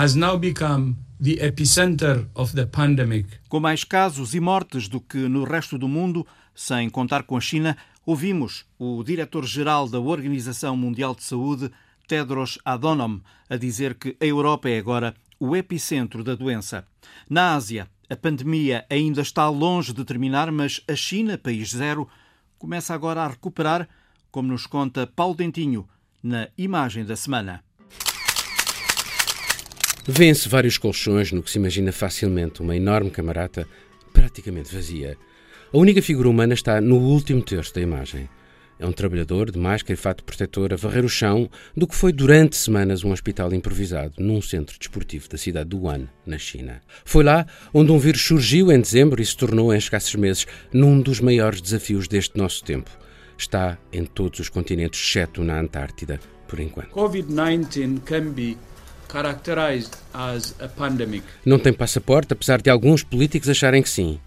Has 0.00 0.14
now 0.14 0.38
become 0.38 0.96
the 1.20 1.36
epicenter 1.42 2.26
of 2.34 2.54
the 2.54 2.64
pandemic. 2.64 3.26
Com 3.50 3.60
mais 3.60 3.84
casos 3.84 4.34
e 4.34 4.40
mortes 4.40 4.88
do 4.88 4.98
que 4.98 5.28
no 5.28 5.44
resto 5.44 5.76
do 5.76 5.86
mundo, 5.86 6.26
sem 6.54 6.88
contar 6.88 7.24
com 7.24 7.36
a 7.36 7.40
China, 7.40 7.76
ouvimos 8.06 8.64
o 8.78 9.04
diretor-geral 9.04 9.90
da 9.90 10.00
Organização 10.00 10.74
Mundial 10.74 11.14
de 11.14 11.22
Saúde, 11.22 11.70
Tedros 12.08 12.58
Adhanom, 12.64 13.20
a 13.50 13.58
dizer 13.58 13.92
que 13.94 14.16
a 14.18 14.24
Europa 14.24 14.70
é 14.70 14.78
agora 14.78 15.14
o 15.38 15.54
epicentro 15.54 16.24
da 16.24 16.34
doença. 16.34 16.86
Na 17.28 17.54
Ásia, 17.54 17.86
a 18.08 18.16
pandemia 18.16 18.86
ainda 18.88 19.20
está 19.20 19.50
longe 19.50 19.92
de 19.92 20.02
terminar, 20.02 20.50
mas 20.50 20.80
a 20.88 20.96
China, 20.96 21.36
país 21.36 21.72
zero, 21.72 22.08
começa 22.58 22.94
agora 22.94 23.20
a 23.20 23.28
recuperar, 23.28 23.86
como 24.30 24.48
nos 24.48 24.64
conta 24.66 25.06
Paulo 25.06 25.34
Dentinho 25.34 25.86
na 26.22 26.48
imagem 26.56 27.04
da 27.04 27.16
semana. 27.16 27.62
Vê-se 30.06 30.48
vários 30.48 30.78
colchões 30.78 31.30
no 31.30 31.42
que 31.42 31.50
se 31.50 31.58
imagina 31.58 31.92
facilmente 31.92 32.62
uma 32.62 32.74
enorme 32.74 33.10
camarata 33.10 33.66
praticamente 34.12 34.74
vazia. 34.74 35.16
A 35.72 35.78
única 35.78 36.00
figura 36.02 36.28
humana 36.28 36.54
está 36.54 36.80
no 36.80 36.96
último 36.96 37.42
terço 37.42 37.74
da 37.74 37.80
imagem. 37.80 38.28
É 38.78 38.86
um 38.86 38.92
trabalhador 38.92 39.50
de 39.50 39.58
máscara 39.58 39.92
e 39.92 39.96
fato 39.96 40.24
protetor 40.24 40.72
a 40.72 40.76
varrer 40.76 41.04
o 41.04 41.08
chão 41.08 41.50
do 41.76 41.86
que 41.86 41.94
foi 41.94 42.12
durante 42.12 42.56
semanas 42.56 43.04
um 43.04 43.12
hospital 43.12 43.52
improvisado 43.52 44.14
num 44.18 44.40
centro 44.40 44.78
desportivo 44.78 45.28
da 45.28 45.36
cidade 45.36 45.68
de 45.68 45.76
Wuhan, 45.76 46.08
na 46.24 46.38
China. 46.38 46.80
Foi 47.04 47.22
lá 47.22 47.46
onde 47.74 47.92
um 47.92 47.98
vírus 47.98 48.22
surgiu 48.22 48.72
em 48.72 48.80
dezembro 48.80 49.20
e 49.20 49.26
se 49.26 49.36
tornou 49.36 49.72
em 49.72 49.76
escassos 49.76 50.14
meses 50.14 50.46
num 50.72 50.98
dos 50.98 51.20
maiores 51.20 51.60
desafios 51.60 52.08
deste 52.08 52.38
nosso 52.38 52.64
tempo. 52.64 52.90
Está 53.36 53.76
em 53.92 54.06
todos 54.06 54.40
os 54.40 54.48
continentes, 54.48 54.98
exceto 54.98 55.44
na 55.44 55.60
Antártida, 55.60 56.18
por 56.48 56.58
enquanto. 56.58 56.90
COVID-19 56.90 58.00
can 58.06 58.30
be 58.32 58.56
as 60.12 60.54
a 60.60 60.68
pandemic. 60.68 61.24
Não 61.44 61.58
tem 61.58 61.72
passaporte, 61.72 62.32
apesar 62.32 62.60
de 62.60 62.70
alguns 62.70 63.02
políticos 63.02 63.48
acharem 63.48 63.82
que 63.82 63.88
sim, 63.88 64.18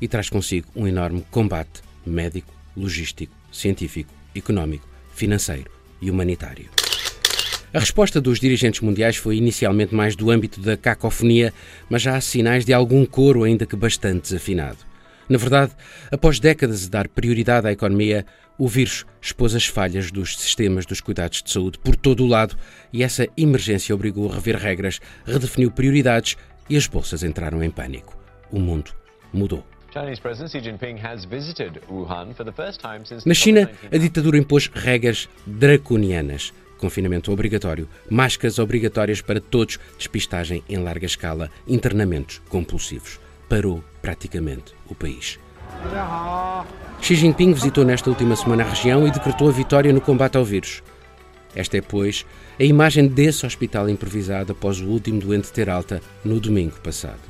e 0.00 0.08
traz 0.08 0.28
consigo 0.28 0.66
um 0.74 0.86
enorme 0.86 1.24
combate 1.30 1.82
médico, 2.04 2.52
logístico 2.76 3.32
científico, 3.52 4.12
económico, 4.34 4.88
financeiro 5.14 5.70
e 6.00 6.10
humanitário. 6.10 6.68
A 7.72 7.78
resposta 7.78 8.20
dos 8.20 8.38
dirigentes 8.38 8.80
mundiais 8.80 9.16
foi 9.16 9.36
inicialmente 9.36 9.94
mais 9.94 10.14
do 10.14 10.30
âmbito 10.30 10.60
da 10.60 10.76
cacofonia, 10.76 11.54
mas 11.88 12.02
já 12.02 12.16
há 12.16 12.20
sinais 12.20 12.64
de 12.64 12.72
algum 12.72 13.06
coro, 13.06 13.44
ainda 13.44 13.64
que 13.64 13.76
bastante 13.76 14.22
desafinado. 14.22 14.78
Na 15.32 15.38
verdade, 15.38 15.72
após 16.10 16.38
décadas 16.38 16.82
de 16.82 16.90
dar 16.90 17.08
prioridade 17.08 17.66
à 17.66 17.72
economia, 17.72 18.26
o 18.58 18.68
vírus 18.68 19.06
expôs 19.18 19.54
as 19.54 19.64
falhas 19.64 20.10
dos 20.10 20.36
sistemas 20.36 20.84
dos 20.84 21.00
cuidados 21.00 21.42
de 21.42 21.50
saúde 21.50 21.78
por 21.78 21.96
todo 21.96 22.22
o 22.22 22.26
lado 22.26 22.54
e 22.92 23.02
essa 23.02 23.26
emergência 23.34 23.94
obrigou 23.94 24.30
a 24.30 24.34
rever 24.34 24.56
regras, 24.56 25.00
redefiniu 25.24 25.70
prioridades 25.70 26.36
e 26.68 26.76
as 26.76 26.86
bolsas 26.86 27.22
entraram 27.22 27.64
em 27.64 27.70
pânico. 27.70 28.14
O 28.50 28.60
mundo 28.60 28.92
mudou. 29.32 29.66
Na 33.24 33.34
China, 33.34 33.70
a 33.90 33.96
ditadura 33.96 34.36
impôs 34.36 34.66
regras 34.66 35.30
draconianas. 35.46 36.52
Confinamento 36.76 37.32
obrigatório, 37.32 37.88
máscaras 38.10 38.58
obrigatórias 38.58 39.22
para 39.22 39.40
todos, 39.40 39.78
despistagem 39.96 40.62
em 40.68 40.76
larga 40.76 41.06
escala, 41.06 41.50
internamentos 41.66 42.38
compulsivos. 42.50 43.18
Parou 43.48 43.82
praticamente 44.02 44.74
o 44.90 44.94
país. 44.94 45.38
Xi 47.00 47.14
Jinping 47.14 47.52
visitou 47.54 47.84
nesta 47.84 48.10
última 48.10 48.36
semana 48.36 48.64
a 48.64 48.68
região 48.68 49.06
e 49.06 49.10
decretou 49.10 49.48
a 49.48 49.52
vitória 49.52 49.92
no 49.92 50.00
combate 50.00 50.36
ao 50.36 50.44
vírus. 50.44 50.82
Esta 51.54 51.76
é, 51.76 51.80
pois, 51.80 52.26
a 52.58 52.64
imagem 52.64 53.06
desse 53.06 53.44
hospital 53.46 53.88
improvisado 53.88 54.52
após 54.52 54.80
o 54.80 54.86
último 54.86 55.20
doente 55.20 55.52
ter 55.52 55.68
alta 55.68 56.00
no 56.24 56.40
domingo 56.40 56.78
passado. 56.80 57.20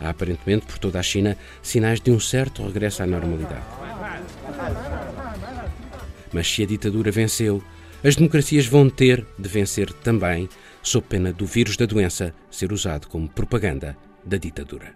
Há 0.00 0.08
aparentemente 0.08 0.66
por 0.66 0.78
toda 0.78 0.98
a 0.98 1.02
China 1.02 1.36
sinais 1.62 2.00
de 2.00 2.10
um 2.10 2.18
certo 2.18 2.64
regresso 2.64 3.02
à 3.02 3.06
normalidade. 3.06 3.62
Mas 6.32 6.50
se 6.52 6.62
a 6.62 6.66
ditadura 6.66 7.10
venceu, 7.10 7.62
as 8.02 8.16
democracias 8.16 8.66
vão 8.66 8.88
ter 8.88 9.26
de 9.38 9.48
vencer 9.48 9.92
também, 9.92 10.48
sob 10.86 11.04
pena 11.08 11.32
do 11.32 11.44
vírus 11.44 11.76
da 11.76 11.84
doença 11.84 12.32
ser 12.48 12.72
usado 12.72 13.08
como 13.08 13.28
propaganda 13.28 13.98
da 14.24 14.36
ditadura. 14.36 14.94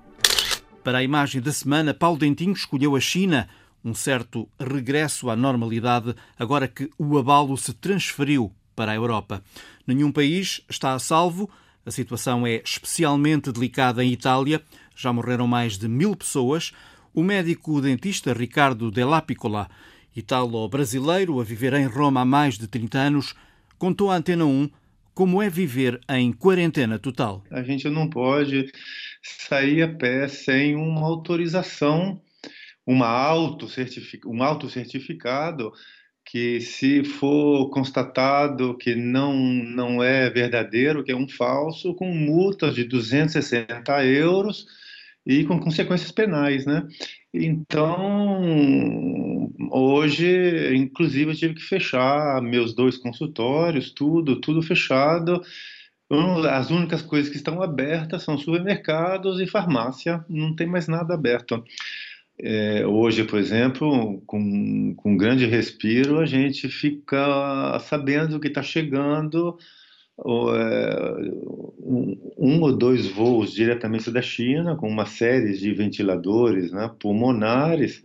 Para 0.84 0.98
a 0.98 1.02
imagem 1.02 1.40
da 1.40 1.52
semana, 1.52 1.92
Paulo 1.92 2.16
Dentinho 2.16 2.52
escolheu 2.52 2.94
a 2.94 3.00
China, 3.00 3.48
um 3.84 3.92
certo 3.92 4.48
regresso 4.56 5.28
à 5.28 5.34
normalidade, 5.34 6.14
agora 6.38 6.68
que 6.68 6.88
o 6.96 7.18
abalo 7.18 7.56
se 7.56 7.72
transferiu 7.72 8.52
para 8.76 8.92
a 8.92 8.94
Europa. 8.94 9.42
Nenhum 9.84 10.12
país 10.12 10.60
está 10.70 10.94
a 10.94 10.98
salvo. 11.00 11.50
A 11.84 11.90
situação 11.90 12.46
é 12.46 12.62
especialmente 12.64 13.50
delicada 13.50 14.04
em 14.04 14.12
Itália. 14.12 14.62
Já 14.94 15.12
morreram 15.12 15.48
mais 15.48 15.76
de 15.76 15.88
mil 15.88 16.14
pessoas. 16.14 16.70
O 17.12 17.20
médico-dentista 17.20 18.32
Ricardo 18.32 18.92
Della 18.92 19.20
Piccola, 19.20 19.68
italo-brasileiro 20.14 21.40
a 21.40 21.44
viver 21.44 21.72
em 21.72 21.86
Roma 21.86 22.20
há 22.20 22.24
mais 22.24 22.56
de 22.56 22.68
30 22.68 22.96
anos, 22.96 23.34
contou 23.76 24.08
à 24.08 24.16
Antena 24.16 24.44
1 24.44 24.70
como 25.20 25.42
é 25.42 25.50
viver 25.50 26.00
em 26.08 26.32
quarentena 26.32 26.98
total. 26.98 27.44
A 27.50 27.62
gente 27.62 27.90
não 27.90 28.08
pode 28.08 28.72
sair 29.22 29.82
a 29.82 29.88
pé 29.88 30.26
sem 30.28 30.74
uma 30.74 31.02
autorização, 31.02 32.22
uma 32.86 33.06
auto 33.06 33.68
um 34.24 34.42
autocertificado 34.42 35.74
que 36.24 36.62
se 36.62 37.04
for 37.04 37.68
constatado 37.68 38.78
que 38.78 38.94
não, 38.94 39.34
não 39.36 40.02
é 40.02 40.30
verdadeiro, 40.30 41.04
que 41.04 41.12
é 41.12 41.16
um 41.16 41.28
falso, 41.28 41.92
com 41.92 42.14
multas 42.14 42.74
de 42.74 42.84
260 42.84 44.02
euros 44.06 44.66
e 45.30 45.44
com 45.44 45.60
consequências 45.60 46.10
penais, 46.10 46.66
né? 46.66 46.88
Então, 47.32 48.42
hoje, 49.70 50.74
inclusive, 50.74 51.30
eu 51.30 51.36
tive 51.36 51.54
que 51.54 51.62
fechar 51.62 52.42
meus 52.42 52.74
dois 52.74 52.96
consultórios, 52.96 53.92
tudo, 53.92 54.40
tudo 54.40 54.60
fechado. 54.60 55.40
As 56.50 56.70
únicas 56.70 57.00
coisas 57.00 57.30
que 57.30 57.36
estão 57.36 57.62
abertas 57.62 58.24
são 58.24 58.36
supermercados 58.36 59.40
e 59.40 59.46
farmácia, 59.46 60.24
não 60.28 60.56
tem 60.56 60.66
mais 60.66 60.88
nada 60.88 61.14
aberto. 61.14 61.62
É, 62.36 62.84
hoje, 62.84 63.22
por 63.22 63.38
exemplo, 63.38 64.20
com, 64.26 64.94
com 64.96 65.16
grande 65.16 65.46
respiro, 65.46 66.18
a 66.18 66.26
gente 66.26 66.68
fica 66.68 67.78
sabendo 67.80 68.40
que 68.40 68.48
está 68.48 68.64
chegando 68.64 69.56
um, 70.24 72.16
um, 72.36 72.60
ou 72.62 72.76
dois 72.76 73.06
voos 73.06 73.52
diretamente 73.52 74.10
da 74.10 74.22
China, 74.22 74.76
com 74.76 74.88
uma 74.88 75.06
série 75.06 75.52
de 75.56 75.72
ventiladores 75.72 76.72
né, 76.72 76.90
pulmonares, 76.98 78.02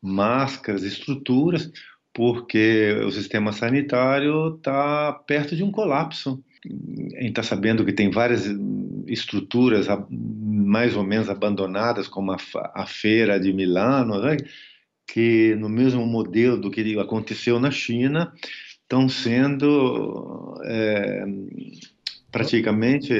máscaras, 0.00 0.82
estruturas, 0.82 1.70
porque 2.12 2.92
o 3.04 3.10
sistema 3.10 3.52
sanitário 3.52 4.56
está 4.56 5.12
perto 5.12 5.54
de 5.54 5.62
um 5.62 5.70
colapso. 5.70 6.42
A 6.66 7.20
gente 7.20 7.28
está 7.28 7.42
sabendo 7.42 7.84
que 7.84 7.92
tem 7.92 8.10
várias 8.10 8.46
estruturas 9.06 9.86
mais 10.10 10.96
ou 10.96 11.04
menos 11.04 11.28
abandonadas, 11.28 12.08
como 12.08 12.32
a 12.32 12.86
feira 12.86 13.38
de 13.38 13.52
Milano, 13.52 14.20
né? 14.20 14.36
que 15.08 15.54
no 15.54 15.68
mesmo 15.68 16.06
modelo 16.06 16.58
do 16.58 16.70
que 16.70 16.98
aconteceu 16.98 17.58
na 17.58 17.70
China, 17.70 18.32
estão 18.88 19.06
sendo 19.06 20.58
é, 20.64 21.26
praticamente 22.32 23.12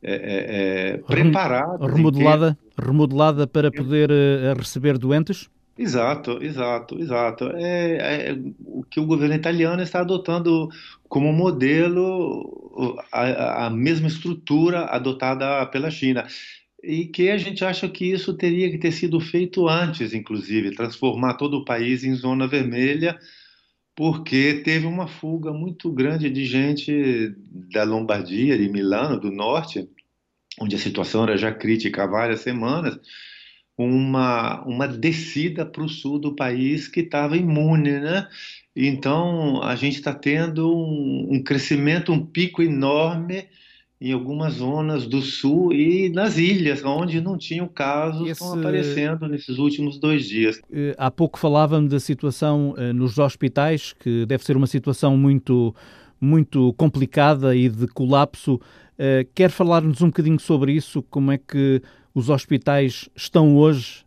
é, 0.00 0.12
é, 0.12 0.92
é 0.94 0.98
preparadas. 0.98 1.92
Remodelada, 1.92 2.58
remodelada 2.80 3.46
para 3.48 3.68
poder 3.72 4.12
eh, 4.12 4.54
receber 4.56 4.96
doentes? 4.96 5.50
Exato, 5.76 6.38
exato, 6.40 7.00
exato. 7.00 7.50
É, 7.56 8.30
é, 8.30 8.38
o 8.64 8.84
que 8.84 9.00
o 9.00 9.06
governo 9.06 9.34
italiano 9.34 9.82
está 9.82 10.00
adotando 10.00 10.68
como 11.08 11.32
modelo 11.32 12.96
a, 13.12 13.66
a 13.66 13.70
mesma 13.70 14.06
estrutura 14.06 14.84
adotada 14.86 15.66
pela 15.66 15.90
China 15.90 16.26
e 16.82 17.06
que 17.06 17.28
a 17.28 17.36
gente 17.36 17.64
acha 17.64 17.88
que 17.88 18.12
isso 18.12 18.34
teria 18.34 18.70
que 18.70 18.78
ter 18.78 18.92
sido 18.92 19.18
feito 19.18 19.68
antes, 19.68 20.14
inclusive, 20.14 20.76
transformar 20.76 21.34
todo 21.34 21.58
o 21.58 21.64
país 21.64 22.04
em 22.04 22.14
zona 22.14 22.46
vermelha, 22.46 23.18
porque 23.98 24.62
teve 24.62 24.86
uma 24.86 25.08
fuga 25.08 25.52
muito 25.52 25.90
grande 25.90 26.30
de 26.30 26.44
gente 26.44 27.34
da 27.74 27.82
Lombardia, 27.82 28.56
de 28.56 28.68
Milano, 28.68 29.18
do 29.18 29.28
norte, 29.28 29.88
onde 30.60 30.76
a 30.76 30.78
situação 30.78 31.24
era 31.24 31.36
já 31.36 31.52
crítica 31.52 32.04
há 32.04 32.06
várias 32.06 32.38
semanas, 32.38 32.96
uma, 33.76 34.62
uma 34.64 34.86
descida 34.86 35.66
para 35.66 35.82
o 35.82 35.88
sul 35.88 36.20
do 36.20 36.36
país 36.36 36.86
que 36.86 37.00
estava 37.00 37.36
imune, 37.36 37.98
né? 37.98 38.28
Então 38.76 39.60
a 39.64 39.74
gente 39.74 39.96
está 39.96 40.14
tendo 40.14 40.72
um, 40.72 41.34
um 41.34 41.42
crescimento, 41.42 42.12
um 42.12 42.24
pico 42.24 42.62
enorme 42.62 43.48
em 44.00 44.12
algumas 44.12 44.54
zonas 44.54 45.06
do 45.06 45.20
sul 45.20 45.72
e 45.72 46.08
nas 46.08 46.38
ilhas, 46.38 46.84
onde 46.84 47.20
não 47.20 47.36
tinham 47.36 47.66
casos, 47.66 48.22
Esse... 48.22 48.32
estão 48.32 48.58
aparecendo 48.58 49.26
nesses 49.26 49.58
últimos 49.58 49.98
dois 49.98 50.28
dias. 50.28 50.60
Eh, 50.72 50.94
há 50.96 51.10
pouco 51.10 51.38
falávamos 51.38 51.90
da 51.90 51.98
situação 51.98 52.74
eh, 52.78 52.92
nos 52.92 53.18
hospitais, 53.18 53.92
que 53.92 54.24
deve 54.24 54.44
ser 54.44 54.56
uma 54.56 54.68
situação 54.68 55.16
muito, 55.16 55.74
muito 56.20 56.72
complicada 56.74 57.56
e 57.56 57.68
de 57.68 57.88
colapso. 57.88 58.60
Eh, 58.96 59.26
quer 59.34 59.50
falar-nos 59.50 60.00
um 60.00 60.06
bocadinho 60.06 60.38
sobre 60.38 60.72
isso? 60.72 61.02
Como 61.02 61.32
é 61.32 61.38
que 61.38 61.82
os 62.14 62.30
hospitais 62.30 63.08
estão 63.16 63.56
hoje? 63.56 64.04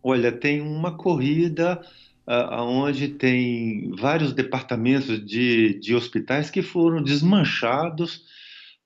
Olha, 0.00 0.30
tem 0.30 0.60
uma 0.60 0.92
corrida 0.92 1.80
uh, 2.26 2.62
onde 2.62 3.08
tem 3.08 3.90
vários 3.98 4.32
departamentos 4.32 5.24
de, 5.24 5.78
de 5.78 5.94
hospitais 5.94 6.50
que 6.50 6.62
foram 6.62 7.02
desmanchados 7.02 8.22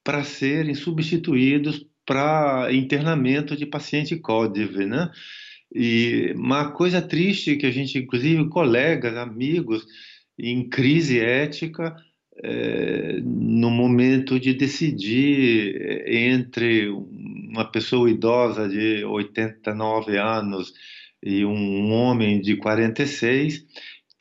para 0.04 0.22
serem 0.22 0.74
substituídos 0.74 1.86
para 2.06 2.68
internamento 2.70 3.56
de 3.56 3.64
paciente 3.64 4.16
CODIV, 4.16 4.86
né? 4.86 5.10
E 5.74 6.32
uma 6.36 6.70
coisa 6.70 7.02
triste 7.02 7.56
que 7.56 7.66
a 7.66 7.70
gente, 7.70 7.98
inclusive 7.98 8.48
colegas, 8.48 9.16
amigos, 9.16 9.84
em 10.38 10.68
crise 10.68 11.18
ética, 11.18 11.96
é, 12.42 13.20
no 13.22 13.70
momento 13.70 14.38
de 14.38 14.52
decidir 14.52 15.76
é, 15.80 16.26
entre 16.26 16.88
uma 16.88 17.64
pessoa 17.64 18.10
idosa 18.10 18.68
de 18.68 19.04
89 19.04 20.18
anos 20.18 20.72
e 21.22 21.44
um 21.44 21.92
homem 21.92 22.40
de 22.40 22.56
46, 22.56 23.64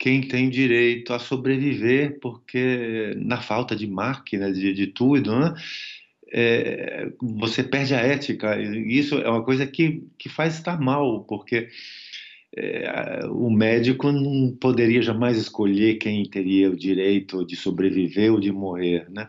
quem 0.04 0.20
tem 0.20 0.50
direito 0.50 1.14
a 1.14 1.18
sobreviver, 1.18 2.18
porque 2.20 3.14
na 3.16 3.40
falta 3.40 3.74
de 3.74 3.86
máquina, 3.86 4.52
de, 4.52 4.74
de 4.74 4.88
tudo, 4.88 5.34
né? 5.34 5.54
É, 6.30 7.10
você 7.22 7.64
perde 7.64 7.94
a 7.94 8.00
ética. 8.00 8.60
Isso 8.60 9.14
é 9.16 9.30
uma 9.30 9.42
coisa 9.42 9.66
que, 9.66 10.06
que 10.18 10.28
faz 10.28 10.56
estar 10.56 10.78
mal, 10.78 11.24
porque 11.24 11.70
é, 12.54 13.24
o 13.30 13.48
médico 13.48 14.12
não 14.12 14.54
poderia 14.54 15.00
jamais 15.00 15.38
escolher 15.38 15.94
quem 15.94 16.22
teria 16.28 16.70
o 16.70 16.76
direito 16.76 17.42
de 17.46 17.56
sobreviver 17.56 18.30
ou 18.30 18.38
de 18.38 18.52
morrer, 18.52 19.06
né? 19.08 19.26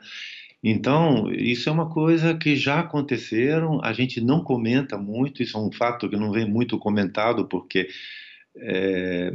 Então, 0.61 1.31
isso 1.31 1.69
é 1.69 1.71
uma 1.71 1.89
coisa 1.89 2.35
que 2.35 2.57
já 2.57 2.81
aconteceram, 2.81 3.79
a 3.81 3.93
gente 3.93 4.19
não 4.19 4.43
comenta 4.43 4.97
muito, 4.97 5.41
isso 5.41 5.57
é 5.57 5.61
um 5.61 5.71
fato 5.71 6.09
que 6.09 6.17
não 6.17 6.33
vem 6.33 6.45
muito 6.45 6.77
comentado, 6.77 7.47
porque 7.47 7.87
é, 8.57 9.31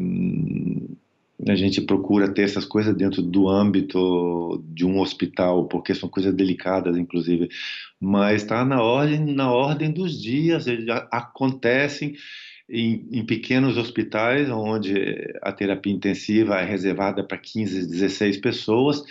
a 1.49 1.55
gente 1.55 1.81
procura 1.81 2.33
ter 2.33 2.43
essas 2.43 2.65
coisas 2.65 2.95
dentro 2.95 3.23
do 3.23 3.49
âmbito 3.49 4.63
de 4.69 4.85
um 4.85 5.01
hospital, 5.01 5.67
porque 5.67 5.95
são 5.95 6.09
coisas 6.09 6.35
delicadas, 6.35 6.97
inclusive. 6.97 7.49
Mas 7.99 8.43
está 8.43 8.65
na 8.65 8.83
ordem, 8.83 9.21
na 9.35 9.51
ordem 9.53 9.91
dos 9.91 10.21
dias, 10.21 10.65
já 10.65 11.09
acontecem 11.11 12.15
em, 12.69 13.09
em, 13.11 13.25
pequenos 13.25 13.77
hospitais, 13.77 14.51
onde 14.51 14.95
a 15.43 15.51
terapia 15.51 15.93
intensiva 15.93 16.61
é 16.61 16.65
reservada 16.65 17.25
para 17.25 17.39
15, 17.39 17.87
16 17.87 18.37
pessoas. 18.37 19.03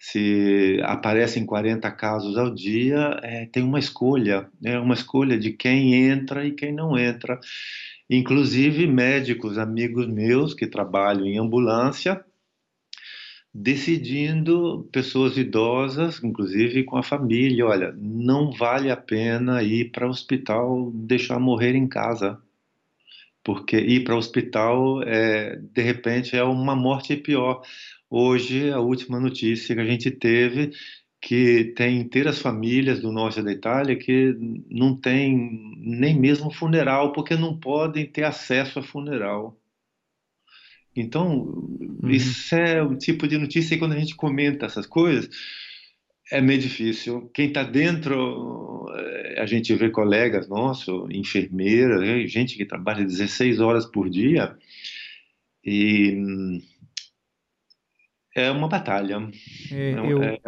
Se 0.00 0.80
aparecem 0.84 1.44
40 1.44 1.90
casos 1.90 2.38
ao 2.38 2.54
dia, 2.54 3.18
é, 3.22 3.46
tem 3.46 3.62
uma 3.62 3.78
escolha, 3.78 4.48
é 4.64 4.78
uma 4.78 4.94
escolha 4.94 5.38
de 5.38 5.52
quem 5.52 5.94
entra 5.94 6.46
e 6.46 6.52
quem 6.52 6.72
não 6.72 6.96
entra. 6.96 7.40
Inclusive 8.08 8.86
médicos, 8.86 9.58
amigos 9.58 10.06
meus 10.06 10.54
que 10.54 10.66
trabalham 10.66 11.26
em 11.26 11.38
ambulância, 11.38 12.24
decidindo 13.52 14.88
pessoas 14.92 15.36
idosas, 15.36 16.22
inclusive 16.22 16.84
com 16.84 16.96
a 16.96 17.02
família, 17.02 17.66
olha, 17.66 17.92
não 17.98 18.52
vale 18.52 18.90
a 18.90 18.96
pena 18.96 19.62
ir 19.62 19.90
para 19.90 20.06
o 20.06 20.10
hospital, 20.10 20.92
deixar 20.94 21.40
morrer 21.40 21.74
em 21.74 21.88
casa, 21.88 22.40
porque 23.48 23.78
ir 23.78 24.04
para 24.04 24.14
o 24.14 24.18
hospital, 24.18 25.02
é, 25.04 25.56
de 25.56 25.80
repente, 25.80 26.36
é 26.36 26.44
uma 26.44 26.76
morte 26.76 27.16
pior. 27.16 27.62
Hoje, 28.10 28.70
a 28.70 28.78
última 28.78 29.18
notícia 29.18 29.74
que 29.74 29.80
a 29.80 29.86
gente 29.86 30.10
teve 30.10 30.72
que 31.18 31.72
tem 31.74 31.98
inteiras 31.98 32.42
famílias 32.42 33.00
do 33.00 33.10
norte 33.10 33.40
da 33.40 33.50
Itália 33.50 33.96
que 33.96 34.36
não 34.70 34.94
tem 34.94 35.74
nem 35.78 36.14
mesmo 36.14 36.50
funeral, 36.50 37.10
porque 37.12 37.36
não 37.36 37.58
podem 37.58 38.04
ter 38.04 38.24
acesso 38.24 38.80
a 38.80 38.82
funeral. 38.82 39.58
Então, 40.94 41.38
uhum. 41.38 42.10
isso 42.10 42.54
é 42.54 42.82
o 42.82 42.98
tipo 42.98 43.26
de 43.26 43.38
notícia 43.38 43.76
que 43.76 43.80
quando 43.80 43.94
a 43.94 43.98
gente 43.98 44.14
comenta 44.14 44.66
essas 44.66 44.86
coisas, 44.86 45.30
é 46.30 46.42
meio 46.42 46.60
difícil. 46.60 47.30
Quem 47.32 47.48
está 47.48 47.62
dentro, 47.62 48.84
a 49.38 49.46
gente 49.46 49.74
vê 49.74 49.90
colegas 49.90 50.48
nossos, 50.48 51.08
enfermeiras, 51.10 52.00
né, 52.00 52.26
gente 52.26 52.56
que 52.56 52.64
trabalha 52.64 53.04
16 53.04 53.60
horas 53.60 53.86
por 53.86 54.08
dia, 54.08 54.56
e 55.64 56.60
é 58.34 58.50
uma 58.50 58.68
batalha. 58.68 59.28
É, 59.70 59.90
é 59.90 60.12
eu... 60.12 60.22
é, 60.22 60.38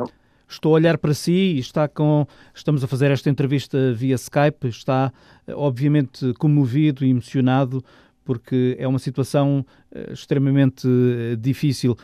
estou 0.48 0.72
a 0.72 0.74
olhar 0.76 0.98
para 0.98 1.14
si 1.14 1.32
e 1.32 1.58
está 1.58 1.88
com. 1.88 2.26
Estamos 2.54 2.82
a 2.84 2.88
fazer 2.88 3.10
esta 3.10 3.30
entrevista 3.30 3.92
via 3.92 4.14
Skype, 4.14 4.68
está 4.68 5.12
eh, 5.46 5.54
obviamente 5.54 6.32
comovido 6.34 7.04
e 7.04 7.10
emocionado 7.10 7.82
porque 8.22 8.76
é 8.78 8.86
uma 8.86 8.98
situação 9.00 9.66
uh, 9.90 10.12
extremamente 10.12 10.86
uh, 10.86 11.36
difícil. 11.36 11.96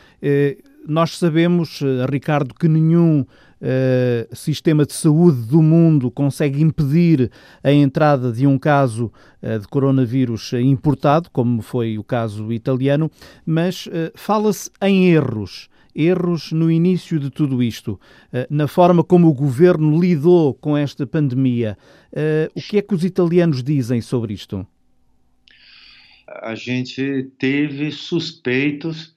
Nós 0.85 1.17
sabemos, 1.17 1.81
Ricardo, 2.09 2.53
que 2.53 2.67
nenhum 2.67 3.25
sistema 4.33 4.85
de 4.85 4.93
saúde 4.93 5.41
do 5.47 5.61
mundo 5.61 6.11
consegue 6.11 6.61
impedir 6.61 7.31
a 7.63 7.71
entrada 7.71 8.31
de 8.31 8.45
um 8.45 8.57
caso 8.57 9.11
de 9.41 9.67
coronavírus 9.67 10.53
importado, 10.53 11.29
como 11.31 11.61
foi 11.61 11.97
o 11.97 12.03
caso 12.03 12.51
italiano, 12.51 13.09
mas 13.45 13.87
fala-se 14.15 14.69
em 14.81 15.09
erros 15.09 15.69
erros 15.97 16.51
no 16.51 16.69
início 16.69 17.19
de 17.19 17.31
tudo 17.31 17.63
isto, 17.63 17.99
eh, 18.31 18.45
na 18.51 18.67
forma 18.67 19.03
como 19.03 19.27
o 19.27 19.33
governo 19.33 19.99
lidou 19.99 20.53
com 20.53 20.77
esta 20.77 21.07
pandemia. 21.07 21.75
Eh, 22.13 22.51
o 22.53 22.61
que 22.61 22.77
é 22.77 22.81
que 22.83 22.93
os 22.93 23.03
italianos 23.03 23.63
dizem 23.63 23.99
sobre 23.99 24.35
isto? 24.35 24.65
A 26.27 26.53
gente 26.53 27.31
teve 27.39 27.89
suspeitos 27.91 29.15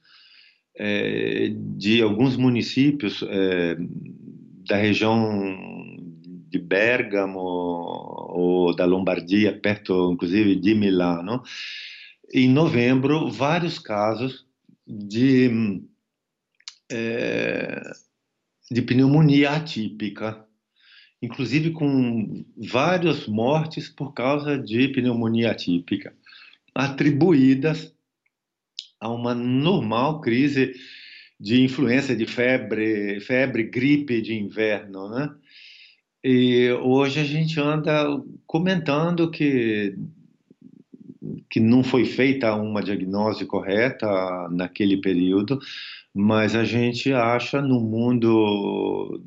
é, 0.75 1.51
de 1.53 2.01
alguns 2.01 2.37
municípios 2.37 3.21
é, 3.27 3.77
da 4.67 4.75
região 4.75 5.97
de 6.49 6.59
Bergamo 6.59 7.39
ou 7.39 8.75
da 8.75 8.85
Lombardia, 8.85 9.57
perto 9.57 10.11
inclusive 10.11 10.55
de 10.55 10.75
Milano, 10.75 11.41
em 12.33 12.49
novembro, 12.49 13.29
vários 13.29 13.79
casos 13.79 14.45
de 14.87 15.81
é, 16.91 17.81
de 18.69 18.81
pneumonia 18.81 19.51
atípica, 19.51 20.45
inclusive 21.21 21.71
com 21.71 22.45
várias 22.57 23.27
mortes 23.27 23.89
por 23.89 24.13
causa 24.13 24.57
de 24.57 24.87
pneumonia 24.89 25.51
atípica, 25.51 26.13
atribuídas 26.73 27.93
a 28.99 29.09
uma 29.09 29.33
normal 29.33 30.21
crise 30.21 30.73
de 31.41 31.63
influência 31.63 32.15
de 32.15 32.27
febre, 32.27 33.19
febre, 33.19 33.63
gripe 33.63 34.21
de 34.21 34.35
inverno, 34.35 35.09
né? 35.09 35.33
E 36.23 36.69
hoje 36.83 37.19
a 37.19 37.23
gente 37.23 37.59
anda 37.59 38.05
comentando 38.45 39.31
que 39.31 39.95
que 41.49 41.59
não 41.59 41.83
foi 41.83 42.05
feita 42.05 42.55
uma 42.55 42.81
diagnose 42.81 43.45
correta 43.45 44.07
naquele 44.49 44.97
período, 44.97 45.59
mas 46.13 46.55
a 46.55 46.63
gente 46.63 47.11
acha 47.11 47.61
no 47.61 47.79
mundo 47.79 49.21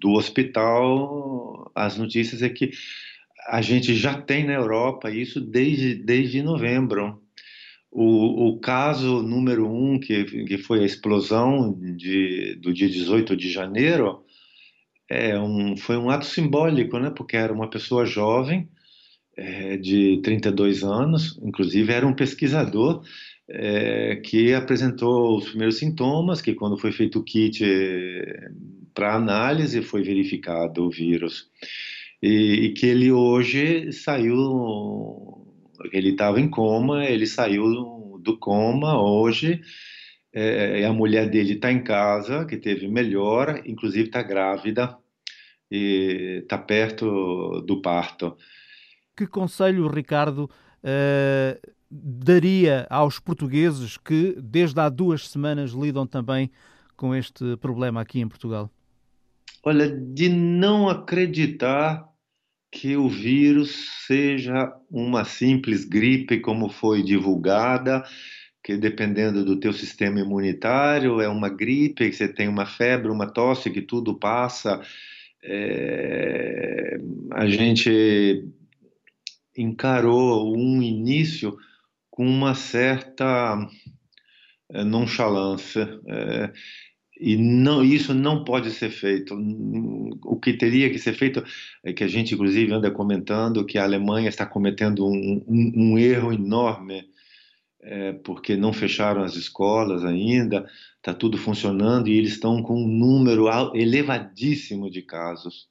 do 0.00 0.12
hospital 0.12 1.70
as 1.74 1.98
notícias 1.98 2.42
é 2.42 2.48
que 2.48 2.70
a 3.48 3.60
gente 3.60 3.94
já 3.94 4.20
tem 4.20 4.44
na 4.44 4.54
Europa 4.54 5.10
isso 5.10 5.40
desde, 5.40 5.94
desde 5.94 6.42
novembro. 6.42 7.20
O, 7.90 8.48
o 8.48 8.60
caso 8.60 9.22
número 9.22 9.70
um, 9.70 9.98
que, 9.98 10.24
que 10.24 10.58
foi 10.58 10.80
a 10.80 10.86
explosão 10.86 11.72
de, 11.96 12.56
do 12.56 12.72
dia 12.72 12.88
18 12.88 13.36
de 13.36 13.50
janeiro, 13.50 14.24
é 15.08 15.38
um, 15.38 15.76
foi 15.76 15.96
um 15.96 16.10
ato 16.10 16.26
simbólico, 16.26 16.98
né? 16.98 17.10
porque 17.10 17.36
era 17.36 17.52
uma 17.52 17.70
pessoa 17.70 18.04
jovem, 18.04 18.68
é, 19.38 19.76
de 19.76 20.20
32 20.22 20.82
anos, 20.82 21.38
inclusive 21.42 21.92
era 21.92 22.06
um 22.06 22.12
pesquisador 22.12 23.02
é, 23.48 24.16
que 24.16 24.52
apresentou 24.52 25.38
os 25.38 25.48
primeiros 25.48 25.78
sintomas, 25.78 26.40
que 26.42 26.54
quando 26.54 26.76
foi 26.76 26.92
feito 26.92 27.20
o 27.20 27.24
kit 27.24 27.64
é, 27.64 28.50
para 28.92 29.14
análise 29.14 29.80
foi 29.80 30.02
verificado 30.02 30.84
o 30.84 30.90
vírus. 30.90 31.48
E, 32.20 32.66
e, 32.66 32.72
que 32.72 32.86
ele 32.86 33.12
hoje 33.12 33.92
saiu, 33.92 35.37
ele 35.92 36.10
estava 36.10 36.40
em 36.40 36.48
coma, 36.48 37.04
ele 37.04 37.26
saiu 37.26 38.18
do 38.20 38.36
coma 38.38 39.00
hoje, 39.00 39.60
é, 40.32 40.84
a 40.84 40.92
mulher 40.92 41.28
dele 41.30 41.54
está 41.54 41.72
em 41.72 41.82
casa, 41.82 42.44
que 42.44 42.56
teve 42.56 42.86
melhora, 42.88 43.62
inclusive 43.64 44.08
está 44.08 44.22
grávida, 44.22 44.96
e 45.70 46.40
está 46.42 46.58
perto 46.58 47.60
do 47.62 47.80
parto. 47.80 48.36
Que 49.16 49.26
conselho, 49.26 49.88
Ricardo, 49.88 50.44
uh, 50.44 51.72
daria 51.90 52.86
aos 52.88 53.18
portugueses 53.18 53.96
que 53.96 54.36
desde 54.40 54.80
há 54.80 54.88
duas 54.88 55.28
semanas 55.28 55.72
lidam 55.72 56.06
também 56.06 56.50
com 56.96 57.14
este 57.14 57.56
problema 57.56 58.00
aqui 58.00 58.20
em 58.20 58.28
Portugal? 58.28 58.70
Olha, 59.64 59.88
de 59.88 60.28
não 60.28 60.88
acreditar 60.88 62.08
que 62.70 62.96
o 62.96 63.08
vírus 63.08 64.04
seja 64.06 64.72
uma 64.90 65.24
simples 65.24 65.84
gripe 65.84 66.40
como 66.40 66.68
foi 66.68 67.02
divulgada, 67.02 68.04
que 68.62 68.76
dependendo 68.76 69.44
do 69.44 69.58
teu 69.58 69.72
sistema 69.72 70.20
imunitário 70.20 71.20
é 71.20 71.28
uma 71.28 71.48
gripe, 71.48 72.10
que 72.10 72.16
você 72.16 72.28
tem 72.28 72.48
uma 72.48 72.66
febre, 72.66 73.10
uma 73.10 73.26
tosse, 73.26 73.70
que 73.70 73.80
tudo 73.80 74.18
passa. 74.18 74.80
É... 75.42 76.98
A 77.32 77.46
gente 77.46 78.44
encarou 79.56 80.56
um 80.56 80.82
início 80.82 81.56
com 82.10 82.26
uma 82.26 82.54
certa 82.54 83.58
é, 84.70 84.84
nonchalância. 84.84 86.00
É, 86.06 86.52
e 87.20 87.36
não, 87.36 87.84
isso 87.84 88.14
não 88.14 88.44
pode 88.44 88.70
ser 88.70 88.90
feito. 88.90 89.34
O 90.24 90.38
que 90.38 90.52
teria 90.52 90.88
que 90.88 90.98
ser 90.98 91.14
feito 91.14 91.42
é 91.82 91.92
que 91.92 92.04
a 92.04 92.08
gente, 92.08 92.34
inclusive, 92.34 92.72
anda 92.72 92.90
comentando 92.90 93.64
que 93.66 93.76
a 93.78 93.82
Alemanha 93.82 94.28
está 94.28 94.46
cometendo 94.46 95.06
um, 95.06 95.44
um, 95.48 95.72
um 95.76 95.98
erro 95.98 96.32
enorme, 96.32 97.08
é, 97.82 98.12
porque 98.12 98.56
não 98.56 98.72
fecharam 98.72 99.22
as 99.22 99.34
escolas 99.34 100.04
ainda, 100.04 100.68
está 100.96 101.12
tudo 101.12 101.36
funcionando 101.36 102.08
e 102.08 102.16
eles 102.16 102.32
estão 102.32 102.62
com 102.62 102.84
um 102.84 102.88
número 102.88 103.46
elevadíssimo 103.74 104.90
de 104.90 105.02
casos. 105.02 105.68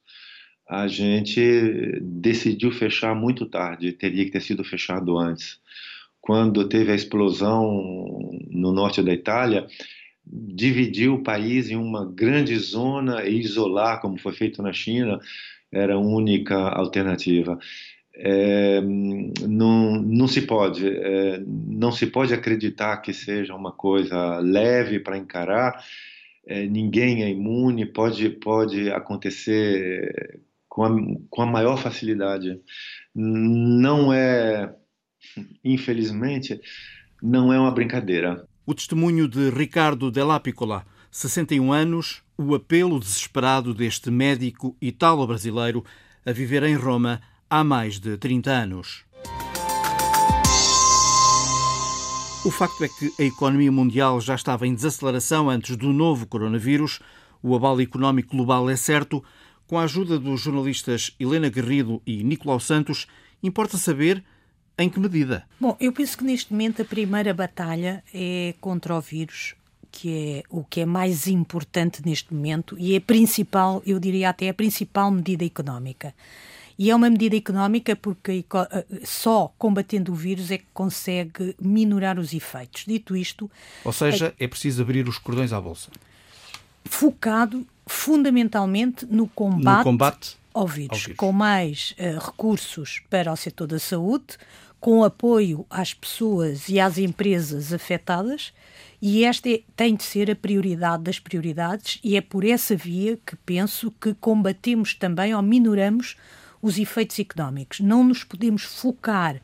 A 0.68 0.86
gente 0.86 1.98
decidiu 2.02 2.70
fechar 2.70 3.14
muito 3.14 3.46
tarde, 3.46 3.92
teria 3.92 4.24
que 4.24 4.32
ter 4.32 4.42
sido 4.42 4.62
fechado 4.62 5.16
antes. 5.16 5.58
Quando 6.20 6.68
teve 6.68 6.92
a 6.92 6.94
explosão 6.94 8.30
no 8.50 8.70
norte 8.70 9.02
da 9.02 9.14
Itália, 9.14 9.66
dividir 10.30 11.08
o 11.08 11.22
país 11.22 11.70
em 11.70 11.76
uma 11.76 12.04
grande 12.04 12.56
zona 12.58 13.24
e 13.24 13.38
isolar, 13.38 14.00
como 14.00 14.18
foi 14.18 14.32
feito 14.32 14.62
na 14.62 14.72
China, 14.72 15.18
era 15.72 15.94
a 15.94 15.98
única 15.98 16.56
alternativa. 16.56 17.58
É, 18.14 18.80
não, 18.80 20.02
não 20.02 20.26
se 20.26 20.42
pode 20.42 20.88
é, 20.88 21.40
não 21.46 21.92
se 21.92 22.06
pode 22.06 22.34
acreditar 22.34 22.96
que 22.98 23.12
seja 23.12 23.54
uma 23.54 23.72
coisa 23.72 24.38
leve 24.40 24.98
para 25.00 25.16
encarar. 25.16 25.84
É, 26.46 26.66
ninguém 26.66 27.22
é 27.22 27.30
imune 27.30 27.86
pode 27.86 28.30
pode 28.30 28.90
acontecer 28.90 30.40
com 30.68 30.84
a, 30.84 30.90
com 31.30 31.42
a 31.42 31.46
maior 31.46 31.76
facilidade. 31.78 32.60
Não 33.14 34.12
é 34.12 34.74
infelizmente 35.64 36.60
não 37.22 37.52
é 37.52 37.58
uma 37.60 37.70
brincadeira 37.70 38.47
o 38.68 38.74
testemunho 38.74 39.26
de 39.26 39.48
Ricardo 39.48 40.10
Dell'Apicola, 40.10 40.84
61 41.10 41.72
anos, 41.72 42.22
o 42.36 42.54
apelo 42.54 43.00
desesperado 43.00 43.72
deste 43.72 44.10
médico 44.10 44.76
italo-brasileiro 44.78 45.82
a 46.26 46.32
viver 46.32 46.62
em 46.64 46.74
Roma 46.74 47.18
há 47.48 47.64
mais 47.64 47.98
de 47.98 48.18
30 48.18 48.50
anos. 48.50 49.06
O 52.44 52.50
facto 52.50 52.84
é 52.84 52.88
que 52.88 53.10
a 53.18 53.24
economia 53.24 53.72
mundial 53.72 54.20
já 54.20 54.34
estava 54.34 54.66
em 54.66 54.74
desaceleração 54.74 55.48
antes 55.48 55.74
do 55.74 55.90
novo 55.90 56.26
coronavírus. 56.26 57.00
O 57.42 57.56
abalo 57.56 57.80
económico 57.80 58.36
global 58.36 58.68
é 58.68 58.76
certo. 58.76 59.24
Com 59.66 59.78
a 59.78 59.84
ajuda 59.84 60.18
dos 60.18 60.42
jornalistas 60.42 61.16
Helena 61.18 61.48
Garrido 61.48 62.02
e 62.06 62.22
Nicolau 62.22 62.60
Santos, 62.60 63.06
importa 63.42 63.78
saber 63.78 64.22
em 64.78 64.88
que 64.88 65.00
medida? 65.00 65.44
Bom, 65.60 65.76
eu 65.80 65.92
penso 65.92 66.16
que 66.16 66.24
neste 66.24 66.52
momento 66.52 66.82
a 66.82 66.84
primeira 66.84 67.34
batalha 67.34 68.02
é 68.14 68.54
contra 68.60 68.94
o 68.94 69.00
vírus, 69.00 69.54
que 69.90 70.10
é 70.10 70.42
o 70.48 70.62
que 70.62 70.80
é 70.80 70.86
mais 70.86 71.26
importante 71.26 72.00
neste 72.04 72.32
momento 72.32 72.76
e 72.78 72.94
é 72.94 72.98
a 72.98 73.00
principal, 73.00 73.82
eu 73.84 73.98
diria 73.98 74.30
até 74.30 74.48
a 74.48 74.54
principal 74.54 75.10
medida 75.10 75.44
económica. 75.44 76.14
E 76.78 76.90
é 76.90 76.94
uma 76.94 77.10
medida 77.10 77.36
económica 77.36 77.96
porque 77.96 78.44
só 79.02 79.52
combatendo 79.58 80.12
o 80.12 80.14
vírus 80.14 80.52
é 80.52 80.58
que 80.58 80.66
consegue 80.72 81.56
minorar 81.60 82.20
os 82.20 82.32
efeitos. 82.32 82.84
Dito 82.86 83.16
isto. 83.16 83.50
Ou 83.84 83.92
seja, 83.92 84.32
é, 84.38 84.44
é 84.44 84.48
preciso 84.48 84.82
abrir 84.82 85.08
os 85.08 85.18
cordões 85.18 85.52
à 85.52 85.60
bolsa. 85.60 85.90
Focado 86.84 87.66
fundamentalmente 87.84 89.04
no 89.06 89.26
combate, 89.26 89.78
no 89.78 89.84
combate 89.84 90.36
ao, 90.54 90.68
vírus, 90.68 90.92
ao 90.92 90.98
vírus, 90.98 91.16
com 91.16 91.32
mais 91.32 91.94
uh, 91.98 92.24
recursos 92.24 93.00
para 93.10 93.32
o 93.32 93.36
setor 93.36 93.66
da 93.66 93.78
saúde, 93.80 94.36
com 94.80 95.02
apoio 95.02 95.66
às 95.68 95.92
pessoas 95.92 96.68
e 96.68 96.78
às 96.78 96.98
empresas 96.98 97.72
afetadas, 97.72 98.52
e 99.00 99.24
esta 99.24 99.48
é, 99.48 99.60
tem 99.76 99.94
de 99.94 100.02
ser 100.02 100.30
a 100.30 100.36
prioridade 100.36 101.04
das 101.04 101.18
prioridades, 101.18 102.00
e 102.02 102.16
é 102.16 102.20
por 102.20 102.44
essa 102.44 102.76
via 102.76 103.16
que 103.24 103.36
penso 103.36 103.92
que 104.00 104.14
combatemos 104.14 104.94
também 104.94 105.34
ou 105.34 105.42
minoramos 105.42 106.16
os 106.60 106.78
efeitos 106.78 107.18
económicos. 107.18 107.80
Não 107.80 108.02
nos 108.02 108.24
podemos 108.24 108.62
focar 108.62 109.40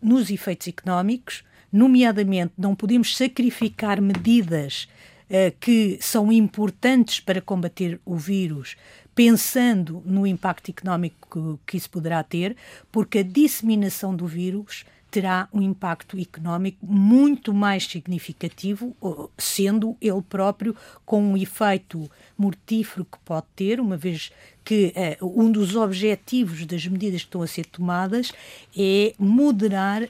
nos 0.00 0.30
efeitos 0.30 0.68
económicos, 0.68 1.44
nomeadamente, 1.72 2.52
não 2.56 2.74
podemos 2.74 3.16
sacrificar 3.16 4.00
medidas 4.00 4.88
uh, 5.28 5.54
que 5.60 5.98
são 6.00 6.32
importantes 6.32 7.20
para 7.20 7.40
combater 7.40 8.00
o 8.04 8.16
vírus 8.16 8.76
pensando 9.16 10.02
no 10.04 10.26
impacto 10.26 10.70
económico 10.70 11.58
que, 11.66 11.78
isso 11.78 11.88
poderá 11.88 12.22
ter, 12.22 12.54
porque 12.92 13.20
a 13.20 13.22
disseminação 13.22 14.14
do 14.14 14.26
vírus 14.26 14.84
terá 15.10 15.48
um 15.50 15.62
impacto 15.62 16.18
económico 16.18 16.84
muito 16.84 17.54
mais 17.54 17.86
significativo, 17.86 18.94
sendo 19.38 19.96
ele 20.02 20.20
próprio 20.20 20.76
com 21.06 21.22
um 21.22 21.34
efeito 21.34 22.10
mortífero 22.36 23.06
que 23.06 23.18
pode 23.24 23.46
ter, 23.56 23.80
uma 23.80 23.96
vez 23.96 24.30
que 24.66 24.92
uh, 25.20 25.40
um 25.40 25.48
dos 25.48 25.76
objetivos 25.76 26.66
das 26.66 26.84
medidas 26.88 27.20
que 27.20 27.28
estão 27.28 27.40
a 27.40 27.46
ser 27.46 27.64
tomadas 27.66 28.32
é 28.76 29.14
moderar 29.16 30.02
uh, 30.02 30.08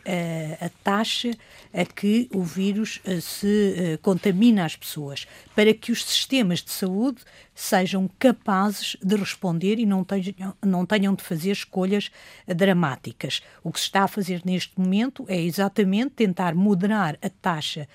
a 0.58 0.70
taxa 0.82 1.32
a 1.74 1.84
que 1.84 2.26
o 2.32 2.42
vírus 2.42 2.98
uh, 3.04 3.20
se 3.20 3.98
contamina 4.00 4.64
as 4.64 4.74
pessoas, 4.74 5.26
para 5.54 5.74
que 5.74 5.92
os 5.92 6.02
sistemas 6.02 6.62
de 6.62 6.70
saúde 6.70 7.18
sejam 7.54 8.08
capazes 8.18 8.96
de 9.02 9.14
responder 9.14 9.78
e 9.78 9.84
não 9.84 10.02
tenham, 10.02 10.54
não 10.64 10.86
tenham 10.86 11.14
de 11.14 11.22
fazer 11.22 11.50
escolhas 11.50 12.10
dramáticas. 12.46 13.42
O 13.62 13.70
que 13.70 13.78
se 13.78 13.86
está 13.86 14.04
a 14.04 14.08
fazer 14.08 14.40
neste 14.44 14.78
momento 14.78 15.26
é 15.28 15.38
exatamente 15.40 16.12
tentar 16.12 16.54
moderar 16.54 17.18
a 17.22 17.28
taxa 17.28 17.88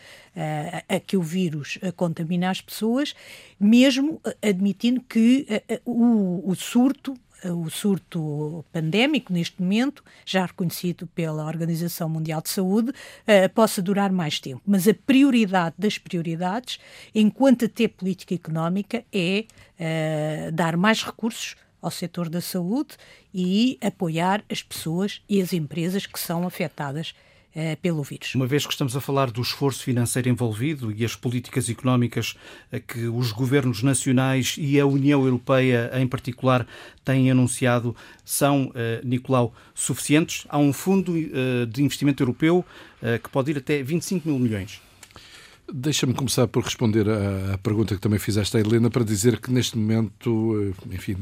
a 0.88 1.00
que 1.00 1.18
o 1.18 1.22
vírus 1.22 1.78
contamina 1.96 2.50
as 2.50 2.62
pessoas, 2.62 3.14
mesmo 3.60 4.22
admitindo 4.42 5.02
que 5.02 5.46
o, 5.86 6.51
o 6.52 6.56
surto 6.56 7.16
o 7.44 7.70
surto 7.72 8.64
pandémico 8.72 9.34
neste 9.34 9.60
momento, 9.62 10.04
já 10.24 10.46
reconhecido 10.46 11.08
pela 11.08 11.46
Organização 11.46 12.08
Mundial 12.08 12.40
de 12.40 12.50
Saúde, 12.50 12.92
uh, 12.92 13.50
possa 13.56 13.82
durar 13.82 14.12
mais 14.12 14.40
tempo. 14.40 14.62
Mas 14.64 14.88
a 14.88 14.94
prioridade 14.94 15.76
das 15.78 15.98
prioridades, 15.98 16.80
enquanto 17.16 17.66
até 17.66 17.88
política 17.88 18.36
económica, 18.36 19.04
é 19.12 19.46
uh, 19.80 20.52
dar 20.52 20.78
mais 20.78 21.02
recursos 21.02 21.56
ao 21.82 21.90
setor 21.90 22.30
da 22.30 22.42
saúde 22.42 22.96
e 23.34 23.80
apoiar 23.82 24.44
as 24.48 24.62
pessoas 24.62 25.22
e 25.28 25.42
as 25.42 25.52
empresas 25.52 26.06
que 26.06 26.20
são 26.20 26.46
afetadas 26.46 27.16
eh, 27.56 27.76
pelo 27.76 28.04
vírus. 28.04 28.34
Uma 28.36 28.48
vez 28.48 28.66
que 28.66 28.72
estamos 28.72 28.96
a 28.96 29.02
falar 29.02 29.30
do 29.32 29.42
esforço 29.42 29.84
financeiro 29.84 30.30
envolvido 30.30 30.92
e 30.92 31.04
as 31.04 31.16
políticas 31.16 31.70
económicas 31.70 32.36
que 32.88 33.08
os 33.08 33.32
governos 33.32 33.84
nacionais 33.84 34.56
e 34.58 34.80
a 34.80 34.86
União 34.86 35.24
Europeia 35.24 35.92
em 35.96 36.08
particular 36.08 36.66
têm 37.04 37.30
anunciado 37.30 37.96
são, 38.24 38.72
eh, 38.76 39.02
Nicolau, 39.04 39.54
suficientes? 39.74 40.46
Há 40.50 40.58
um 40.58 40.72
fundo 40.72 41.18
eh, 41.18 41.66
de 41.66 41.84
investimento 41.84 42.24
europeu 42.24 42.66
que 43.24 43.30
pode 43.32 43.50
ir 43.50 43.58
até 43.58 43.82
25 43.82 44.30
mil 44.30 44.38
milhões. 44.38 44.80
Deixa-me 45.74 46.14
começar 46.14 46.48
por 46.48 46.64
responder 46.64 47.06
à 47.10 47.58
pergunta 47.58 47.96
que 47.96 48.02
também 48.02 48.20
fizeste 48.20 48.58
à 48.58 48.60
Helena, 48.60 48.90
para 48.90 49.06
dizer 49.06 49.40
que 49.40 49.50
neste 49.50 49.78
momento, 49.78 50.76
eh, 50.92 50.96
enfim, 50.96 51.16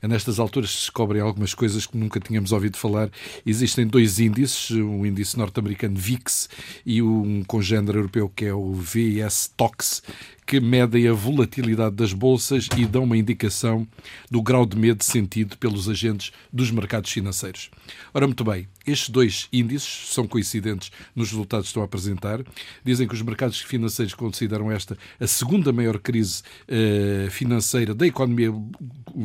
é 0.00 0.06
nestas 0.06 0.38
alturas 0.38 0.70
se 0.70 0.76
descobrem 0.76 1.20
algumas 1.20 1.54
coisas 1.54 1.86
que 1.86 1.96
nunca 1.96 2.20
tínhamos 2.20 2.52
ouvido 2.52 2.76
falar. 2.76 3.10
Existem 3.44 3.84
dois 3.84 4.20
índices, 4.20 4.70
um 4.70 5.04
índice 5.04 5.36
norte-americano 5.36 5.96
VIX 5.96 6.48
e 6.86 7.02
um 7.02 7.42
congênero 7.42 7.98
europeu 7.98 8.28
que 8.28 8.44
é 8.44 8.54
o 8.54 8.74
VS-TOX, 8.74 10.02
que 10.50 10.58
medem 10.58 11.06
a 11.06 11.12
volatilidade 11.12 11.94
das 11.94 12.12
bolsas 12.12 12.68
e 12.76 12.84
dão 12.84 13.04
uma 13.04 13.16
indicação 13.16 13.86
do 14.28 14.42
grau 14.42 14.66
de 14.66 14.76
medo 14.76 15.04
sentido 15.04 15.56
pelos 15.56 15.88
agentes 15.88 16.32
dos 16.52 16.72
mercados 16.72 17.12
financeiros. 17.12 17.70
Ora, 18.12 18.26
muito 18.26 18.42
bem, 18.42 18.66
estes 18.84 19.10
dois 19.10 19.46
índices 19.52 20.08
são 20.12 20.26
coincidentes 20.26 20.90
nos 21.14 21.30
resultados 21.30 21.66
que 21.66 21.70
estão 21.70 21.84
a 21.84 21.86
apresentar. 21.86 22.42
Dizem 22.84 23.06
que 23.06 23.14
os 23.14 23.22
mercados 23.22 23.60
financeiros 23.60 24.12
consideram 24.12 24.72
esta 24.72 24.98
a 25.20 25.26
segunda 25.28 25.72
maior 25.72 26.00
crise 26.00 26.42
uh, 26.68 27.30
financeira 27.30 27.94
da 27.94 28.04
economia 28.04 28.52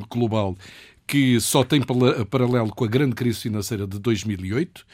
global 0.08 0.55
que 1.08 1.39
só 1.39 1.63
tem 1.63 1.82
paralelo 2.29 2.70
com 2.70 2.84
a 2.84 2.88
grande 2.88 3.13
crise 3.13 3.39
financeira 3.39 3.86
de 3.86 4.00
2008 4.00 4.86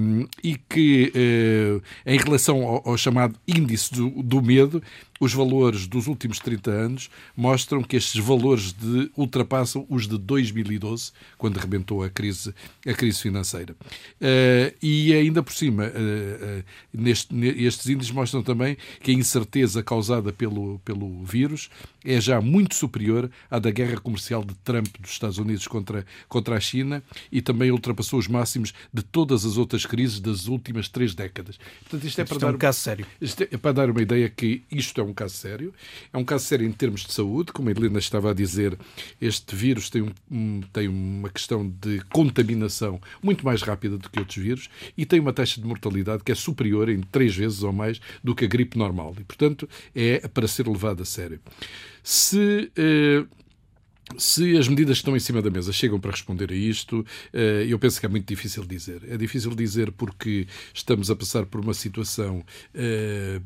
um, 0.00 0.26
e 0.42 0.56
que, 0.56 1.12
uh, 1.14 1.82
em 2.06 2.18
relação 2.18 2.80
ao, 2.84 2.96
chamado 2.96 3.38
índice 3.46 3.92
do, 3.92 4.40
medo, 4.40 4.82
os 5.20 5.32
valores 5.32 5.86
dos 5.86 6.06
últimos 6.06 6.38
30 6.38 6.70
anos 6.70 7.10
mostram 7.36 7.82
que 7.82 7.96
estes 7.96 8.22
valores 8.22 8.72
de, 8.72 9.10
ultrapassam 9.16 9.86
os 9.88 10.06
de 10.06 10.18
2012, 10.18 11.12
quando 11.36 11.56
rebentou 11.56 12.02
a 12.02 12.10
crise, 12.10 12.54
a 12.86 12.92
crise 12.92 13.20
financeira. 13.20 13.74
Uh, 14.20 14.74
e 14.82 15.12
ainda 15.12 15.42
por 15.42 15.52
cima, 15.52 15.84
uh, 15.86 16.64
neste, 16.92 17.34
estes 17.36 17.88
índices 17.88 18.12
mostram 18.12 18.42
também 18.42 18.76
que 19.00 19.10
a 19.10 19.14
incerteza 19.14 19.82
causada 19.82 20.32
pelo, 20.32 20.78
pelo 20.80 21.24
vírus 21.24 21.68
é 22.04 22.20
já 22.20 22.40
muito 22.40 22.74
superior 22.74 23.30
à 23.50 23.58
da 23.58 23.70
guerra 23.70 23.98
comercial 23.98 24.44
de 24.44 24.54
Trump 24.56 24.86
dos 25.00 25.10
Estados 25.10 25.38
Unidos 25.38 25.66
contra, 25.66 26.06
contra 26.28 26.56
a 26.56 26.60
China 26.60 27.02
e 27.30 27.42
também 27.42 27.70
ultrapassou 27.70 28.18
os 28.18 28.28
máximos 28.28 28.72
de 28.92 29.02
todas 29.02 29.44
as 29.44 29.56
outras 29.56 29.84
crises 29.84 30.20
das 30.20 30.46
últimas 30.46 30.88
três 30.88 31.14
décadas. 31.14 31.58
Portanto, 31.80 32.06
isto 32.06 32.20
é 32.20 32.24
para 32.24 32.34
isto 32.34 32.40
dar 32.40 32.52
é 32.52 32.54
um 32.54 32.58
caso 32.58 32.80
sério. 32.80 33.06
É 33.50 33.56
para 33.56 33.72
dar 33.72 33.90
uma 33.90 34.00
ideia 34.00 34.28
que 34.28 34.62
isto 34.70 35.00
é 35.00 35.04
um 35.08 35.14
caso 35.14 35.34
sério. 35.34 35.72
É 36.12 36.18
um 36.18 36.24
caso 36.24 36.44
sério 36.44 36.66
em 36.66 36.72
termos 36.72 37.04
de 37.04 37.12
saúde, 37.12 37.52
como 37.52 37.68
a 37.68 37.72
Helena 37.72 37.98
estava 37.98 38.30
a 38.30 38.34
dizer, 38.34 38.78
este 39.20 39.54
vírus 39.54 39.90
tem, 39.90 40.12
um, 40.30 40.60
tem 40.72 40.88
uma 40.88 41.30
questão 41.30 41.68
de 41.68 42.00
contaminação 42.10 43.00
muito 43.22 43.44
mais 43.44 43.62
rápida 43.62 43.98
do 43.98 44.08
que 44.08 44.18
outros 44.18 44.36
vírus 44.36 44.68
e 44.96 45.04
tem 45.04 45.20
uma 45.20 45.32
taxa 45.32 45.60
de 45.60 45.66
mortalidade 45.66 46.22
que 46.22 46.32
é 46.32 46.34
superior 46.34 46.88
em 46.88 47.00
três 47.00 47.34
vezes 47.34 47.62
ou 47.62 47.72
mais 47.72 48.00
do 48.22 48.34
que 48.34 48.44
a 48.44 48.48
gripe 48.48 48.78
normal. 48.78 49.14
E, 49.18 49.24
portanto, 49.24 49.68
é 49.94 50.26
para 50.28 50.46
ser 50.46 50.66
levado 50.68 51.02
a 51.02 51.04
sério. 51.04 51.40
Se 52.02 52.70
eh, 52.76 53.24
se 54.16 54.56
as 54.56 54.68
medidas 54.68 54.96
que 54.96 55.02
estão 55.02 55.16
em 55.16 55.20
cima 55.20 55.42
da 55.42 55.50
mesa 55.50 55.72
chegam 55.72 56.00
para 56.00 56.12
responder 56.12 56.50
a 56.50 56.54
isto, 56.54 57.04
eh, 57.32 57.66
eu 57.68 57.78
penso 57.78 58.00
que 58.00 58.06
é 58.06 58.08
muito 58.08 58.26
difícil 58.26 58.64
dizer. 58.64 59.02
É 59.08 59.16
difícil 59.16 59.54
dizer 59.54 59.92
porque 59.92 60.46
estamos 60.72 61.10
a 61.10 61.16
passar 61.16 61.44
por 61.44 61.60
uma 61.60 61.74
situação 61.74 62.44
eh, 62.74 63.40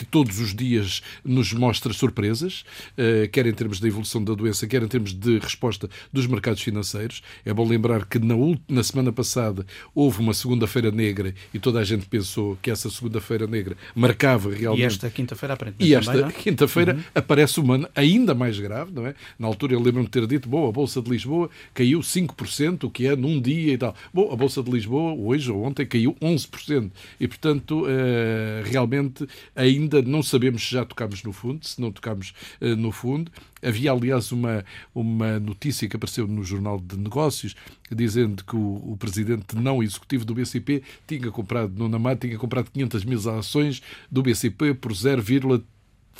que 0.00 0.06
todos 0.06 0.40
os 0.40 0.54
dias 0.54 1.02
nos 1.22 1.52
mostra 1.52 1.92
surpresas, 1.92 2.64
eh, 2.96 3.28
quer 3.30 3.46
em 3.46 3.52
termos 3.52 3.78
da 3.78 3.86
evolução 3.86 4.24
da 4.24 4.32
doença, 4.32 4.66
quer 4.66 4.82
em 4.82 4.88
termos 4.88 5.12
de 5.12 5.38
resposta 5.38 5.90
dos 6.10 6.26
mercados 6.26 6.62
financeiros. 6.62 7.20
É 7.44 7.52
bom 7.52 7.68
lembrar 7.68 8.06
que 8.06 8.18
na, 8.18 8.34
na 8.66 8.82
semana 8.82 9.12
passada 9.12 9.66
houve 9.94 10.20
uma 10.20 10.32
segunda-feira 10.32 10.90
negra 10.90 11.34
e 11.52 11.58
toda 11.58 11.80
a 11.80 11.84
gente 11.84 12.06
pensou 12.06 12.56
que 12.62 12.70
essa 12.70 12.88
segunda-feira 12.88 13.46
negra 13.46 13.76
marcava 13.94 14.54
realmente. 14.54 14.84
E 14.84 14.86
esta 14.86 15.10
quinta-feira 15.10 15.52
aparentemente. 15.52 15.90
E 15.90 15.94
esta 15.94 16.18
é? 16.18 16.32
quinta-feira 16.32 16.94
uhum. 16.94 17.02
aparece 17.14 17.60
uma 17.60 17.90
ainda 17.94 18.34
mais 18.34 18.58
grave, 18.58 18.92
não 18.94 19.06
é? 19.06 19.14
Na 19.38 19.48
altura 19.48 19.74
eu 19.74 19.82
lembro-me 19.82 20.06
de 20.06 20.12
ter 20.12 20.26
dito: 20.26 20.48
bom, 20.48 20.66
a 20.66 20.72
Bolsa 20.72 21.02
de 21.02 21.10
Lisboa 21.10 21.50
caiu 21.74 22.00
5%, 22.00 22.84
o 22.84 22.90
que 22.90 23.06
é 23.06 23.14
num 23.14 23.38
dia 23.38 23.74
e 23.74 23.76
tal. 23.76 23.94
Bom, 24.14 24.32
a 24.32 24.36
Bolsa 24.36 24.62
de 24.62 24.70
Lisboa 24.70 25.12
hoje 25.12 25.52
ou 25.52 25.62
ontem 25.62 25.84
caiu 25.84 26.16
11%. 26.22 26.90
E 27.20 27.28
portanto, 27.28 27.84
eh, 27.86 28.62
realmente 28.64 29.28
ainda 29.54 29.89
ainda 29.96 30.08
não 30.08 30.22
sabemos 30.22 30.62
se 30.62 30.72
já 30.74 30.84
tocámos 30.84 31.22
no 31.22 31.32
fundo, 31.32 31.66
se 31.66 31.80
não 31.80 31.90
tocámos 31.90 32.32
uh, 32.60 32.76
no 32.76 32.92
fundo. 32.92 33.30
Havia, 33.62 33.92
aliás, 33.92 34.32
uma, 34.32 34.64
uma 34.94 35.38
notícia 35.38 35.88
que 35.88 35.96
apareceu 35.96 36.26
no 36.26 36.42
Jornal 36.44 36.80
de 36.80 36.96
Negócios 36.96 37.54
dizendo 37.90 38.44
que 38.44 38.56
o, 38.56 38.92
o 38.92 38.96
presidente 38.98 39.56
não 39.56 39.82
executivo 39.82 40.24
do 40.24 40.34
BCP 40.34 40.82
tinha 41.06 41.30
comprado, 41.30 41.72
no 41.76 41.88
Namar, 41.88 42.16
tinha 42.16 42.38
comprado 42.38 42.70
500 42.70 43.04
mil 43.04 43.30
ações 43.30 43.82
do 44.10 44.22
BCP 44.22 44.74
por 44.74 44.92
0,3 44.92 45.62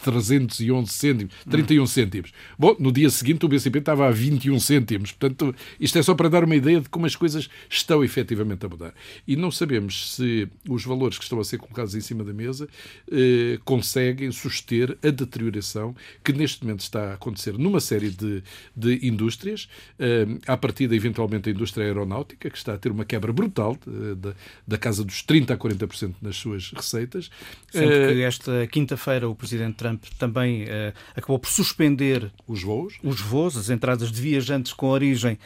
311 0.02 0.92
cêntimos, 0.92 1.34
31 1.48 1.86
cêntimos. 1.86 2.32
Bom, 2.58 2.74
no 2.78 2.90
dia 2.90 3.10
seguinte 3.10 3.44
o 3.44 3.48
BCP 3.48 3.78
estava 3.78 4.08
a 4.08 4.10
21 4.10 4.58
cêntimos. 4.58 5.12
Portanto, 5.12 5.54
isto 5.78 5.98
é 5.98 6.02
só 6.02 6.14
para 6.14 6.28
dar 6.28 6.44
uma 6.44 6.56
ideia 6.56 6.80
de 6.80 6.88
como 6.88 7.06
as 7.06 7.14
coisas 7.14 7.48
estão 7.68 8.02
efetivamente 8.02 8.64
a 8.64 8.68
mudar. 8.68 8.94
E 9.26 9.36
não 9.36 9.50
sabemos 9.50 10.14
se 10.14 10.48
os 10.68 10.84
valores 10.84 11.18
que 11.18 11.24
estão 11.24 11.38
a 11.38 11.44
ser 11.44 11.58
colocados 11.58 11.94
em 11.94 12.00
cima 12.00 12.24
da 12.24 12.32
mesa 12.32 12.68
eh, 13.10 13.58
conseguem 13.64 14.30
suster 14.32 14.96
a 15.02 15.10
deterioração 15.10 15.94
que 16.24 16.32
neste 16.32 16.64
momento 16.64 16.80
está 16.80 17.10
a 17.10 17.14
acontecer 17.14 17.58
numa 17.58 17.80
série 17.80 18.10
de, 18.10 18.42
de 18.74 19.06
indústrias, 19.06 19.68
eh, 19.98 20.26
a 20.46 20.56
partir 20.56 20.86
da 20.88 20.96
eventualmente 20.96 21.48
a 21.48 21.52
indústria 21.52 21.84
aeronáutica, 21.84 22.48
que 22.48 22.56
está 22.56 22.74
a 22.74 22.78
ter 22.78 22.90
uma 22.90 23.04
quebra 23.04 23.32
brutal 23.32 23.76
eh, 23.86 24.14
da, 24.14 24.34
da 24.66 24.78
casa 24.78 25.04
dos 25.04 25.22
30% 25.24 25.50
a 25.50 25.56
40% 25.56 26.14
nas 26.22 26.36
suas 26.36 26.72
receitas. 26.72 27.30
Sendo 27.70 27.92
eh, 27.92 28.14
que 28.14 28.22
esta 28.22 28.66
quinta-feira 28.66 29.28
o 29.28 29.34
Presidente 29.34 29.76
Trump 29.80 30.04
também 30.18 30.64
uh, 30.64 30.92
acabou 31.16 31.38
por 31.38 31.48
suspender 31.48 32.30
os 32.46 32.62
voos. 32.62 32.98
os 33.02 33.20
voos, 33.20 33.56
as 33.56 33.70
entradas 33.70 34.12
de 34.12 34.20
viajantes 34.20 34.74
com 34.74 34.88
origem 34.88 35.38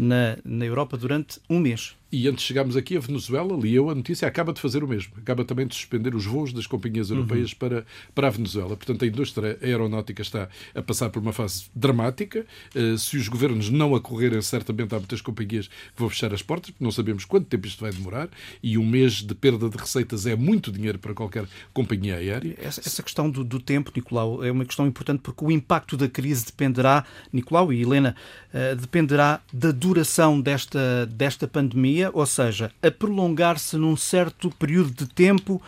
na, 0.00 0.38
na 0.42 0.64
Europa 0.64 0.96
durante 0.96 1.38
um 1.48 1.60
mês. 1.60 1.94
E 2.12 2.28
antes 2.28 2.42
de 2.42 2.48
chegarmos 2.48 2.76
aqui, 2.76 2.94
a 2.94 3.00
Venezuela, 3.00 3.56
li 3.56 3.74
eu 3.74 3.88
a 3.88 3.94
notícia, 3.94 4.28
acaba 4.28 4.52
de 4.52 4.60
fazer 4.60 4.84
o 4.84 4.88
mesmo. 4.88 5.14
Acaba 5.16 5.46
também 5.46 5.66
de 5.66 5.74
suspender 5.74 6.14
os 6.14 6.26
voos 6.26 6.52
das 6.52 6.66
companhias 6.66 7.08
uhum. 7.08 7.16
europeias 7.16 7.52
uhum. 7.52 7.58
para, 7.58 7.86
para 8.14 8.26
a 8.26 8.30
Venezuela. 8.30 8.76
Portanto, 8.76 9.02
a 9.02 9.08
indústria 9.08 9.58
aeronáutica 9.62 10.20
está 10.20 10.46
a 10.74 10.82
passar 10.82 11.08
por 11.08 11.22
uma 11.22 11.32
fase 11.32 11.64
dramática. 11.74 12.44
Uh, 12.76 12.98
se 12.98 13.16
os 13.16 13.28
governos 13.28 13.70
não 13.70 13.94
acorrerem, 13.94 14.42
certamente 14.42 14.94
há 14.94 14.98
muitas 14.98 15.22
companhias 15.22 15.68
que 15.68 15.74
vão 15.96 16.10
fechar 16.10 16.34
as 16.34 16.42
portas, 16.42 16.72
porque 16.72 16.84
não 16.84 16.90
sabemos 16.90 17.24
quanto 17.24 17.46
tempo 17.46 17.66
isto 17.66 17.80
vai 17.80 17.90
demorar. 17.90 18.28
E 18.62 18.76
um 18.76 18.84
mês 18.84 19.22
de 19.22 19.34
perda 19.34 19.70
de 19.70 19.78
receitas 19.78 20.26
é 20.26 20.36
muito 20.36 20.70
dinheiro 20.70 20.98
para 20.98 21.14
qualquer 21.14 21.46
companhia 21.72 22.16
aérea. 22.16 22.54
Essa, 22.58 22.82
essa 22.84 23.02
questão 23.02 23.30
do, 23.30 23.42
do, 23.42 23.58
tempo, 23.58 23.90
Nicolau, 23.96 24.44
é 24.44 24.52
uma 24.52 24.66
questão 24.66 24.86
importante 24.86 25.20
porque 25.22 25.42
o 25.42 25.50
impacto 25.50 25.96
da 25.96 26.08
crise 26.08 26.44
dependerá, 26.44 27.06
Nicolau 27.32 27.72
e 27.72 27.80
Helena, 27.80 28.14
uh, 28.52 28.76
dependerá 28.76 29.40
da 29.50 29.70
duração 29.70 30.38
desta, 30.38 31.06
desta 31.06 31.48
pandemia, 31.48 32.01
ou 32.10 32.26
seja, 32.26 32.72
a 32.82 32.90
prolongar-se 32.90 33.76
num 33.76 33.96
certo 33.96 34.50
período 34.50 34.92
de 34.92 35.06
tempo 35.06 35.60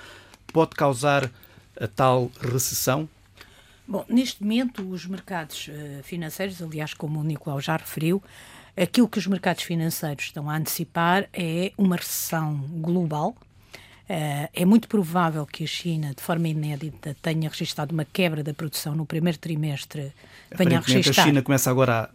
pode 0.53 0.70
causar 0.70 1.31
a 1.81 1.87
tal 1.87 2.31
recessão? 2.40 3.09
Bom, 3.87 4.05
neste 4.09 4.42
momento, 4.42 4.88
os 4.88 5.05
mercados 5.07 5.68
uh, 5.68 6.03
financeiros, 6.03 6.62
aliás, 6.62 6.94
como 6.94 7.20
o 7.20 7.25
Nicolau 7.25 7.61
já 7.61 7.77
referiu, 7.77 8.23
aquilo 8.77 9.09
que 9.09 9.18
os 9.18 9.27
mercados 9.27 9.62
financeiros 9.62 10.25
estão 10.25 10.49
a 10.49 10.57
antecipar 10.57 11.29
é 11.33 11.73
uma 11.77 11.97
recessão 11.97 12.57
global. 12.81 13.37
Uh, 14.09 14.49
é 14.53 14.64
muito 14.64 14.88
provável 14.88 15.47
que 15.47 15.64
a 15.64 15.66
China, 15.66 16.14
de 16.14 16.23
forma 16.23 16.49
inédita, 16.49 17.16
tenha 17.20 17.49
registrado 17.49 17.92
uma 17.92 18.05
quebra 18.05 18.42
da 18.42 18.55
produção 18.55 18.94
no 18.94 19.05
primeiro 19.05 19.38
trimestre. 19.38 20.12
Venha 20.55 20.79
a 20.79 20.81
registrar. 20.81 21.25
A 21.25 21.27
China 21.27 21.42
começa 21.42 21.70
agora 21.70 22.05
a 22.05 22.11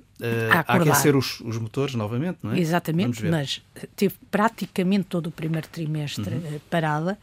a, 0.51 0.59
aquecer 0.75 1.15
os, 1.15 1.39
os, 1.41 1.57
motores 1.57 1.95
novamente, 1.95 2.39
não 2.43 2.51
é? 2.51 2.59
Exatamente, 2.59 3.25
mas 3.25 3.61
teve 3.95 4.15
praticamente 4.29 5.05
todo 5.05 5.27
o 5.27 5.31
primeiro 5.31 5.67
trimestre 5.67 6.35
uhum. 6.35 6.55
uh, 6.55 6.61
parada. 6.69 7.17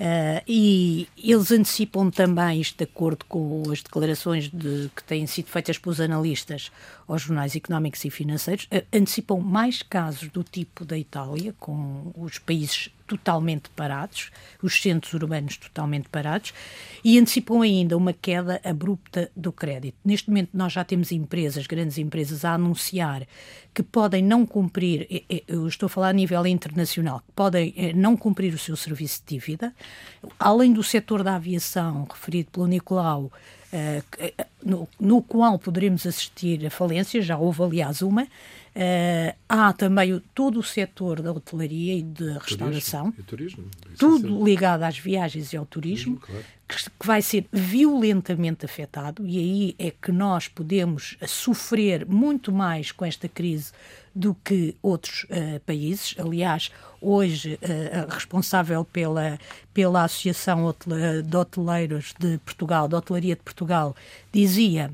Uh, 0.00 0.40
e 0.48 1.06
eles 1.22 1.52
antecipam 1.52 2.08
também, 2.10 2.58
isto 2.58 2.78
de 2.78 2.84
acordo 2.84 3.22
com 3.26 3.62
as 3.70 3.82
declarações 3.82 4.48
de, 4.48 4.90
que 4.96 5.04
têm 5.04 5.26
sido 5.26 5.48
feitas 5.48 5.76
pelos 5.76 6.00
analistas 6.00 6.72
aos 7.06 7.20
jornais 7.20 7.54
económicos 7.54 8.02
e 8.06 8.10
financeiros, 8.10 8.64
uh, 8.72 8.82
antecipam 8.96 9.40
mais 9.40 9.82
casos 9.82 10.30
do 10.30 10.42
tipo 10.42 10.86
da 10.86 10.96
Itália, 10.96 11.54
com 11.60 12.12
os 12.16 12.38
países 12.38 12.88
totalmente 13.10 13.68
parados, 13.70 14.30
os 14.62 14.80
centros 14.80 15.12
urbanos 15.14 15.56
totalmente 15.56 16.08
parados, 16.08 16.54
e 17.02 17.18
antecipam 17.18 17.60
ainda 17.60 17.96
uma 17.96 18.12
queda 18.12 18.60
abrupta 18.64 19.28
do 19.34 19.50
crédito. 19.50 19.96
Neste 20.04 20.28
momento, 20.28 20.50
nós 20.54 20.72
já 20.72 20.84
temos 20.84 21.10
empresas, 21.10 21.66
grandes 21.66 21.98
empresas, 21.98 22.44
a 22.44 22.54
anunciar 22.54 23.26
que 23.74 23.82
podem 23.82 24.22
não 24.22 24.46
cumprir, 24.46 25.24
eu 25.48 25.66
estou 25.66 25.86
a 25.86 25.90
falar 25.90 26.10
a 26.10 26.12
nível 26.12 26.46
internacional, 26.46 27.20
que 27.20 27.32
podem 27.34 27.74
eh, 27.76 27.92
não 27.92 28.16
cumprir 28.16 28.54
o 28.54 28.58
seu 28.58 28.76
serviço 28.76 29.22
de 29.26 29.34
dívida, 29.34 29.74
além 30.38 30.72
do 30.72 30.82
setor 30.82 31.24
da 31.24 31.34
aviação, 31.34 32.06
referido 32.08 32.50
pelo 32.50 32.66
Nicolau, 32.66 33.30
eh, 33.72 34.02
no, 34.64 34.88
no, 35.00 35.22
qual 35.22 35.58
poderemos 35.58 36.06
assistir 36.06 36.66
a 36.66 36.70
falência, 36.70 37.22
já 37.22 37.38
houve 37.38 37.62
aliás 37.62 38.02
uma, 38.02 38.26
Uh, 38.70 39.36
há 39.48 39.72
também 39.72 40.12
o, 40.12 40.20
todo 40.32 40.60
o 40.60 40.62
setor 40.62 41.20
da 41.20 41.32
hotelaria 41.32 41.94
e 41.98 42.02
da 42.04 42.38
restauração, 42.38 43.10
turismo, 43.26 43.64
turismo, 43.80 43.98
tudo 43.98 44.44
ligado 44.44 44.84
às 44.84 44.96
viagens 44.96 45.52
e 45.52 45.56
ao 45.56 45.66
turismo, 45.66 46.18
claro. 46.18 46.44
que, 46.68 46.76
que, 46.76 47.06
vai 47.06 47.20
ser 47.20 47.46
violentamente 47.52 48.64
afetado, 48.64 49.26
e 49.26 49.38
aí 49.38 49.74
é 49.76 49.90
que 49.90 50.12
nós 50.12 50.46
podemos 50.46 51.16
sofrer 51.26 52.06
muito 52.06 52.52
mais 52.52 52.92
com 52.92 53.04
esta 53.04 53.28
crise 53.28 53.72
do 54.14 54.36
que 54.36 54.76
outros 54.80 55.24
uh, 55.24 55.58
países. 55.66 56.14
Aliás, 56.16 56.70
hoje, 57.00 57.58
uh, 57.62 58.08
responsável 58.08 58.84
pela, 58.84 59.36
pela 59.74 60.04
Associação 60.04 60.72
de 61.24 61.36
Hoteleiros 61.36 62.14
de 62.20 62.38
Portugal, 62.38 62.86
da 62.86 62.98
Hotelaria 62.98 63.34
de 63.34 63.42
Portugal, 63.42 63.96
dizia 64.32 64.92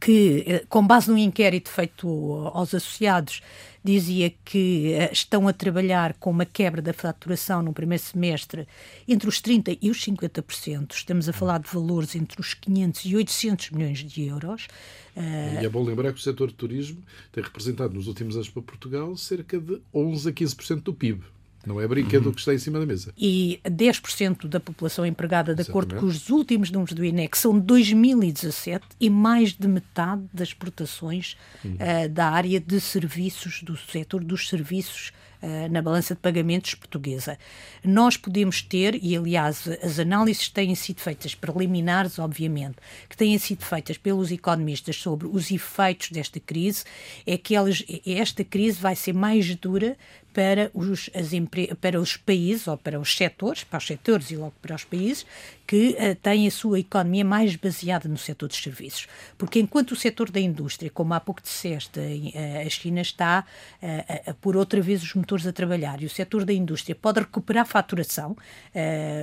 que, 0.00 0.44
eh, 0.46 0.64
com 0.68 0.86
base 0.86 1.10
num 1.10 1.18
inquérito 1.18 1.70
feito 1.70 2.08
aos 2.52 2.74
associados, 2.74 3.42
dizia 3.84 4.32
que 4.44 4.92
eh, 4.92 5.10
estão 5.12 5.48
a 5.48 5.52
trabalhar 5.52 6.14
com 6.14 6.30
uma 6.30 6.44
quebra 6.44 6.80
da 6.80 6.92
faturação 6.92 7.62
no 7.62 7.72
primeiro 7.72 8.02
semestre 8.02 8.66
entre 9.08 9.28
os 9.28 9.40
30% 9.40 9.78
e 9.80 9.90
os 9.90 9.98
50%. 10.04 10.92
Estamos 10.92 11.28
a 11.28 11.32
falar 11.32 11.58
de 11.58 11.68
valores 11.68 12.14
entre 12.14 12.40
os 12.40 12.54
500 12.54 13.04
e 13.04 13.16
800 13.16 13.70
milhões 13.70 13.98
de 13.98 14.22
euros. 14.24 14.68
E 15.16 15.64
é 15.64 15.68
bom 15.68 15.82
lembrar 15.82 16.12
que 16.12 16.18
o 16.18 16.22
setor 16.22 16.48
de 16.48 16.54
turismo 16.54 17.02
tem 17.30 17.42
representado 17.42 17.94
nos 17.94 18.06
últimos 18.06 18.36
anos 18.36 18.48
para 18.48 18.62
Portugal 18.62 19.16
cerca 19.16 19.58
de 19.58 19.80
11 19.92 20.28
a 20.28 20.32
15% 20.32 20.82
do 20.82 20.94
PIB. 20.94 21.22
Não 21.66 21.80
é 21.80 21.86
brinquedo 21.86 22.26
uhum. 22.26 22.32
que 22.32 22.40
está 22.40 22.52
em 22.52 22.58
cima 22.58 22.78
da 22.78 22.86
mesa. 22.86 23.12
E 23.16 23.60
10% 23.64 24.48
da 24.48 24.58
população 24.58 25.06
empregada, 25.06 25.54
de 25.54 25.62
Exatamente. 25.62 25.94
acordo 25.94 26.00
com 26.00 26.06
os 26.06 26.28
últimos 26.28 26.70
números 26.70 26.92
do 26.92 27.04
INEC, 27.04 27.38
são 27.38 27.58
de 27.58 27.64
2017 27.66 28.84
e 29.00 29.08
mais 29.08 29.52
de 29.52 29.68
metade 29.68 30.22
das 30.32 30.48
exportações 30.48 31.36
uhum. 31.64 31.74
uh, 31.74 32.08
da 32.08 32.30
área 32.30 32.58
de 32.58 32.80
serviços, 32.80 33.62
do 33.62 33.76
setor 33.76 34.24
dos 34.24 34.48
serviços 34.48 35.12
uh, 35.42 35.70
na 35.70 35.80
balança 35.80 36.14
de 36.14 36.20
pagamentos 36.20 36.74
portuguesa. 36.74 37.38
Nós 37.84 38.16
podemos 38.16 38.62
ter, 38.62 38.98
e 39.02 39.16
aliás 39.16 39.68
as 39.82 39.98
análises 39.98 40.48
têm 40.48 40.74
sido 40.74 41.00
feitas 41.00 41.34
preliminares, 41.34 42.18
obviamente, 42.18 42.76
que 43.08 43.16
têm 43.16 43.36
sido 43.38 43.64
feitas 43.64 43.96
pelos 43.96 44.30
economistas 44.30 44.96
sobre 44.96 45.26
os 45.26 45.50
efeitos 45.50 46.10
desta 46.10 46.40
crise, 46.40 46.84
é 47.26 47.36
que 47.36 47.54
eles, 47.54 47.84
esta 48.06 48.44
crise 48.44 48.80
vai 48.80 48.96
ser 48.96 49.12
mais 49.12 49.54
dura 49.56 49.96
para 50.32 50.70
os, 50.74 51.10
as 51.14 51.30
para 51.80 52.00
os 52.00 52.16
países 52.16 52.66
ou 52.66 52.76
para 52.76 52.98
os 52.98 53.16
setores, 53.16 53.64
para 53.64 53.78
os 53.78 53.86
setores 53.86 54.30
e 54.30 54.36
logo 54.36 54.54
para 54.60 54.74
os 54.74 54.84
países 54.84 55.26
que 55.66 55.96
uh, 55.98 56.14
têm 56.16 56.46
a 56.46 56.50
sua 56.50 56.80
economia 56.80 57.24
mais 57.24 57.56
baseada 57.56 58.08
no 58.08 58.18
setor 58.18 58.48
dos 58.48 58.62
serviços. 58.62 59.06
Porque 59.38 59.58
enquanto 59.58 59.92
o 59.92 59.96
setor 59.96 60.30
da 60.30 60.40
indústria, 60.40 60.90
como 60.90 61.14
há 61.14 61.20
pouco 61.20 61.40
disseste, 61.40 61.98
uh, 61.98 62.66
a 62.66 62.68
China 62.68 63.00
está 63.00 63.44
uh, 63.82 64.30
a 64.30 64.34
pôr 64.34 64.56
outra 64.56 64.80
vez 64.80 65.02
os 65.02 65.14
motores 65.14 65.46
a 65.46 65.52
trabalhar 65.52 66.02
e 66.02 66.06
o 66.06 66.10
setor 66.10 66.44
da 66.44 66.52
indústria 66.52 66.94
pode 66.94 67.20
recuperar 67.20 67.66
faturação, 67.66 68.36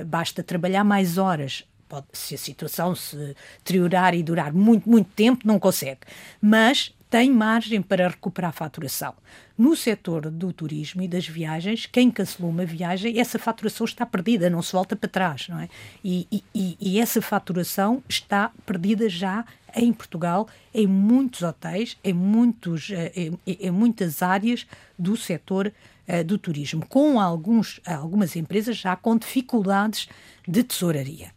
basta 0.06 0.42
trabalhar 0.42 0.84
mais 0.84 1.18
horas 1.18 1.64
Pode, 1.90 2.06
se 2.12 2.36
a 2.36 2.38
situação 2.38 2.94
se 2.94 3.34
deteriorar 3.58 4.14
e 4.14 4.22
durar 4.22 4.52
muito, 4.52 4.88
muito 4.88 5.10
tempo, 5.10 5.44
não 5.44 5.58
consegue. 5.58 6.00
Mas 6.40 6.94
tem 7.10 7.28
margem 7.28 7.82
para 7.82 8.06
recuperar 8.06 8.50
a 8.50 8.52
faturação. 8.52 9.12
No 9.58 9.74
setor 9.74 10.30
do 10.30 10.52
turismo 10.52 11.02
e 11.02 11.08
das 11.08 11.26
viagens, 11.26 11.84
quem 11.84 12.08
cancelou 12.08 12.52
uma 12.52 12.64
viagem, 12.64 13.18
essa 13.18 13.38
faturação 13.38 13.84
está 13.84 14.06
perdida, 14.06 14.48
não 14.48 14.62
se 14.62 14.72
volta 14.72 14.94
para 14.94 15.08
trás, 15.08 15.48
não 15.48 15.58
é? 15.58 15.68
E, 16.04 16.44
e, 16.54 16.76
e 16.80 17.00
essa 17.00 17.20
faturação 17.20 18.02
está 18.08 18.52
perdida 18.64 19.08
já 19.08 19.44
em 19.74 19.92
Portugal, 19.92 20.46
em 20.72 20.86
muitos 20.86 21.42
hotéis, 21.42 21.98
em, 22.04 22.14
muitos, 22.14 22.90
eh, 22.92 23.12
em, 23.14 23.38
em 23.46 23.70
muitas 23.70 24.22
áreas 24.22 24.64
do 24.96 25.16
setor 25.16 25.72
uh, 26.08 26.24
do 26.24 26.38
turismo, 26.38 26.86
com 26.88 27.20
alguns, 27.20 27.80
algumas 27.84 28.36
empresas 28.36 28.76
já 28.76 28.94
com 28.94 29.16
dificuldades 29.16 30.08
de 30.46 30.62
tesouraria 30.62 31.32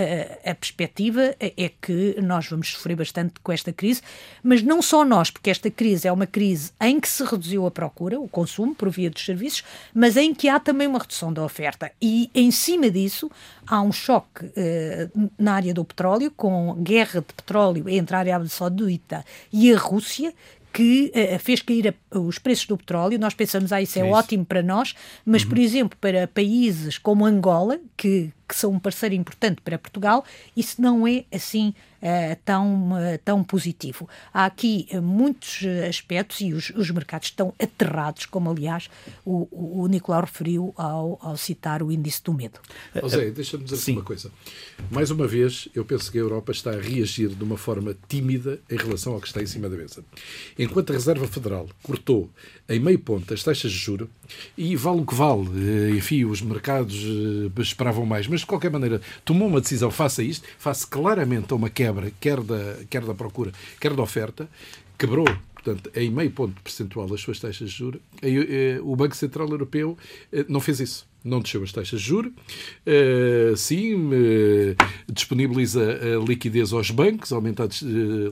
a, 0.00 0.50
a, 0.50 0.54
perspectiva 0.54 1.34
é 1.38 1.70
que 1.80 2.16
nós 2.20 2.46
vamos 2.48 2.72
sofrer 2.72 2.96
bastante 2.96 3.34
com 3.42 3.52
esta 3.52 3.72
crise, 3.72 4.02
mas 4.42 4.62
não 4.62 4.80
só 4.80 5.04
nós, 5.04 5.30
porque 5.30 5.50
esta 5.50 5.70
crise 5.70 6.08
é 6.08 6.12
uma 6.12 6.26
crise 6.26 6.72
em 6.80 6.98
que 6.98 7.08
se 7.08 7.22
reduziu 7.24 7.66
a 7.66 7.70
procura, 7.70 8.18
o 8.18 8.28
consumo 8.28 8.74
por 8.74 8.90
via 8.90 9.10
dos 9.10 9.24
serviços, 9.24 9.64
mas 9.94 10.16
em 10.16 10.34
que 10.34 10.48
há 10.48 10.58
também 10.58 10.86
uma 10.86 10.98
redução 10.98 11.32
da 11.32 11.42
oferta. 11.42 11.90
E 12.00 12.30
em 12.34 12.50
cima 12.50 12.90
disso 12.90 13.30
há 13.66 13.80
um 13.80 13.92
choque 13.92 14.46
uh, 14.46 15.30
na 15.38 15.54
área 15.54 15.72
do 15.74 15.84
petróleo, 15.84 16.30
com 16.36 16.74
guerra 16.82 17.20
de 17.20 17.32
petróleo 17.32 17.88
entre 17.88 18.16
a 18.16 18.18
Arábia 18.18 18.48
Saudita 18.48 19.24
e 19.52 19.72
a 19.72 19.78
Rússia, 19.78 20.34
que 20.72 21.12
uh, 21.14 21.38
fez 21.38 21.62
cair 21.62 21.94
a, 22.12 22.18
os 22.18 22.38
preços 22.38 22.66
do 22.66 22.76
petróleo. 22.76 23.18
Nós 23.18 23.34
pensamos, 23.34 23.72
ah, 23.72 23.82
isso 23.82 23.98
é, 23.98 24.02
é 24.02 24.04
ótimo 24.04 24.44
para 24.44 24.62
nós, 24.62 24.94
mas, 25.24 25.42
uhum. 25.42 25.48
por 25.48 25.58
exemplo, 25.58 25.98
para 26.00 26.26
países 26.28 26.98
como 26.98 27.24
Angola, 27.24 27.78
que, 27.96 28.30
que 28.50 28.56
são 28.56 28.72
um 28.72 28.80
parceiro 28.80 29.14
importante 29.14 29.60
para 29.60 29.78
Portugal, 29.78 30.24
isso 30.56 30.82
não 30.82 31.06
é 31.06 31.24
assim 31.32 31.72
uh, 32.02 32.36
tão, 32.44 32.92
uh, 32.92 33.18
tão 33.24 33.44
positivo. 33.44 34.08
Há 34.34 34.44
aqui 34.44 34.88
uh, 34.92 35.00
muitos 35.00 35.60
aspectos 35.88 36.40
e 36.40 36.52
os, 36.52 36.70
os, 36.70 36.90
mercados 36.90 37.28
estão 37.28 37.54
aterrados, 37.62 38.26
como 38.26 38.50
aliás 38.50 38.90
o, 39.24 39.46
o, 39.52 39.82
o 39.82 39.86
Nicolau 39.86 40.22
referiu 40.22 40.74
ao, 40.76 41.16
ao, 41.22 41.36
citar 41.36 41.80
o 41.80 41.92
índice 41.92 42.24
do 42.24 42.34
medo. 42.34 42.58
José, 43.00 43.30
deixa-me 43.30 43.62
dizer 43.62 43.76
Sim. 43.76 43.92
uma 43.92 44.02
coisa. 44.02 44.32
Mais 44.90 45.12
uma 45.12 45.28
vez, 45.28 45.68
eu 45.72 45.84
penso 45.84 46.10
que 46.10 46.18
a 46.18 46.20
Europa 46.20 46.50
está 46.50 46.72
a 46.72 46.80
reagir 46.80 47.28
de 47.28 47.44
uma 47.44 47.56
forma 47.56 47.96
tímida 48.08 48.60
em 48.68 48.76
relação 48.76 49.12
ao 49.14 49.20
que 49.20 49.28
está 49.28 49.40
em 49.40 49.46
cima 49.46 49.68
da 49.68 49.76
mesa. 49.76 50.04
Enquanto 50.58 50.90
a 50.90 50.94
Reserva 50.94 51.28
Federal 51.28 51.68
cortou 51.84 52.28
em 52.68 52.80
meio 52.80 52.98
ponto 52.98 53.32
as 53.32 53.42
taxas 53.42 53.70
de 53.70 53.78
juro, 53.78 54.10
e 54.56 54.76
vale 54.76 55.00
o 55.00 55.06
que 55.06 55.14
vale, 55.14 55.96
enfim, 55.96 56.24
os 56.24 56.40
mercados 56.40 56.96
esperavam 57.58 58.06
mais, 58.06 58.28
mas 58.28 58.39
de 58.40 58.46
qualquer 58.46 58.70
maneira 58.70 59.00
tomou 59.24 59.48
uma 59.48 59.60
decisão, 59.60 59.90
faça 59.90 60.22
isto, 60.22 60.46
face 60.58 60.86
claramente 60.86 61.52
a 61.52 61.56
uma 61.56 61.70
quebra, 61.70 62.12
quer 62.20 62.40
da, 62.40 62.76
quer 62.88 63.04
da 63.04 63.14
procura, 63.14 63.52
quer 63.80 63.94
da 63.94 64.02
oferta, 64.02 64.48
quebrou 64.98 65.26
portanto, 65.62 65.90
em 65.94 66.10
meio 66.10 66.30
ponto 66.30 66.60
percentual 66.62 67.12
as 67.12 67.20
suas 67.20 67.38
taxas 67.38 67.70
de 67.70 67.76
juros, 67.76 68.00
eh, 68.22 68.80
o 68.82 68.96
Banco 68.96 69.14
Central 69.14 69.48
Europeu 69.48 69.96
eh, 70.32 70.44
não 70.48 70.60
fez 70.60 70.80
isso. 70.80 71.08
Não 71.22 71.40
desceu 71.40 71.62
as 71.62 71.70
taxas 71.70 72.00
de 72.00 72.06
juros, 72.06 72.32
uh, 72.32 73.54
sim, 73.54 74.08
disponibiliza 75.06 75.98
liquidez 76.26 76.72
aos 76.72 76.90
bancos, 76.90 77.30
aumenta 77.30 77.64
a 77.64 77.66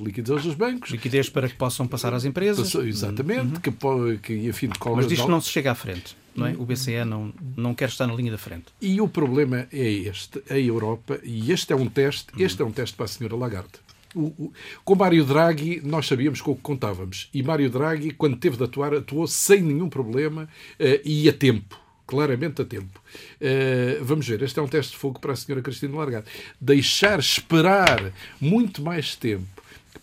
liquidez 0.03 0.47
aos 0.47 0.55
bancos. 0.55 0.91
Liquidez 0.91 1.29
para 1.29 1.51
que 1.51 1.55
possam 1.55 1.87
passar 1.87 2.15
às 2.15 2.25
empresas. 2.25 2.75
Exatamente, 2.75 3.57
uhum. 3.57 3.61
que, 3.61 4.19
que, 4.23 4.49
enfim, 4.49 4.71
Mas 4.97 5.07
disto 5.07 5.29
não 5.29 5.39
se 5.39 5.51
chega 5.51 5.71
à 5.71 5.75
frente 5.75 6.17
não 6.39 6.47
é? 6.47 6.53
O 6.53 6.65
BCE 6.65 7.05
não, 7.05 7.33
não 7.57 7.75
quer 7.75 7.89
estar 7.89 8.07
na 8.07 8.15
linha 8.15 8.31
da 8.31 8.39
frente. 8.39 8.67
E 8.81 9.01
o 9.01 9.09
problema 9.09 9.67
é 9.73 9.89
este, 9.89 10.43
a 10.49 10.59
Europa, 10.59 11.19
e 11.23 11.51
este 11.53 11.73
é 11.73 11.77
um 11.77 11.89
teste, 11.89 12.27
este 12.39 12.63
é 12.63 12.65
um 12.65 12.71
teste 12.71 12.97
para 12.97 13.05
a 13.05 13.09
senhora 13.09 13.37
Lagarde. 13.37 13.73
O, 14.15 14.27
o, 14.27 14.53
com 14.85 14.95
Mário 14.95 15.25
Draghi, 15.25 15.83
nós 15.85 16.07
sabíamos 16.07 16.41
com 16.41 16.53
o 16.53 16.57
que 16.57 16.63
contávamos. 16.63 17.29
E 17.33 17.43
Mário 17.43 17.69
Draghi, 17.69 18.11
quando 18.13 18.37
teve 18.37 18.57
de 18.57 18.65
atuar, 18.65 18.95
atuou 18.95 19.27
sem 19.27 19.61
nenhum 19.61 19.89
problema 19.89 20.49
uh, 20.81 21.01
e 21.05 21.29
a 21.29 21.33
tempo. 21.33 21.79
Claramente 22.07 22.63
a 22.63 22.65
tempo. 22.65 23.03
Uh, 23.35 24.03
vamos 24.03 24.27
ver, 24.27 24.41
este 24.43 24.59
é 24.59 24.63
um 24.63 24.67
teste 24.67 24.93
de 24.93 24.99
fogo 24.99 25.21
para 25.21 25.35
a 25.35 25.37
senhora 25.37 25.63
Cristina 25.63 25.95
Lagarde. 25.95 26.27
Deixar 26.59 27.19
esperar 27.19 28.13
muito 28.41 28.81
mais 28.81 29.15
tempo 29.15 29.47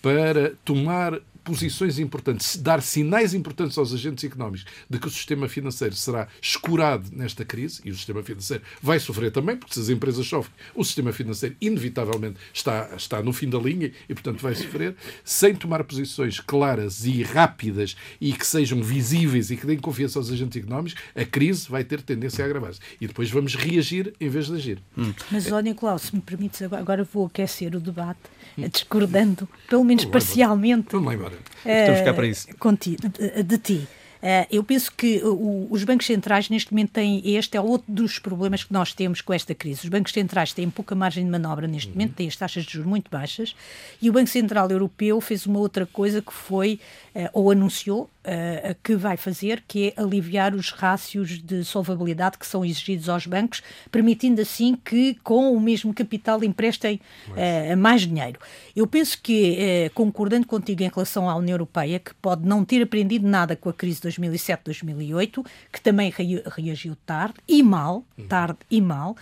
para 0.03 0.53
tomar 0.63 1.19
posições 1.45 1.99
importantes, 1.99 2.57
dar 2.57 2.81
sinais 2.81 3.33
importantes 3.33 3.77
aos 3.77 3.93
agentes 3.93 4.23
económicos 4.23 4.65
de 4.89 4.99
que 4.99 5.07
o 5.07 5.11
sistema 5.11 5.47
financeiro 5.47 5.95
será 5.95 6.27
escurado 6.41 7.09
nesta 7.13 7.45
crise, 7.45 7.81
e 7.85 7.91
o 7.91 7.95
sistema 7.95 8.23
financeiro 8.23 8.63
vai 8.81 8.99
sofrer 8.99 9.31
também, 9.31 9.55
porque 9.55 9.75
se 9.75 9.79
as 9.79 9.89
empresas 9.89 10.25
sofrem, 10.27 10.53
o 10.73 10.83
sistema 10.83 11.13
financeiro 11.13 11.55
inevitavelmente 11.61 12.37
está, 12.51 12.89
está 12.97 13.21
no 13.21 13.31
fim 13.31 13.47
da 13.47 13.59
linha 13.59 13.91
e, 14.09 14.13
portanto, 14.13 14.41
vai 14.41 14.55
sofrer, 14.55 14.95
sem 15.23 15.55
tomar 15.55 15.83
posições 15.83 16.39
claras 16.39 17.05
e 17.05 17.21
rápidas 17.21 17.95
e 18.19 18.33
que 18.33 18.45
sejam 18.45 18.81
visíveis 18.81 19.51
e 19.51 19.57
que 19.57 19.67
deem 19.67 19.77
confiança 19.77 20.17
aos 20.17 20.31
agentes 20.31 20.61
económicos, 20.61 20.99
a 21.15 21.23
crise 21.23 21.69
vai 21.69 21.83
ter 21.83 22.01
tendência 22.01 22.43
a 22.43 22.47
agravar-se. 22.47 22.79
E 22.99 23.07
depois 23.07 23.29
vamos 23.29 23.55
reagir 23.55 24.13
em 24.19 24.29
vez 24.29 24.47
de 24.47 24.55
agir. 24.55 24.79
Hum. 24.97 25.13
Mas, 25.31 25.51
ó 25.51 25.59
Nicolau, 25.59 25.99
se 25.99 26.15
me 26.15 26.21
permites, 26.21 26.61
agora 26.63 27.03
vou 27.03 27.27
aquecer 27.27 27.75
o 27.75 27.79
debate. 27.79 28.19
discordando, 28.71 29.47
pelo 29.69 29.83
menos 29.83 30.05
parcialmente. 30.05 30.87
Vamos 30.91 31.07
lá 31.07 31.13
embora. 31.13 31.35
Estamos 31.65 32.01
cá 32.01 32.13
para 32.13 32.27
isso. 32.27 32.47
Contigo, 32.57 33.01
de, 33.43 33.57
ti. 33.57 33.87
Uh, 34.25 34.47
eu 34.49 34.63
penso 34.63 34.91
que 34.91 35.21
os 35.69 35.83
bancos 35.83 36.07
centrais 36.07 36.49
neste 36.49 36.73
momento 36.73 36.91
têm, 36.91 37.21
este 37.35 37.57
é 37.57 37.61
outro 37.61 37.85
dos 37.87 38.17
problemas 38.17 38.63
que 38.63 38.73
nós 38.73 38.93
temos 38.93 39.21
com 39.21 39.33
esta 39.33 39.53
crise. 39.53 39.81
Os 39.83 39.89
bancos 39.89 40.11
centrais 40.11 40.51
têm 40.51 40.69
pouca 40.69 40.95
margem 40.95 41.23
de 41.23 41.29
manobra 41.29 41.67
neste 41.67 41.89
uhum. 41.89 41.93
momento, 41.93 42.15
têm 42.15 42.27
as 42.27 42.35
taxas 42.35 42.63
de 42.63 42.73
juros 42.73 42.89
muito 42.89 43.09
baixas 43.11 43.55
e 44.01 44.09
o 44.09 44.13
Banco 44.13 44.29
Central 44.29 44.69
Europeu 44.71 45.21
fez 45.21 45.45
uma 45.45 45.59
outra 45.59 45.85
coisa 45.85 46.21
que 46.21 46.33
foi, 46.33 46.79
uh, 47.15 47.29
ou 47.33 47.51
anunciou, 47.51 48.09
uh, 48.25 48.75
que 48.83 48.95
vai 48.95 49.15
fazer, 49.15 49.63
que 49.67 49.93
é 49.95 50.01
aliviar 50.01 50.53
os 50.53 50.71
rácios 50.71 51.41
de 51.41 51.63
solvabilidade 51.63 52.37
que 52.37 52.47
são 52.47 52.65
exigidos 52.65 53.07
aos 53.07 53.25
bancos, 53.25 53.61
permitindo 53.91 54.41
assim 54.41 54.75
que 54.83 55.15
com 55.23 55.53
o 55.55 55.59
mesmo 55.59 55.93
capital 55.93 56.43
emprestem 56.43 56.99
uh, 57.29 57.77
mais 57.77 58.01
dinheiro. 58.01 58.39
Eu 58.75 58.87
penso 58.87 59.21
que, 59.21 59.87
uh, 59.87 59.93
concordando 59.93 60.47
contigo 60.47 60.83
em 60.83 60.89
relação 60.93 61.29
à 61.29 61.35
União 61.35 61.53
Europeia, 61.53 61.99
que 61.99 62.13
pode 62.15 62.45
não 62.45 62.65
ter 62.65 62.81
aprendido 62.81 63.27
nada 63.27 63.55
com 63.55 63.69
a 63.69 63.73
crise 63.73 64.01
de 64.01 64.09
2007-2008, 64.09 65.45
que 65.71 65.81
também 65.81 66.09
re 66.09 66.43
reagiu 66.55 66.95
tarde 67.05 67.35
e 67.47 67.61
mal, 67.61 68.03
uhum. 68.17 68.27
tarde 68.27 68.57
e 68.69 68.81
mal, 68.81 69.15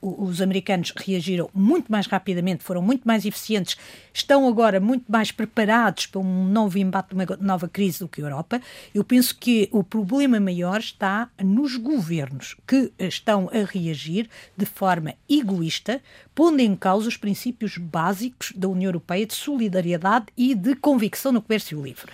os 0.00 0.42
americanos 0.42 0.92
reagiram 0.96 1.48
muito 1.54 1.90
mais 1.90 2.06
rapidamente, 2.06 2.64
foram 2.64 2.82
muito 2.82 3.04
mais 3.04 3.24
eficientes, 3.24 3.76
estão 4.12 4.48
agora 4.48 4.80
muito 4.80 5.04
mais 5.10 5.30
preparados 5.30 6.06
para 6.06 6.20
um 6.20 6.44
novo 6.46 6.78
embate, 6.78 7.14
uma 7.14 7.24
nova 7.40 7.68
crise 7.68 8.00
do 8.00 8.08
que 8.08 8.22
a 8.22 8.31
Europa. 8.32 8.60
Eu 8.94 9.04
penso 9.04 9.36
que 9.36 9.68
o 9.72 9.84
problema 9.84 10.40
maior 10.40 10.80
está 10.80 11.30
nos 11.42 11.76
governos 11.76 12.56
que 12.66 12.92
estão 12.98 13.50
a 13.52 13.64
reagir 13.64 14.28
de 14.56 14.66
forma 14.66 15.14
egoísta, 15.28 16.00
pondo 16.34 16.60
em 16.60 16.74
causa 16.74 17.08
os 17.08 17.16
princípios 17.16 17.76
básicos 17.76 18.52
da 18.54 18.68
União 18.68 18.88
Europeia 18.88 19.26
de 19.26 19.34
solidariedade 19.34 20.26
e 20.36 20.54
de 20.54 20.74
convicção 20.76 21.32
no 21.32 21.42
comércio 21.42 21.82
livre. 21.82 22.12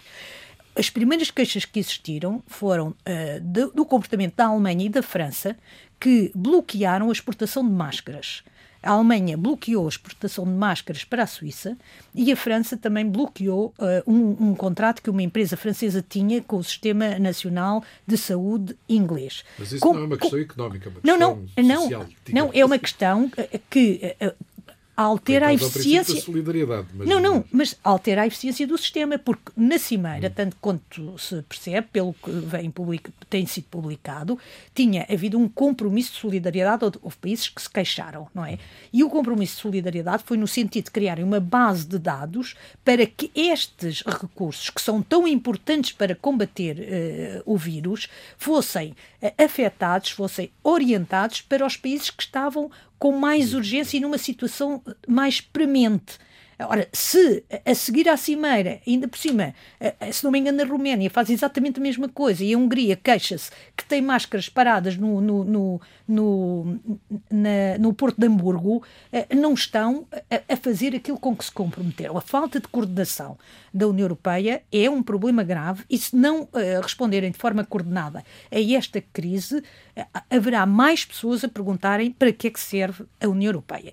As 0.76 0.88
primeiras 0.88 1.30
queixas 1.30 1.64
que 1.64 1.80
existiram 1.80 2.40
foram 2.46 2.88
uh, 2.90 3.40
do, 3.42 3.72
do 3.72 3.84
comportamento 3.84 4.36
da 4.36 4.46
Alemanha 4.46 4.86
e 4.86 4.88
da 4.88 5.02
França, 5.02 5.56
que 5.98 6.30
bloquearam 6.34 7.08
a 7.08 7.12
exportação 7.12 7.66
de 7.66 7.72
máscaras. 7.72 8.44
A 8.82 8.92
Alemanha 8.92 9.36
bloqueou 9.36 9.86
a 9.86 9.88
exportação 9.88 10.44
de 10.44 10.50
máscaras 10.50 11.04
para 11.04 11.24
a 11.24 11.26
Suíça 11.26 11.76
e 12.14 12.30
a 12.30 12.36
França 12.36 12.76
também 12.76 13.06
bloqueou 13.06 13.74
uh, 13.78 14.10
um, 14.10 14.50
um, 14.50 14.54
contrato 14.54 15.02
que 15.02 15.10
uma 15.10 15.22
empresa 15.22 15.56
francesa 15.56 16.04
tinha 16.06 16.40
com 16.42 16.58
o 16.58 16.64
Sistema 16.64 17.18
Nacional 17.18 17.82
de 18.06 18.16
Saúde 18.16 18.76
inglês. 18.88 19.44
Mas 19.58 19.72
isso 19.72 19.80
com, 19.80 19.94
não 19.94 20.02
é 20.02 20.04
uma 20.04 20.16
questão 20.16 20.38
com... 20.38 20.44
económica, 20.44 20.88
é 20.88 20.90
uma 20.90 21.00
questão 21.00 21.18
não, 21.18 21.82
social. 21.82 22.06
Não, 22.28 22.46
não, 22.46 22.50
é 22.54 22.64
uma 22.64 22.78
questão 22.78 23.30
que 23.68 24.16
uh, 24.22 24.44
altera 25.02 25.46
a 25.46 25.54
eficiência. 25.54 26.16
Da 26.16 26.20
solidariedade, 26.20 26.88
mas 26.92 27.08
não, 27.08 27.20
não, 27.20 27.44
mas 27.52 27.76
altera 27.84 28.22
a 28.22 28.26
eficiência 28.26 28.66
do 28.66 28.76
sistema, 28.76 29.16
porque 29.16 29.52
na 29.56 29.78
Cimeira, 29.78 30.28
hum. 30.28 30.32
tanto 30.34 30.56
quanto 30.60 31.18
se 31.18 31.40
percebe, 31.42 31.86
pelo 31.92 32.12
que 32.12 32.30
vem 32.30 32.68
public, 32.68 33.10
tem 33.30 33.46
sido 33.46 33.66
publicado, 33.70 34.36
tinha 34.74 35.06
havido 35.08 35.38
um 35.38 35.48
compromisso 35.48 36.12
de 36.14 36.18
solidariedade, 36.18 36.84
houve 37.00 37.16
países 37.16 37.48
que 37.48 37.62
se 37.62 37.70
queixaram, 37.70 38.26
não 38.34 38.44
é? 38.44 38.58
E 38.92 39.04
o 39.04 39.08
compromisso 39.08 39.54
de 39.54 39.62
solidariedade 39.62 40.24
foi 40.26 40.36
no 40.36 40.48
sentido 40.48 40.86
de 40.86 40.90
criarem 40.90 41.24
uma 41.24 41.38
base 41.38 41.86
de 41.86 41.98
dados 41.98 42.56
para 42.84 43.06
que 43.06 43.30
estes 43.34 44.02
recursos, 44.02 44.68
que 44.70 44.82
são 44.82 45.00
tão 45.00 45.28
importantes 45.28 45.92
para 45.92 46.16
combater 46.16 46.76
uh, 46.76 47.52
o 47.52 47.56
vírus, 47.56 48.08
fossem 48.36 48.96
uh, 49.22 49.32
afetados, 49.38 50.10
fossem 50.10 50.50
orientados 50.64 51.40
para 51.40 51.64
os 51.64 51.76
países 51.76 52.10
que 52.10 52.22
estavam 52.22 52.70
com 52.98 53.12
mais 53.12 53.54
urgência 53.54 53.96
e 53.96 54.00
numa 54.00 54.18
situação 54.18 54.82
mais 55.06 55.40
premente. 55.40 56.18
Ora, 56.60 56.88
se 56.92 57.44
a 57.64 57.74
seguir 57.74 58.08
à 58.08 58.16
Cimeira, 58.16 58.80
ainda 58.86 59.06
por 59.06 59.18
cima, 59.18 59.54
se 60.10 60.24
não 60.24 60.30
me 60.32 60.40
engano, 60.40 60.60
a 60.60 60.66
Roménia 60.66 61.08
faz 61.08 61.30
exatamente 61.30 61.78
a 61.78 61.82
mesma 61.82 62.08
coisa 62.08 62.44
e 62.44 62.52
a 62.52 62.58
Hungria 62.58 62.96
queixa-se 62.96 63.50
que 63.76 63.84
tem 63.84 64.02
máscaras 64.02 64.48
paradas 64.48 64.96
no, 64.96 65.20
no, 65.20 65.44
no, 65.44 65.80
no, 66.08 66.80
na, 67.30 67.78
no 67.78 67.92
Porto 67.92 68.18
de 68.18 68.26
Hamburgo, 68.26 68.82
eh, 69.12 69.34
não 69.34 69.54
estão 69.54 70.06
a, 70.12 70.52
a 70.52 70.56
fazer 70.56 70.94
aquilo 70.94 71.18
com 71.18 71.36
que 71.36 71.44
se 71.44 71.52
comprometeram. 71.52 72.16
A 72.16 72.20
falta 72.20 72.58
de 72.58 72.68
coordenação 72.68 73.38
da 73.72 73.86
União 73.86 74.04
Europeia 74.04 74.62
é 74.72 74.88
um 74.90 75.02
problema 75.02 75.42
grave 75.42 75.84
e 75.88 75.98
se 75.98 76.16
não 76.16 76.42
uh, 76.42 76.48
responderem 76.82 77.30
de 77.30 77.38
forma 77.38 77.64
coordenada 77.64 78.24
a 78.50 78.60
esta 78.60 79.00
crise, 79.00 79.58
uh, 79.58 80.22
haverá 80.30 80.66
mais 80.66 81.04
pessoas 81.04 81.44
a 81.44 81.48
perguntarem 81.48 82.10
para 82.10 82.32
que 82.32 82.48
é 82.48 82.50
que 82.50 82.60
serve 82.60 83.04
a 83.20 83.28
União 83.28 83.50
Europeia. 83.50 83.92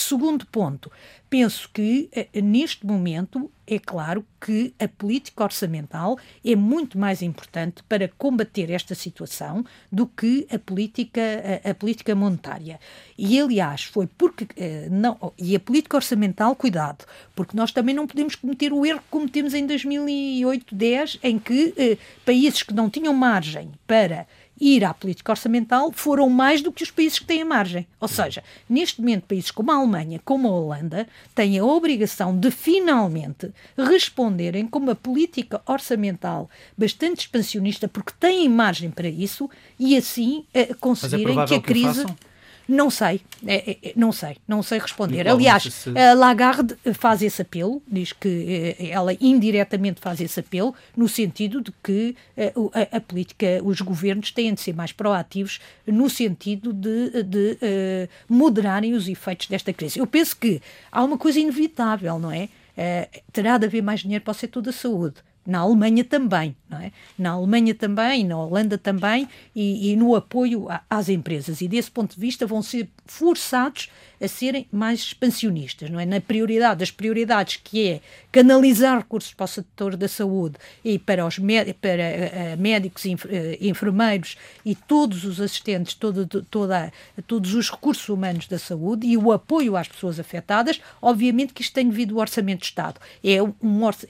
Segundo 0.00 0.46
ponto, 0.46 0.90
penso 1.28 1.68
que 1.72 2.08
eh, 2.12 2.40
neste 2.40 2.86
momento 2.86 3.50
é 3.66 3.78
claro 3.78 4.24
que 4.40 4.74
a 4.80 4.88
política 4.88 5.44
orçamental 5.44 6.18
é 6.42 6.56
muito 6.56 6.98
mais 6.98 7.20
importante 7.20 7.82
para 7.84 8.08
combater 8.08 8.70
esta 8.70 8.94
situação 8.94 9.62
do 9.92 10.06
que 10.06 10.46
a 10.50 10.58
política, 10.58 11.20
a, 11.62 11.70
a 11.70 11.74
política 11.74 12.14
monetária. 12.14 12.80
E 13.16 13.38
aliás, 13.38 13.84
foi 13.84 14.06
porque 14.06 14.48
eh, 14.56 14.88
não, 14.90 15.34
e 15.38 15.54
a 15.54 15.60
política 15.60 15.98
orçamental, 15.98 16.56
cuidado, 16.56 17.04
porque 17.36 17.54
nós 17.54 17.70
também 17.70 17.94
não 17.94 18.06
podemos 18.06 18.34
cometer 18.34 18.72
o 18.72 18.84
erro 18.86 19.00
que 19.00 19.10
cometemos 19.10 19.52
em 19.52 19.66
2008-10, 19.66 21.18
em 21.22 21.38
que 21.38 21.74
eh, 21.76 21.98
países 22.24 22.62
que 22.62 22.72
não 22.72 22.88
tinham 22.88 23.12
margem 23.12 23.70
para 23.86 24.26
ir 24.60 24.84
à 24.84 24.92
política 24.92 25.32
orçamental 25.32 25.90
foram 25.92 26.28
mais 26.28 26.60
do 26.60 26.70
que 26.70 26.82
os 26.82 26.90
países 26.90 27.18
que 27.18 27.24
têm 27.24 27.42
a 27.42 27.44
margem. 27.44 27.86
Ou 27.98 28.08
seja, 28.08 28.44
neste 28.68 29.00
momento, 29.00 29.24
países 29.24 29.50
como 29.50 29.70
a 29.70 29.76
Alemanha, 29.76 30.20
como 30.24 30.48
a 30.48 30.50
Holanda, 30.50 31.08
têm 31.34 31.58
a 31.58 31.64
obrigação 31.64 32.36
de 32.36 32.50
finalmente 32.50 33.50
responderem 33.76 34.66
com 34.66 34.78
uma 34.78 34.94
política 34.94 35.62
orçamental 35.66 36.50
bastante 36.76 37.20
expansionista, 37.20 37.88
porque 37.88 38.12
têm 38.20 38.48
margem 38.48 38.90
para 38.90 39.08
isso, 39.08 39.48
e 39.78 39.96
assim 39.96 40.44
eh, 40.52 40.74
conseguirem 40.74 41.40
é 41.40 41.46
que 41.46 41.54
a 41.54 41.60
crise. 41.60 42.04
Que 42.04 42.29
não 42.70 42.88
sei, 42.88 43.20
é, 43.46 43.70
é, 43.72 43.78
é, 43.82 43.92
não 43.96 44.12
sei, 44.12 44.36
não 44.46 44.62
sei 44.62 44.78
responder. 44.78 45.26
Aliás, 45.28 45.64
se... 45.64 45.98
a 45.98 46.14
Lagarde 46.14 46.76
faz 46.94 47.20
esse 47.20 47.42
apelo, 47.42 47.82
diz 47.86 48.12
que 48.12 48.76
eh, 48.78 48.88
ela 48.90 49.12
indiretamente 49.20 50.00
faz 50.00 50.20
esse 50.20 50.38
apelo, 50.38 50.74
no 50.96 51.08
sentido 51.08 51.60
de 51.60 51.72
que 51.82 52.16
eh, 52.36 52.52
a, 52.92 52.96
a 52.96 53.00
política, 53.00 53.60
os 53.64 53.80
governos 53.80 54.30
têm 54.30 54.54
de 54.54 54.60
ser 54.60 54.74
mais 54.74 54.92
proativos 54.92 55.60
no 55.86 56.08
sentido 56.08 56.72
de, 56.72 57.22
de 57.24 57.58
uh, 57.60 58.08
moderarem 58.28 58.94
os 58.94 59.08
efeitos 59.08 59.48
desta 59.48 59.72
crise. 59.72 59.98
Eu 59.98 60.06
penso 60.06 60.36
que 60.36 60.62
há 60.92 61.02
uma 61.02 61.18
coisa 61.18 61.40
inevitável, 61.40 62.18
não 62.18 62.30
é? 62.30 62.48
Uh, 62.78 63.20
terá 63.32 63.58
de 63.58 63.66
haver 63.66 63.82
mais 63.82 64.00
dinheiro 64.00 64.22
para 64.22 64.30
o 64.30 64.34
setor 64.34 64.62
da 64.62 64.72
saúde 64.72 65.16
na 65.46 65.60
Alemanha 65.60 66.04
também, 66.04 66.54
é? 66.78 66.92
Na 67.18 67.30
Alemanha 67.30 67.74
também, 67.74 68.24
na 68.24 68.38
Holanda 68.38 68.78
também, 68.78 69.28
e, 69.54 69.90
e 69.90 69.96
no 69.96 70.14
apoio 70.14 70.68
a, 70.68 70.82
às 70.88 71.08
empresas. 71.08 71.60
E 71.60 71.68
desse 71.68 71.90
ponto 71.90 72.14
de 72.14 72.20
vista 72.20 72.46
vão 72.46 72.62
ser 72.62 72.88
forçados 73.06 73.88
a 74.22 74.28
serem 74.28 74.66
mais 74.70 75.00
expansionistas, 75.00 75.88
não 75.88 75.98
é? 75.98 76.04
Na 76.04 76.20
prioridade 76.20 76.80
das 76.80 76.90
prioridades, 76.90 77.58
que 77.62 77.88
é 77.88 78.00
canalizar 78.30 78.98
recursos 78.98 79.32
para 79.32 79.44
o 79.44 79.48
setor 79.48 79.96
da 79.96 80.06
saúde 80.06 80.56
e 80.84 80.98
para 80.98 81.26
os 81.26 81.38
para, 81.80 82.54
uh, 82.54 82.60
médicos, 82.60 83.06
inf, 83.06 83.24
uh, 83.24 83.28
enfermeiros 83.60 84.36
e 84.64 84.74
todos 84.74 85.24
os 85.24 85.40
assistentes, 85.40 85.94
todo, 85.94 86.26
toda, 86.26 86.92
todos 87.26 87.54
os 87.54 87.70
recursos 87.70 88.08
humanos 88.08 88.46
da 88.46 88.58
saúde 88.58 89.06
e 89.06 89.16
o 89.16 89.32
apoio 89.32 89.76
às 89.76 89.88
pessoas 89.88 90.20
afetadas, 90.20 90.80
obviamente 91.00 91.54
que 91.54 91.62
isto 91.62 91.72
tem 91.72 91.88
devido 91.88 92.14
ao 92.14 92.20
Orçamento 92.20 92.60
de 92.60 92.66
Estado. 92.66 93.00
É, 93.24 93.42
um, 93.42 93.54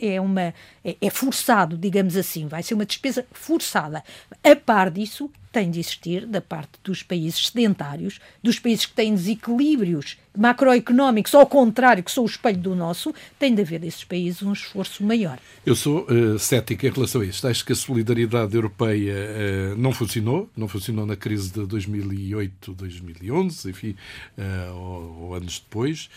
é, 0.00 0.20
uma, 0.20 0.54
é, 0.84 0.96
é 1.00 1.10
forçado, 1.10 1.78
digamos 1.78 2.16
assim, 2.16 2.46
vai 2.50 2.62
ser 2.62 2.74
uma 2.74 2.84
despesa 2.84 3.24
forçada. 3.32 4.04
A 4.44 4.56
par 4.56 4.90
disso, 4.90 5.30
tem 5.52 5.70
de 5.70 5.80
existir 5.80 6.26
da 6.26 6.40
parte 6.40 6.72
dos 6.84 7.02
países 7.02 7.48
sedentários, 7.48 8.20
dos 8.42 8.58
países 8.58 8.86
que 8.86 8.92
têm 8.92 9.14
desequilíbrios 9.14 10.18
macroeconómicos, 10.36 11.34
ao 11.34 11.46
contrário, 11.46 12.02
que 12.02 12.10
são 12.10 12.24
o 12.24 12.26
espelho 12.26 12.58
do 12.58 12.74
nosso, 12.74 13.12
tem 13.38 13.54
de 13.54 13.62
haver 13.62 13.80
desses 13.80 14.04
países 14.04 14.42
um 14.42 14.52
esforço 14.52 15.02
maior. 15.04 15.38
Eu 15.66 15.74
sou 15.74 16.06
uh, 16.06 16.38
cético 16.38 16.86
em 16.86 16.90
relação 16.90 17.20
a 17.20 17.24
isto. 17.24 17.46
Acho 17.46 17.64
que 17.64 17.72
a 17.72 17.76
solidariedade 17.76 18.54
europeia 18.54 19.14
uh, 19.14 19.76
não 19.76 19.92
funcionou, 19.92 20.48
não 20.56 20.68
funcionou 20.68 21.04
na 21.04 21.16
crise 21.16 21.52
de 21.52 21.66
2008, 21.66 22.74
2011, 22.74 23.70
enfim, 23.70 23.96
uh, 24.38 24.74
ou, 24.74 25.22
ou, 25.22 25.34
anos 25.34 25.58
depois. 25.58 26.08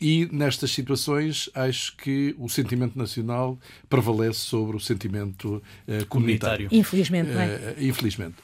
e 0.00 0.28
nestas 0.32 0.70
situações 0.70 1.48
acho 1.54 1.96
que 1.96 2.34
o 2.38 2.48
sentimento 2.48 2.98
nacional 2.98 3.58
prevalece 3.88 4.40
sobre 4.40 4.76
o 4.76 4.80
sentimento 4.80 5.62
comunitário. 6.08 6.68
Infelizmente, 6.70 7.30
não 7.30 7.40
é? 7.40 7.74
Infelizmente. 7.80 8.34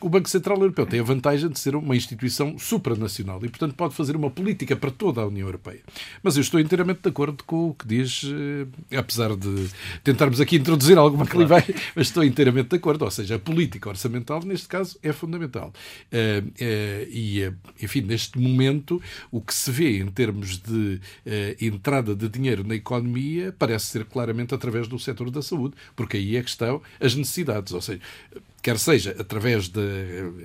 o 0.00 0.08
Banco 0.08 0.28
Central 0.28 0.58
Europeu 0.58 0.86
tem 0.86 1.00
a 1.00 1.02
vantagem 1.02 1.48
de 1.48 1.58
ser 1.58 1.74
uma 1.74 1.96
instituição 1.96 2.58
supranacional 2.58 3.38
e, 3.44 3.48
portanto, 3.48 3.74
pode 3.80 3.94
fazer 3.94 4.14
uma 4.14 4.30
política 4.30 4.76
para 4.76 4.90
toda 4.90 5.22
a 5.22 5.26
União 5.26 5.48
Europeia. 5.48 5.80
Mas 6.22 6.36
eu 6.36 6.42
estou 6.42 6.60
inteiramente 6.60 7.00
de 7.00 7.08
acordo 7.08 7.42
com 7.44 7.70
o 7.70 7.74
que 7.74 7.86
diz, 7.86 8.24
eh, 8.92 8.98
apesar 8.98 9.34
de 9.34 9.70
tentarmos 10.04 10.38
aqui 10.38 10.56
introduzir 10.56 10.98
alguma 10.98 11.24
claro. 11.24 11.38
clivagem, 11.38 11.74
mas 11.96 12.08
estou 12.08 12.22
inteiramente 12.22 12.68
de 12.68 12.76
acordo. 12.76 13.06
Ou 13.06 13.10
seja, 13.10 13.36
a 13.36 13.38
política 13.38 13.88
orçamental, 13.88 14.44
neste 14.44 14.68
caso, 14.68 14.98
é 15.02 15.14
fundamental. 15.14 15.72
Eh, 16.12 16.42
eh, 16.60 17.08
e, 17.10 17.52
enfim, 17.82 18.02
neste 18.02 18.38
momento, 18.38 19.00
o 19.30 19.40
que 19.40 19.54
se 19.54 19.70
vê 19.70 19.96
em 19.96 20.08
termos 20.08 20.58
de 20.58 21.00
entrada 21.58 22.14
de 22.14 22.28
dinheiro 22.28 22.62
na 22.62 22.74
economia 22.74 23.54
parece 23.58 23.86
ser 23.86 24.04
claramente 24.04 24.54
através 24.54 24.88
do 24.88 24.98
setor 24.98 25.30
da 25.30 25.40
saúde, 25.40 25.74
porque 25.96 26.18
aí 26.18 26.36
é 26.36 26.42
que 26.42 26.50
estão 26.50 26.82
as 27.00 27.14
necessidades. 27.14 27.72
Ou 27.72 27.80
seja, 27.80 28.00
quer 28.62 28.78
seja 28.78 29.16
através 29.18 29.68
de 29.68 29.80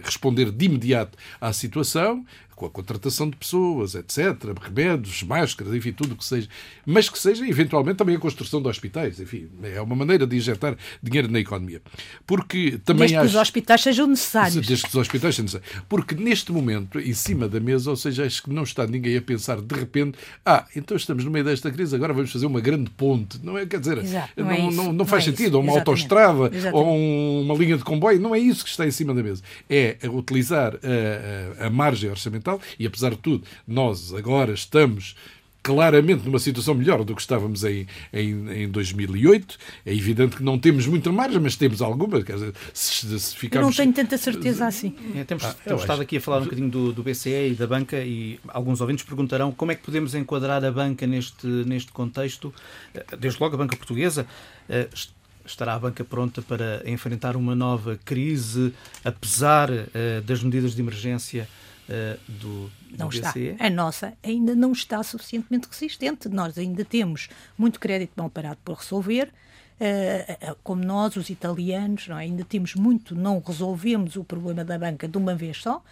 responder 0.03 0.51
de 0.51 0.65
imediato 0.65 1.17
à 1.39 1.51
situação, 1.51 2.25
com 2.55 2.65
a 2.65 2.69
contratação 2.69 3.29
de 3.29 3.35
pessoas, 3.35 3.95
etc., 3.95 4.17
remédios, 4.61 5.23
máscaras, 5.23 5.73
enfim, 5.73 5.91
tudo 5.91 6.13
o 6.13 6.15
que 6.15 6.23
seja, 6.25 6.47
mas 6.85 7.09
que 7.09 7.19
seja 7.19 7.45
eventualmente 7.47 7.97
também 7.97 8.15
a 8.15 8.19
construção 8.19 8.61
de 8.61 8.67
hospitais, 8.67 9.19
enfim, 9.19 9.49
é 9.63 9.81
uma 9.81 9.95
maneira 9.95 10.25
de 10.25 10.35
injetar 10.37 10.75
dinheiro 11.03 11.29
na 11.29 11.39
economia. 11.39 11.81
Porque 12.25 12.79
também 12.83 13.01
desde 13.07 13.15
acho... 13.17 13.25
que 13.29 13.35
os 13.35 13.41
hospitais 13.41 13.81
sejam 13.81 14.07
necessários. 14.07 14.65
Desde 14.65 14.83
que 14.83 14.89
os 14.89 14.95
hospitais 14.95 15.35
sejam 15.35 15.43
necessários. 15.45 15.83
Porque 15.89 16.15
neste 16.15 16.51
momento, 16.51 16.99
em 16.99 17.13
cima 17.13 17.47
da 17.47 17.59
mesa, 17.59 17.89
ou 17.89 17.95
seja, 17.95 18.25
acho 18.25 18.43
que 18.43 18.49
não 18.51 18.63
está 18.63 18.87
ninguém 18.87 19.17
a 19.17 19.21
pensar 19.21 19.61
de 19.61 19.75
repente, 19.75 20.17
ah, 20.45 20.65
então 20.75 20.95
estamos 20.95 21.23
no 21.25 21.31
meio 21.31 21.45
desta 21.45 21.69
crise, 21.71 21.95
agora 21.95 22.13
vamos 22.13 22.31
fazer 22.31 22.45
uma 22.45 22.61
grande 22.61 22.89
ponte. 22.91 23.39
Não 23.43 23.57
é, 23.57 23.65
quer 23.65 23.79
dizer, 23.79 23.97
Exato, 23.99 24.29
não, 24.37 24.45
não, 24.45 24.51
é 24.51 24.57
não, 24.59 24.71
não, 24.71 24.93
não 24.93 25.05
faz 25.05 25.23
é 25.23 25.25
sentido, 25.31 25.55
ou 25.55 25.61
uma 25.61 25.73
Exatamente. 25.73 25.89
autoestrada, 25.89 26.55
Exatamente. 26.55 26.73
ou 26.87 26.95
um- 26.95 27.41
uma 27.41 27.55
linha 27.55 27.77
de 27.77 27.83
comboio, 27.83 28.19
não 28.19 28.33
é 28.33 28.39
isso 28.39 28.63
que 28.63 28.69
está 28.69 28.85
em 28.87 28.91
cima 28.91 29.13
da 29.13 29.21
mesa. 29.21 29.41
É 29.69 29.97
utilizar 30.09 30.75
a, 30.75 31.63
a- 31.63 31.67
a 31.67 31.69
margem 31.69 32.09
orçamental 32.09 32.44
e, 32.79 32.85
apesar 32.85 33.11
de 33.11 33.17
tudo, 33.17 33.43
nós 33.67 34.13
agora 34.13 34.53
estamos 34.53 35.15
claramente 35.63 36.23
numa 36.23 36.37
situação 36.37 36.75
melhor 36.75 37.03
do 37.03 37.15
que 37.15 37.21
estávamos 37.21 37.63
em, 37.63 37.87
em, 38.13 38.49
em 38.65 38.69
2008. 38.69 39.57
É 39.83 39.91
evidente 39.95 40.35
que 40.37 40.43
não 40.43 40.59
temos 40.59 40.85
muita 40.85 41.11
margem, 41.11 41.39
mas 41.41 41.55
temos 41.55 41.81
alguma. 41.81 42.21
Quer 42.21 42.33
dizer, 42.33 42.53
se, 42.71 42.91
se 42.93 43.05
Eu 43.07 43.11
não 43.11 43.19
ficarmos... 43.39 43.75
tenho 43.75 43.91
tanta 43.91 44.15
certeza 44.15 44.67
assim. 44.67 44.93
É, 45.15 45.23
temos 45.23 45.43
Ah, 45.43 45.55
temos 45.63 45.81
estado 45.81 46.03
aqui 46.03 46.17
a 46.17 46.21
falar 46.21 46.41
um 46.41 46.43
bocadinho 46.43 46.69
do, 46.69 46.93
do 46.93 47.01
BCE 47.01 47.49
e 47.51 47.55
da 47.55 47.65
banca 47.65 47.97
e 47.99 48.39
alguns 48.49 48.79
ouvintes 48.79 49.03
perguntarão 49.05 49.51
como 49.51 49.71
é 49.71 49.75
que 49.75 49.81
podemos 49.81 50.13
enquadrar 50.13 50.63
a 50.63 50.71
banca 50.71 51.07
neste, 51.07 51.47
neste 51.47 51.91
contexto. 51.91 52.53
Eh, 52.93 53.03
Desde 53.19 53.41
logo 53.41 53.55
a 53.55 53.57
banca 53.57 53.75
portuguesa. 53.75 54.27
eh, 54.69 54.87
est- 54.93 55.15
Estará 55.47 55.75
a 55.75 55.79
banca 55.79 56.03
pronta 56.03 56.41
para 56.41 56.81
enfrentar 56.89 57.35
uma 57.35 57.53
nova 57.53 57.99
crise, 58.03 58.73
apesar 59.03 59.69
eh, 59.71 60.21
das 60.25 60.41
medidas 60.41 60.73
de 60.75 60.81
emergência 60.81 61.47
eh, 61.87 62.17
do, 62.27 62.67
do 62.89 62.97
Não 62.97 63.09
está. 63.09 63.29
BCE? 63.31 63.55
A 63.59 63.69
nossa 63.69 64.13
ainda 64.23 64.55
não 64.55 64.71
está 64.71 65.01
suficientemente 65.03 65.67
resistente. 65.69 66.27
Nós 66.29 66.57
ainda 66.57 66.83
temos 66.83 67.29
muito 67.57 67.79
crédito 67.79 68.13
mal 68.15 68.29
parado 68.29 68.57
por 68.63 68.77
resolver. 68.77 69.31
eh, 69.79 70.37
eh, 70.41 70.55
como 70.63 70.83
nós, 70.83 71.15
os 71.15 71.29
italianos, 71.29 72.07
é? 72.09 72.13
ainda 72.13 72.45
temos 72.45 72.75
muito, 72.75 73.13
não 73.13 73.39
resolvemos 73.45 74.15
o 74.15 74.23
problema 74.23 74.63
da 74.63 74.79
banca 74.79 75.07
de 75.07 75.17
uma 75.17 75.35
vez 75.35 75.61
só. 75.61 75.83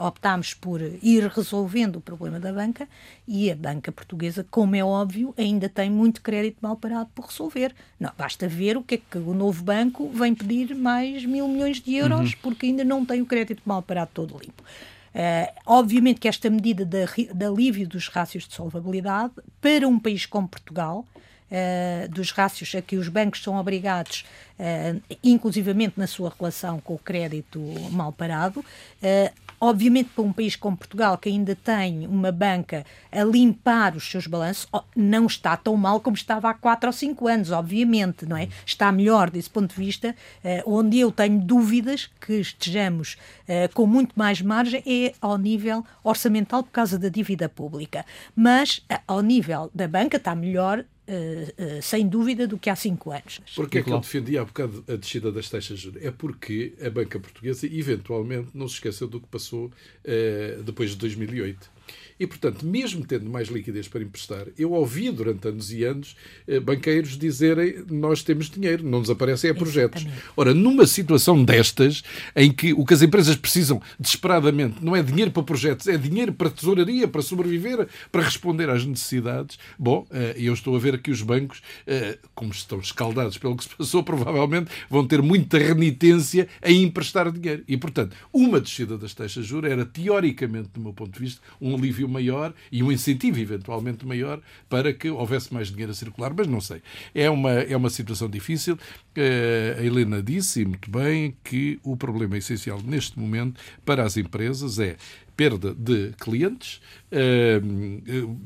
Optámos 0.00 0.52
por 0.52 0.82
ir 0.82 1.26
resolvendo 1.28 1.96
o 1.96 2.00
problema 2.00 2.38
da 2.38 2.52
banca 2.52 2.86
e 3.26 3.50
a 3.50 3.56
banca 3.56 3.90
portuguesa, 3.90 4.46
como 4.50 4.76
é 4.76 4.84
óbvio, 4.84 5.34
ainda 5.36 5.66
tem 5.66 5.90
muito 5.90 6.20
crédito 6.20 6.58
mal 6.60 6.76
parado 6.76 7.08
por 7.14 7.24
resolver. 7.24 7.74
Não, 7.98 8.12
basta 8.16 8.46
ver 8.46 8.76
o 8.76 8.82
que 8.82 8.96
é 8.96 8.98
que 8.98 9.16
o 9.16 9.32
novo 9.32 9.64
banco 9.64 10.10
vem 10.10 10.34
pedir 10.34 10.74
mais 10.74 11.24
mil 11.24 11.48
milhões 11.48 11.80
de 11.80 11.94
euros 11.94 12.34
porque 12.34 12.66
ainda 12.66 12.84
não 12.84 13.04
tem 13.04 13.22
o 13.22 13.26
crédito 13.26 13.62
mal 13.64 13.80
parado 13.82 14.10
todo 14.12 14.38
limpo. 14.38 14.62
Eh, 15.14 15.52
obviamente 15.66 16.20
que 16.20 16.28
esta 16.28 16.48
medida 16.48 16.84
de, 16.84 17.04
de 17.32 17.44
alívio 17.44 17.86
dos 17.86 18.08
rácios 18.08 18.48
de 18.48 18.54
solvabilidade 18.54 19.34
para 19.60 19.86
um 19.86 19.98
país 19.98 20.24
como 20.26 20.48
Portugal, 20.48 21.04
eh, 21.54 22.08
dos 22.10 22.30
rácios 22.30 22.74
a 22.74 22.80
que 22.80 22.96
os 22.96 23.08
bancos 23.08 23.42
são 23.42 23.56
obrigados, 23.56 24.24
eh, 24.58 24.96
inclusivamente 25.22 25.98
na 25.98 26.06
sua 26.06 26.32
relação 26.36 26.80
com 26.80 26.94
o 26.94 26.98
crédito 26.98 27.60
mal 27.90 28.10
parado, 28.10 28.64
eh, 29.02 29.30
obviamente 29.62 30.10
para 30.12 30.24
um 30.24 30.32
país 30.32 30.56
como 30.56 30.76
Portugal, 30.76 31.16
que 31.16 31.28
ainda 31.28 31.54
tem 31.54 32.04
uma 32.08 32.32
banca 32.32 32.84
a 33.12 33.22
limpar 33.22 33.94
os 33.94 34.10
seus 34.10 34.26
balanços, 34.26 34.68
não 34.96 35.26
está 35.26 35.56
tão 35.56 35.76
mal 35.76 36.00
como 36.00 36.16
estava 36.16 36.50
há 36.50 36.54
4 36.54 36.88
ou 36.88 36.92
5 36.92 37.28
anos, 37.28 37.50
obviamente, 37.52 38.26
não 38.26 38.36
é? 38.36 38.48
Está 38.66 38.90
melhor 38.90 39.30
desse 39.30 39.48
ponto 39.48 39.72
de 39.72 39.80
vista, 39.80 40.16
eh, 40.42 40.64
onde 40.66 40.98
eu 40.98 41.12
tenho 41.12 41.38
dúvidas 41.40 42.10
que 42.20 42.40
estejamos 42.40 43.16
eh, 43.46 43.68
com 43.68 43.86
muito 43.86 44.14
mais 44.16 44.42
margem 44.42 44.82
é 44.84 45.14
ao 45.20 45.38
nível 45.38 45.86
orçamental 46.02 46.64
por 46.64 46.72
causa 46.72 46.98
da 46.98 47.08
dívida 47.08 47.48
pública. 47.48 48.04
Mas 48.34 48.84
eh, 48.88 48.98
ao 49.06 49.20
nível 49.22 49.70
da 49.72 49.86
banca 49.86 50.16
está 50.16 50.34
melhor, 50.34 50.84
eh, 51.06 51.80
sem 51.82 52.06
dúvida, 52.06 52.46
do 52.46 52.58
que 52.58 52.70
há 52.70 52.76
5 52.76 53.10
anos. 53.10 53.40
Porquê 53.54 53.78
é 53.78 53.82
que 53.82 53.90
eu 53.90 53.98
defendi 53.98 54.38
há 54.38 54.44
bocado 54.44 54.84
a 54.88 54.96
descida 54.96 55.32
das 55.32 55.48
taxas 55.48 55.78
de 55.78 55.84
juros? 55.84 56.02
É 56.02 56.10
porque 56.10 56.74
a 56.80 56.90
banca 56.90 57.18
portuguesa, 57.18 57.66
eventualmente, 57.66 58.48
não 58.54 58.68
se 58.68 58.74
esqueceu 58.74 59.08
do 59.08 59.20
que 59.20 59.26
passou 59.26 59.70
eh, 60.04 60.58
depois 60.64 60.90
de 60.90 60.96
2008. 60.96 61.70
E, 62.18 62.26
portanto, 62.26 62.64
mesmo 62.64 63.04
tendo 63.04 63.28
mais 63.28 63.48
liquidez 63.48 63.88
para 63.88 64.02
emprestar, 64.02 64.46
eu 64.56 64.72
ouvi 64.72 65.10
durante 65.10 65.48
anos 65.48 65.72
e 65.72 65.84
anos 65.84 66.16
eh, 66.46 66.60
banqueiros 66.60 67.18
dizerem 67.18 67.84
nós 67.90 68.22
temos 68.22 68.48
dinheiro, 68.48 68.84
não 68.84 69.00
nos 69.00 69.10
aparecem 69.10 69.50
é 69.50 69.54
projetos. 69.54 70.06
Ora, 70.36 70.54
numa 70.54 70.86
situação 70.86 71.42
destas, 71.42 72.02
em 72.36 72.52
que 72.52 72.72
o 72.72 72.84
que 72.84 72.94
as 72.94 73.02
empresas 73.02 73.34
precisam 73.34 73.82
desesperadamente 73.98 74.84
não 74.84 74.94
é 74.94 75.02
dinheiro 75.02 75.30
para 75.30 75.42
projetos, 75.42 75.88
é 75.88 75.96
dinheiro 75.96 76.32
para 76.32 76.50
tesouraria, 76.50 77.08
para 77.08 77.22
sobreviver, 77.22 77.88
para 78.10 78.22
responder 78.22 78.70
às 78.70 78.84
necessidades, 78.84 79.58
bom, 79.78 80.06
eh, 80.10 80.34
eu 80.36 80.54
estou 80.54 80.76
a 80.76 80.78
ver 80.78 81.00
que 81.00 81.10
os 81.10 81.22
bancos, 81.22 81.60
eh, 81.86 82.18
como 82.34 82.52
estão 82.52 82.78
escaldados 82.78 83.38
pelo 83.38 83.56
que 83.56 83.64
se 83.64 83.70
passou, 83.70 84.02
provavelmente 84.04 84.70
vão 84.88 85.06
ter 85.06 85.22
muita 85.22 85.58
renitência 85.58 86.48
em 86.62 86.82
emprestar 86.84 87.30
dinheiro. 87.30 87.64
E, 87.66 87.76
portanto, 87.76 88.16
uma 88.32 88.60
descida 88.60 88.96
das 88.96 89.14
taxas 89.14 89.44
de 89.44 89.50
juros 89.50 89.70
era, 89.70 89.84
teoricamente, 89.84 90.70
do 90.74 90.80
meu 90.80 90.92
ponto 90.92 91.12
de 91.12 91.18
vista, 91.18 91.40
um 91.60 91.71
alívio 91.74 92.08
maior 92.08 92.54
e 92.70 92.82
um 92.82 92.90
incentivo, 92.92 93.38
eventualmente, 93.40 94.06
maior 94.06 94.40
para 94.68 94.92
que 94.92 95.10
houvesse 95.10 95.52
mais 95.52 95.68
dinheiro 95.68 95.92
a 95.92 95.94
circular. 95.94 96.32
Mas 96.36 96.46
não 96.46 96.60
sei. 96.60 96.82
É 97.14 97.28
uma, 97.30 97.50
é 97.52 97.76
uma 97.76 97.90
situação 97.90 98.28
difícil. 98.28 98.78
Eh, 99.14 99.76
A 99.78 99.82
Helena 99.84 100.22
disse, 100.22 100.64
muito 100.64 100.90
bem, 100.90 101.36
que 101.44 101.78
o 101.82 101.96
problema 101.96 102.36
essencial 102.38 102.80
neste 102.82 103.18
momento 103.18 103.60
para 103.84 104.04
as 104.04 104.16
empresas 104.16 104.78
é 104.78 104.96
perda 105.36 105.74
de 105.74 106.12
clientes, 106.18 106.80
eh, 107.10 107.60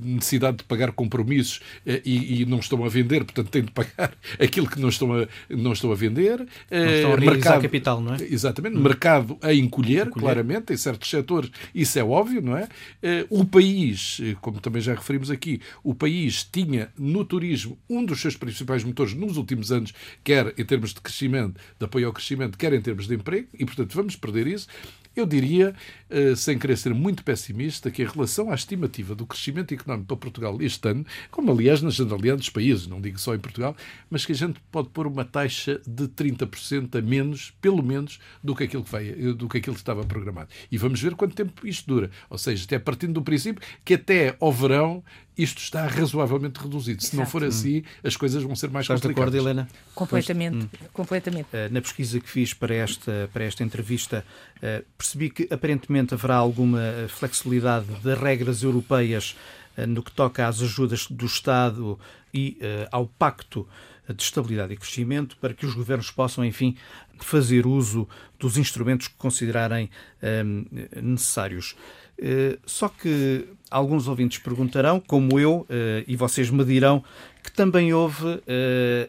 necessidade 0.01 0.59
de 0.59 0.65
pagar 0.65 0.93
compromissos 0.93 1.61
eh, 1.87 2.03
e, 2.05 2.45
não 2.47 2.59
estão 2.59 2.85
a 2.85 2.89
vender, 2.89 3.25
portanto 3.25 3.49
têm 3.49 3.63
de 3.63 3.71
pagar 3.71 4.13
aquilo 4.41 4.69
que 4.69 4.81
não 4.81 4.89
estão 4.89 5.13
a, 5.13 5.29
não 5.51 5.73
estão 5.73 5.93
a 5.93 5.95
vender. 5.95 6.39
Não 6.71 6.87
estão 6.87 7.13
a 7.13 7.17
realizar 7.17 7.61
capital, 7.61 8.01
não 8.01 8.15
é? 8.15 8.19
Exatamente, 8.23 8.77
mercado 8.77 9.39
a 9.43 9.53
encolher, 9.53 10.11
claramente, 10.11 10.73
em 10.73 10.77
certos 10.77 11.09
setores, 11.09 11.51
isso 11.75 11.99
é 11.99 12.05
óbvio, 12.05 12.41
não 12.43 12.57
é? 12.57 12.69
Eh, 13.03 13.27
O 13.31 13.45
país, 13.45 14.19
eh, 14.23 14.37
como 14.41 14.61
também 14.61 14.83
já 14.83 14.95
referimos 14.95 15.31
aqui, 15.31 15.61
o 15.83 15.95
país 15.95 16.45
tinha 16.45 16.89
no 16.99 17.25
turismo 17.25 17.79
um 17.89 18.05
dos 18.05 18.21
seus 18.21 18.37
principais 18.37 18.83
motores 18.85 19.15
nos 19.15 19.37
últimos 19.37 19.71
anos, 19.71 19.93
quer 20.25 20.55
em 20.59 20.65
termos 20.65 20.93
de 20.95 21.01
crescimento, 21.01 21.61
de 21.79 21.85
apoio 21.85 22.07
ao 22.07 22.13
crescimento, 22.13 22.59
quer 22.59 22.73
em 22.73 22.81
termos 22.81 23.07
de 23.07 23.15
emprego, 23.15 23.49
e 23.55 23.65
portanto 23.65 23.95
vamos 23.95 24.17
perder 24.17 24.47
isso. 24.47 24.67
Eu 25.17 25.25
diria, 25.25 25.75
eh, 26.11 26.37
sem 26.37 26.59
querer 26.59 26.77
ser 26.77 26.93
muito 26.93 27.25
pessimista, 27.25 27.91
que 27.91 28.03
em 28.03 28.07
relação 28.07 28.51
à 28.51 28.55
estimativa 28.55 29.15
do 29.15 29.25
crescimento 29.27 29.73
económico 29.73 30.09
para 30.09 30.17
Portugal 30.19 30.59
este 30.61 30.87
ano, 30.91 31.07
como 31.31 31.51
aliás 31.51 31.81
na 31.81 31.89
generalidade 31.89 32.37
dos 32.41 32.51
países, 32.51 32.87
não 32.87 33.01
digo 33.01 33.19
só 33.19 33.35
em 33.35 33.39
Portugal, 33.39 33.75
mas 34.11 34.27
que 34.27 34.33
a 34.33 34.35
gente 34.35 34.61
pode 34.71 34.91
pôr 34.91 35.07
uma 35.07 35.25
taxa 35.25 35.81
de 35.87 36.07
30% 36.09 36.99
a 36.99 37.01
menos, 37.01 37.51
pelo 37.63 37.83
menos, 37.83 38.19
do 38.45 38.55
que 38.55 38.65
aquilo 38.65 38.85
que, 38.85 38.93
vai, 38.93 39.09
eh, 39.09 39.33
do 39.33 39.49
que 39.49 39.57
aquilo 39.57 39.75
que 39.75 39.81
estava 39.81 40.05
programado. 40.05 40.51
E 40.71 40.77
vamos 40.77 41.01
ver 41.01 41.15
quanto 41.15 41.35
tempo 41.35 41.67
isto 41.67 41.87
dura. 41.87 42.11
Ou 42.29 42.37
seja, 42.37 42.65
até 42.67 42.79
partindo 42.79 43.15
do 43.15 43.23
princípio 43.23 43.63
que 43.83 43.95
até 43.95 44.37
ao 44.39 44.53
verão 44.53 45.03
isto 45.37 45.59
está 45.59 45.87
razoavelmente 45.87 46.59
reduzido. 46.59 47.03
Se 47.03 47.15
não 47.15 47.27
for 47.27 47.45
assim, 47.45 47.83
as 48.03 48.17
coisas 48.17 48.43
vão 48.43 48.57
ser 48.57 48.71
mais 48.71 48.85
Estás 48.85 49.01
de 49.01 49.09
complicadas. 49.09 49.35
acordo, 49.35 49.49
Helena? 49.51 49.69
Completamente, 49.95 50.69
completamente. 50.95 51.49
Eh, 51.53 51.69
Na 51.69 51.83
pesquisa 51.83 52.19
que 52.21 52.29
fiz 52.29 52.55
para 52.55 52.75
esta, 52.75 53.29
para 53.33 53.45
esta 53.45 53.63
entrevista, 53.63 54.25
eh, 54.63 54.83
percebi 55.07 55.31
que 55.31 55.49
aparentemente 55.53 56.15
haverá 56.15 56.35
alguma 56.35 56.81
eh, 56.81 57.07
flexibilidade 57.09 57.87
das 58.03 58.19
regras 58.19 58.63
europeias 58.63 59.37
eh, 59.77 59.87
no 59.87 60.03
que 60.03 60.11
toca 60.11 60.47
às 60.49 60.61
ajudas 60.61 61.07
do 61.09 61.27
Estado 61.27 61.99
e 62.35 62.57
eh, 62.61 62.89
ao 62.91 63.07
Pacto 63.07 63.69
de 64.09 64.23
Estabilidade 64.23 64.73
e 64.73 64.77
Crescimento 64.77 65.37
para 65.41 65.53
que 65.55 65.67
os 65.67 65.75
governos 65.75 66.11
possam, 66.11 66.45
enfim, 66.45 66.77
fazer 67.19 67.67
uso 67.67 68.09
dos 68.39 68.57
instrumentos 68.57 69.09
que 69.09 69.15
considerarem 69.17 69.91
eh, 70.23 70.45
necessários. 71.03 71.77
Eh, 72.19 72.59
Só 72.65 72.89
que 72.89 73.49
alguns 73.71 74.07
ouvintes 74.07 74.39
perguntarão, 74.39 75.01
como 75.01 75.39
eu, 75.41 75.67
eh, 75.69 76.05
e 76.07 76.17
vocês 76.17 76.51
me 76.51 76.65
dirão, 76.65 77.03
que 77.43 77.53
também 77.53 77.95
houve 77.95 78.43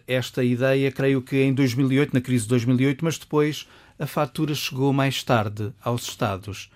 esta 0.06 0.44
ideia, 0.44 0.92
creio 0.92 1.24
que 1.24 1.38
em 1.38 1.56
2008, 1.56 2.14
na 2.14 2.22
crise 2.22 2.44
de 2.44 2.50
2008, 2.50 3.04
mas 3.04 3.18
depois 3.18 3.68
a 4.00 4.06
fatura 4.06 4.54
chegou 4.54 4.94
mais 4.94 5.24
tarde 5.24 5.72
aos 5.84 6.04
Estados. 6.04 6.70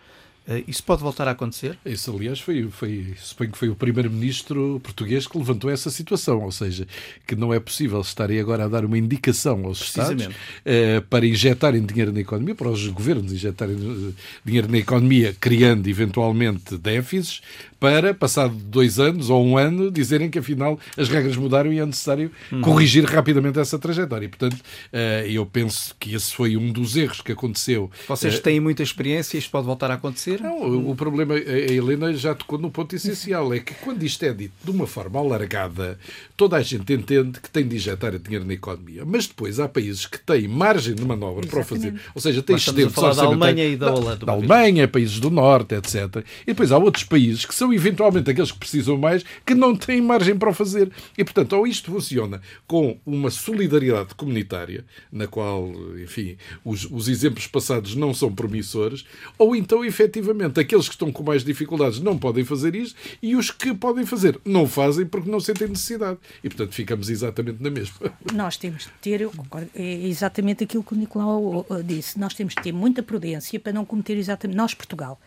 Eh, 0.48 0.64
Isso 0.68 0.84
pode 0.84 1.02
voltar 1.04 1.28
a 1.28 1.32
acontecer? 1.32 1.78
Esse, 1.86 2.10
aliás, 2.10 2.40
foi, 2.40 2.68
foi, 2.70 3.14
suponho 3.18 3.52
que 3.52 3.58
foi 3.58 3.70
o 3.70 3.76
primeiro-ministro 3.76 4.82
português 4.84 5.28
que 5.28 5.38
levantou 5.38 5.70
essa 5.70 5.90
situação, 5.90 6.42
ou 6.42 6.52
seja, 6.52 6.88
que 7.28 7.36
não 7.36 7.54
é 7.54 7.60
possível 7.60 8.02
estarem 8.02 8.40
agora 8.40 8.66
a 8.66 8.68
dar 8.68 8.84
uma 8.84 8.98
indicação 8.98 9.66
aos 9.66 9.82
Estados 9.82 10.28
eh, 10.66 11.00
para 11.02 11.26
injetarem 11.26 11.86
dinheiro 11.86 12.12
na 12.12 12.22
economia, 12.22 12.56
para 12.56 12.70
os 12.70 12.88
governos 12.88 13.32
injetarem 13.32 13.76
eh, 13.76 14.14
dinheiro 14.44 14.68
na 14.68 14.80
economia, 14.80 15.36
criando 15.40 15.88
eventualmente 15.88 16.76
déficits, 16.78 17.42
para, 17.82 18.14
passado 18.14 18.54
dois 18.54 19.00
anos 19.00 19.32
ou 19.32 19.44
um 19.44 19.58
ano, 19.58 19.90
dizerem 19.90 20.30
que 20.30 20.38
afinal 20.38 20.80
as 20.96 21.10
regras 21.10 21.36
mudaram 21.36 21.74
e 21.74 21.80
é 21.80 21.86
necessário 21.86 22.32
corrigir 22.62 23.04
rapidamente 23.06 23.58
essa 23.58 23.80
trajetória. 23.80 24.28
E, 24.28 24.30
portanto, 24.30 24.58
eh, 24.94 25.26
eu 25.28 25.48
penso 25.48 25.96
que 26.00 26.14
esse 26.14 26.32
foi 26.32 26.56
um 26.56 26.72
dos 26.72 26.96
erros 26.96 27.22
que 27.22 27.32
aconteceu 27.32 27.90
Vocês 28.08 28.36
eh, 28.36 28.38
têm 28.38 28.60
muita 28.60 28.84
experiência, 28.84 29.36
isto 29.36 29.50
pode 29.50 29.66
voltar 29.66 29.90
a 29.90 29.96
acontecer? 29.96 30.40
Não, 30.42 30.92
o 30.92 30.96
problema, 30.96 31.34
a 31.34 31.40
Helena 31.40 32.14
já 32.14 32.36
tocou 32.36 32.60
no 32.60 32.70
ponto 32.70 32.96
essencial, 32.96 33.52
é 33.52 33.60
que 33.60 33.74
quando 33.74 34.04
isto 34.04 34.24
é 34.24 34.32
dito 34.32 34.54
de 34.64 34.70
uma 34.70 34.86
forma 34.86 35.20
alargada, 35.20 35.98
toda 36.38 36.58
a 36.58 36.62
gente 36.62 36.94
entende 36.94 37.40
que 37.40 37.50
tem 37.50 37.68
de 37.68 37.78
injetar 37.78 38.16
dinheiro 38.20 38.46
na 38.46 38.54
economia. 38.54 39.04
Mas 39.04 39.26
depois 39.26 39.60
há 39.60 39.68
países 39.68 40.06
que 40.06 40.20
têm 40.20 40.48
margem 40.48 40.94
de 40.94 41.04
manobra 41.04 41.48
para 41.48 41.62
o 41.62 41.64
fazer. 41.64 42.00
Ou 42.14 42.22
seja, 42.22 42.44
têm 42.44 42.58
excedentes 42.58 42.96
a 43.00 43.12
da 43.12 43.24
Alemanha 43.24 43.66
e 43.66 43.76
da 43.76 43.92
Holanda. 43.92 44.24
Da 44.24 44.34
Alemanha, 44.34 44.88
países 44.88 45.20
do 45.20 45.32
Norte, 45.32 45.74
etc. 45.74 46.24
E 46.44 46.48
depois 46.48 46.72
há 46.72 46.78
outros 46.78 47.06
países 47.06 47.44
que 47.44 47.56
são 47.56 47.71
eventualmente 47.74 48.30
aqueles 48.30 48.52
que 48.52 48.60
precisam 48.60 48.98
mais, 48.98 49.24
que 49.46 49.54
não 49.54 49.76
têm 49.76 50.02
margem 50.02 50.38
para 50.38 50.50
o 50.50 50.54
fazer. 50.54 50.92
E, 51.18 51.24
portanto, 51.24 51.54
ou 51.54 51.68
isto 51.68 51.92
funciona 51.92 52.42
com 52.68 53.00
uma 53.06 53.30
solidariedade 53.30 54.16
comunitária, 54.16 54.86
na 55.12 55.28
qual, 55.28 55.72
enfim, 56.02 56.38
os, 56.64 56.86
os 56.90 57.08
exemplos 57.08 57.48
passados 57.48 57.96
não 57.96 58.14
são 58.14 58.34
promissores, 58.34 59.06
ou 59.38 59.56
então, 59.56 59.84
efetivamente, 59.84 60.60
aqueles 60.60 60.88
que 60.88 60.96
estão 60.96 61.12
com 61.12 61.24
mais 61.24 61.44
dificuldades 61.44 62.00
não 62.00 62.18
podem 62.18 62.44
fazer 62.44 62.76
isto 62.76 62.96
e 63.22 63.36
os 63.36 63.52
que 63.52 63.74
podem 63.74 64.06
fazer 64.06 64.40
não 64.46 64.68
fazem 64.68 65.06
porque 65.06 65.30
não 65.30 65.40
sentem 65.40 65.68
necessidade. 65.68 66.18
E, 66.44 66.50
portanto, 66.50 66.74
ficamos 66.74 67.10
exatamente 67.10 67.62
na 67.62 67.70
mesma. 67.70 67.96
Nós 68.34 68.58
temos 68.58 68.84
de 68.84 68.92
ter, 69.02 69.22
eu 69.22 69.32
concordo, 69.32 69.70
é 69.76 70.08
exatamente 70.08 70.64
aquilo 70.64 70.84
que 70.84 70.94
o 70.94 70.98
Nicolau 70.98 71.66
disse, 71.84 72.20
nós 72.20 72.34
temos 72.34 72.54
de 72.56 72.62
ter 72.62 72.72
muita 72.72 73.04
prudência 73.04 73.60
para 73.60 73.74
não 73.74 73.86
cometer 73.86 74.18
exatamente, 74.18 74.58
nós, 74.58 74.74
Portugal, 74.74 75.20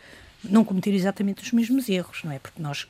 não 0.45 0.65
cometer 0.65 0.93
exatamente 0.93 1.43
os 1.43 1.53
mesmos 1.53 1.89
erros, 1.89 2.23
não 2.25 2.33
é? 2.33 2.39
Porque 2.39 2.61
nós. 2.61 2.87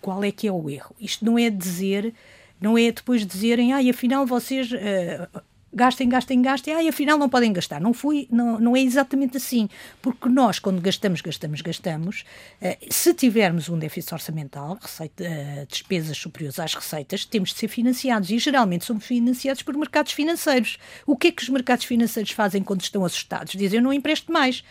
Qual 0.00 0.22
é 0.22 0.30
que 0.30 0.46
é 0.46 0.52
o 0.52 0.70
erro? 0.70 0.94
Isto 1.00 1.24
não 1.24 1.38
é 1.38 1.50
dizer, 1.50 2.14
não 2.60 2.78
é 2.78 2.92
depois 2.92 3.26
dizerem, 3.26 3.72
ah, 3.72 3.90
afinal 3.90 4.26
vocês. 4.26 4.70
Uh, 4.70 5.42
gastem, 5.74 6.08
gastem, 6.08 6.42
gastem, 6.42 6.74
ah, 6.74 6.88
afinal 6.88 7.18
não 7.18 7.28
podem 7.28 7.52
gastar. 7.52 7.80
Não, 7.80 7.94
fui, 7.94 8.28
não, 8.30 8.60
não 8.60 8.76
é 8.76 8.80
exatamente 8.80 9.36
assim. 9.36 9.68
Porque 10.00 10.28
nós, 10.28 10.58
quando 10.58 10.80
gastamos, 10.80 11.20
gastamos, 11.20 11.60
gastamos, 11.60 12.24
uh, 12.60 12.76
se 12.90 13.14
tivermos 13.14 13.68
um 13.68 13.78
déficit 13.78 14.12
orçamental, 14.14 14.78
receita, 14.80 15.24
uh, 15.24 15.66
despesas 15.66 16.16
superiores 16.16 16.58
às 16.58 16.74
receitas, 16.74 17.24
temos 17.24 17.50
de 17.50 17.58
ser 17.58 17.68
financiados. 17.68 18.30
E 18.30 18.38
geralmente 18.38 18.84
somos 18.84 19.04
financiados 19.04 19.62
por 19.62 19.74
mercados 19.74 20.12
financeiros. 20.12 20.78
O 21.06 21.16
que 21.16 21.28
é 21.28 21.32
que 21.32 21.42
os 21.42 21.48
mercados 21.48 21.84
financeiros 21.84 22.32
fazem 22.32 22.62
quando 22.62 22.82
estão 22.82 23.04
assustados? 23.04 23.54
Dizem, 23.54 23.78
eu 23.78 23.82
não 23.82 23.92
empresto 23.92 24.30
mais. 24.30 24.62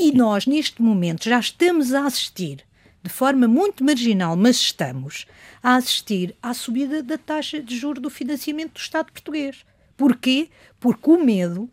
E 0.00 0.12
nós, 0.12 0.46
neste 0.46 0.80
momento, 0.80 1.24
já 1.24 1.40
estamos 1.40 1.92
a 1.92 2.06
assistir, 2.06 2.64
de 3.02 3.10
forma 3.10 3.48
muito 3.48 3.82
marginal, 3.82 4.36
mas 4.36 4.54
estamos, 4.54 5.26
a 5.60 5.74
assistir 5.74 6.36
à 6.40 6.54
subida 6.54 7.02
da 7.02 7.18
taxa 7.18 7.60
de 7.60 7.76
juros 7.76 8.00
do 8.00 8.08
financiamento 8.08 8.74
do 8.74 8.78
Estado 8.78 9.10
português. 9.10 9.66
Porquê? 9.96 10.50
Porque 10.78 11.10
o 11.10 11.24
medo 11.24 11.68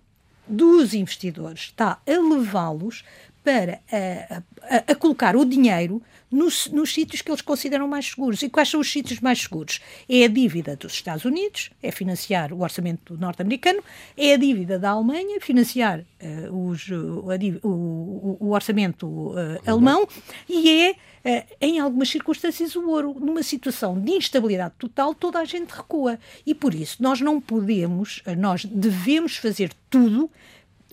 dos 0.48 0.96
investidores 0.96 1.66
está 1.66 2.02
a 2.04 2.36
levá-los 2.36 3.04
para 3.46 3.80
a, 3.92 4.42
a, 4.64 4.92
a, 4.92 4.96
colocar 4.96 5.36
o 5.36 5.46
dinheiro 5.46 6.02
nos, 6.32 6.66
nos 6.72 6.92
sítios 6.92 7.22
que 7.22 7.30
eles 7.30 7.42
consideram 7.42 7.88
mais 7.88 8.08
seguros. 8.08 8.42
E 8.42 8.50
quais 8.50 8.68
são 8.68 8.80
os 8.80 8.92
sítios 8.92 9.20
mais 9.20 9.40
seguros? 9.40 9.80
É 10.10 10.26
a 10.26 10.28
dívida 10.28 10.76
dos 10.76 10.94
Estados 10.94 11.26
Unidos, 11.26 11.70
é 11.82 11.92
financiar 11.92 12.52
o 12.52 12.62
orçamento 12.62 13.16
norte-americano, 13.16 13.84
é 14.18 14.34
a 14.34 14.38
dívida 14.38 14.80
da 14.80 14.90
Alemanha, 14.90 15.40
financiar 15.40 16.00
uh, 16.00 16.70
os, 16.70 16.90
o, 16.90 17.28
o, 17.64 18.38
o, 18.40 18.50
orçamento 18.50 19.06
uh, 19.06 19.36
alemão, 19.64 20.08
e 20.50 20.68
é, 20.68 20.92
uh, 20.92 21.56
em 21.62 21.80
algumas 21.80 22.10
circunstâncias, 22.10 22.76
o 22.76 22.90
ouro. 22.90 23.16
Numa 23.20 23.44
situação 23.44 24.00
de 24.00 24.12
instabilidade 24.14 24.74
total, 24.80 25.14
toda 25.14 25.38
a 25.38 25.46
gente 25.46 25.70
recua. 25.70 26.18
E 26.46 26.56
por 26.56 26.74
isso, 26.74 26.98
nós 27.00 27.22
não 27.22 27.40
podemos, 27.40 28.24
nós 28.38 28.66
devemos 28.66 29.38
fazer 29.38 29.72
tudo 29.88 30.32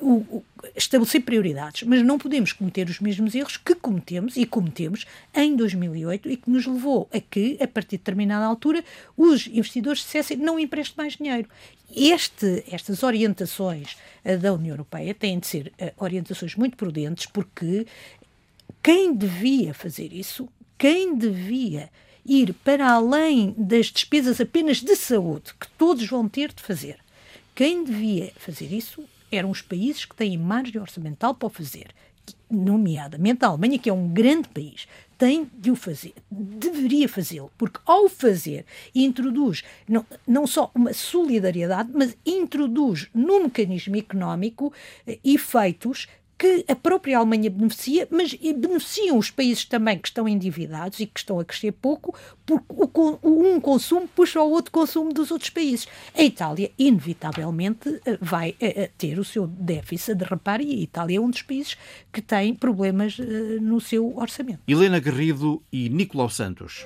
o, 0.03 0.15
o, 0.37 0.45
estabelecer 0.75 1.23
prioridades, 1.23 1.85
mas 1.85 2.03
não 2.03 2.19
podemos 2.19 2.53
cometer 2.53 2.89
os 2.89 2.99
mesmos 2.99 3.35
erros 3.35 3.57
que 3.57 3.75
cometemos 3.75 4.37
e 4.37 4.45
cometemos 4.45 5.07
em 5.35 5.55
2008 5.55 6.29
e 6.29 6.37
que 6.37 6.51
nos 6.51 6.67
levou 6.67 7.09
a 7.13 7.21
que, 7.21 7.57
a 7.61 7.69
partir 7.69 7.93
de 7.93 7.99
determinada 7.99 8.45
altura, 8.45 8.85
os 9.17 9.47
investidores 9.47 10.01
dissessem 10.01 10.37
não 10.37 10.59
empreste 10.59 10.97
mais 10.97 11.17
dinheiro. 11.17 11.49
Este, 11.95 12.65
estas 12.71 13.03
orientações 13.03 13.97
uh, 14.25 14.37
da 14.39 14.53
União 14.53 14.75
Europeia 14.75 15.15
têm 15.15 15.39
de 15.39 15.47
ser 15.47 15.73
uh, 15.81 16.05
orientações 16.05 16.57
muito 16.57 16.77
prudentes, 16.77 17.27
porque 17.27 17.87
quem 18.83 19.15
devia 19.15 19.73
fazer 19.73 20.13
isso, 20.13 20.49
quem 20.77 21.17
devia 21.17 21.91
ir 22.27 22.53
para 22.65 22.91
além 22.91 23.55
das 23.57 23.87
despesas 23.87 24.41
apenas 24.41 24.81
de 24.81 24.97
saúde 24.97 25.53
que 25.59 25.69
todos 25.79 26.07
vão 26.07 26.29
ter 26.29 26.53
de 26.53 26.63
fazer, 26.63 26.99
quem 27.55 27.85
devia 27.85 28.33
fazer 28.37 28.73
isso 28.73 29.05
eram 29.33 29.51
os 29.51 29.63
países 29.63 30.05
que 30.05 30.15
têm 30.15 30.37
margem 30.37 30.81
orçamental 30.81 31.35
para 31.35 31.47
o 31.47 31.51
fazer, 31.51 31.89
nomeadamente 32.51 33.45
a 33.45 33.49
Alemanha, 33.49 33.79
que 33.79 33.89
é 33.89 33.93
um 33.93 34.09
grande 34.09 34.49
país, 34.49 34.87
tem 35.17 35.49
de 35.57 35.71
o 35.71 35.77
fazer, 35.77 36.15
deveria 36.31 37.09
fazê-lo, 37.09 37.51
porque 37.57 37.79
ao 37.87 38.09
fazer 38.09 38.67
introduz 38.95 39.63
não, 39.89 40.05
não 40.27 40.47
só 40.47 40.71
uma 40.75 40.93
solidariedade, 40.93 41.91
mas 41.95 42.17
introduz 42.27 43.09
no 43.15 43.45
mecanismo 43.45 43.97
económico 43.97 44.73
eh, 45.07 45.19
efeitos 45.25 46.09
que 46.43 46.65
a 46.67 46.75
própria 46.75 47.19
Alemanha 47.19 47.49
beneficia, 47.49 48.09
mas 48.11 48.35
beneficiam 48.35 49.17
os 49.17 49.31
países 49.31 49.65
também 49.65 49.97
que 49.97 50.09
estão 50.09 50.27
endividados 50.27 50.99
e 50.99 51.07
que 51.07 51.21
estão 51.21 51.39
a 51.39 51.45
crescer 51.45 51.71
pouco, 51.71 52.19
porque 52.45 52.65
um 53.23 53.61
consumo 53.61 54.09
puxa 54.09 54.41
o 54.41 54.51
outro 54.51 54.73
consumo 54.73 55.13
dos 55.13 55.31
outros 55.31 55.51
países. 55.51 55.87
A 56.13 56.21
Itália, 56.25 56.73
inevitavelmente, 56.77 58.01
eh, 58.05 58.19
vai 58.21 58.57
eh, 58.61 58.83
eh, 58.83 58.91
ter 58.99 59.21
o 59.21 59.25
seu 59.25 59.47
déficit 59.47 60.11
a 60.11 60.15
derrapar 60.15 60.61
e 60.61 60.73
a 60.73 60.79
Itália 60.79 61.19
é 61.19 61.21
um 61.21 61.31
dos 61.31 61.43
países 61.43 61.77
que 62.13 62.21
tem 62.21 62.53
problemas 62.57 63.17
no 63.61 63.81
seu 63.81 64.13
orçamento. 64.19 64.63
Helena 64.67 64.99
Garrido 64.99 65.63
e 65.73 65.89
Nicolau 65.89 66.29
Santos. 66.29 66.85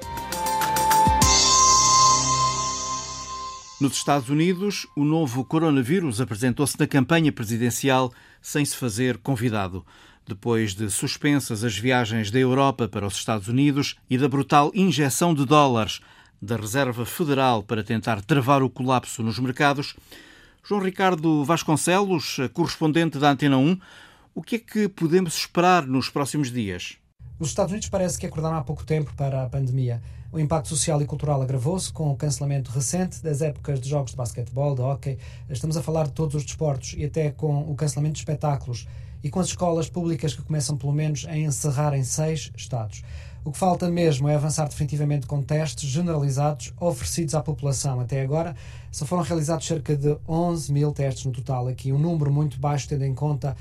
Nos 3.78 3.92
Estados 3.92 4.30
Unidos, 4.30 4.86
o 4.96 5.04
novo 5.04 5.44
coronavírus 5.44 6.18
apresentou-se 6.18 6.80
na 6.80 6.86
campanha 6.86 7.30
presidencial 7.30 8.10
sem 8.46 8.64
se 8.64 8.76
fazer 8.76 9.18
convidado. 9.18 9.84
Depois 10.24 10.72
de 10.72 10.88
suspensas 10.88 11.64
as 11.64 11.76
viagens 11.76 12.30
da 12.30 12.38
Europa 12.38 12.86
para 12.86 13.04
os 13.04 13.16
Estados 13.16 13.48
Unidos 13.48 13.96
e 14.08 14.16
da 14.16 14.28
brutal 14.28 14.70
injeção 14.72 15.34
de 15.34 15.44
dólares 15.44 16.00
da 16.40 16.54
Reserva 16.54 17.04
Federal 17.04 17.64
para 17.64 17.82
tentar 17.82 18.22
travar 18.22 18.62
o 18.62 18.70
colapso 18.70 19.20
nos 19.20 19.36
mercados, 19.40 19.96
João 20.62 20.80
Ricardo 20.80 21.44
Vasconcelos, 21.44 22.36
correspondente 22.52 23.18
da 23.18 23.32
Antena 23.32 23.58
1, 23.58 23.80
o 24.32 24.42
que 24.42 24.56
é 24.56 24.58
que 24.60 24.88
podemos 24.88 25.36
esperar 25.36 25.84
nos 25.84 26.08
próximos 26.08 26.52
dias? 26.52 26.98
Os 27.40 27.48
Estados 27.48 27.72
Unidos 27.72 27.88
parece 27.88 28.16
que 28.16 28.26
acordaram 28.26 28.58
há 28.58 28.62
pouco 28.62 28.84
tempo 28.84 29.12
para 29.16 29.42
a 29.42 29.48
pandemia. 29.48 30.00
O 30.36 30.38
impacto 30.38 30.68
social 30.68 31.00
e 31.00 31.06
cultural 31.06 31.40
agravou-se 31.40 31.90
com 31.90 32.10
o 32.10 32.14
cancelamento 32.14 32.70
recente 32.70 33.22
das 33.22 33.40
épocas 33.40 33.80
de 33.80 33.88
jogos 33.88 34.10
de 34.10 34.18
basquetebol, 34.18 34.74
de 34.74 34.82
hockey. 34.82 35.16
Estamos 35.48 35.78
a 35.78 35.82
falar 35.82 36.08
de 36.08 36.12
todos 36.12 36.34
os 36.34 36.44
desportos 36.44 36.94
e 36.94 37.06
até 37.06 37.30
com 37.30 37.60
o 37.60 37.74
cancelamento 37.74 38.16
de 38.16 38.18
espetáculos 38.18 38.86
e 39.24 39.30
com 39.30 39.40
as 39.40 39.46
escolas 39.46 39.88
públicas 39.88 40.34
que 40.34 40.42
começam 40.42 40.76
pelo 40.76 40.92
menos 40.92 41.24
a 41.26 41.34
encerrar 41.34 41.96
em 41.96 42.04
seis 42.04 42.52
estados. 42.54 43.02
O 43.46 43.50
que 43.50 43.56
falta 43.56 43.88
mesmo 43.88 44.28
é 44.28 44.34
avançar 44.34 44.68
definitivamente 44.68 45.26
com 45.26 45.40
testes 45.40 45.88
generalizados 45.88 46.74
oferecidos 46.78 47.34
à 47.34 47.40
população. 47.40 47.98
Até 47.98 48.20
agora 48.20 48.54
só 48.92 49.06
foram 49.06 49.22
realizados 49.22 49.66
cerca 49.66 49.96
de 49.96 50.18
11 50.28 50.70
mil 50.70 50.92
testes 50.92 51.24
no 51.24 51.32
total, 51.32 51.66
aqui 51.66 51.94
um 51.94 51.98
número 51.98 52.30
muito 52.30 52.60
baixo 52.60 52.86
tendo 52.86 53.06
em 53.06 53.14
conta 53.14 53.56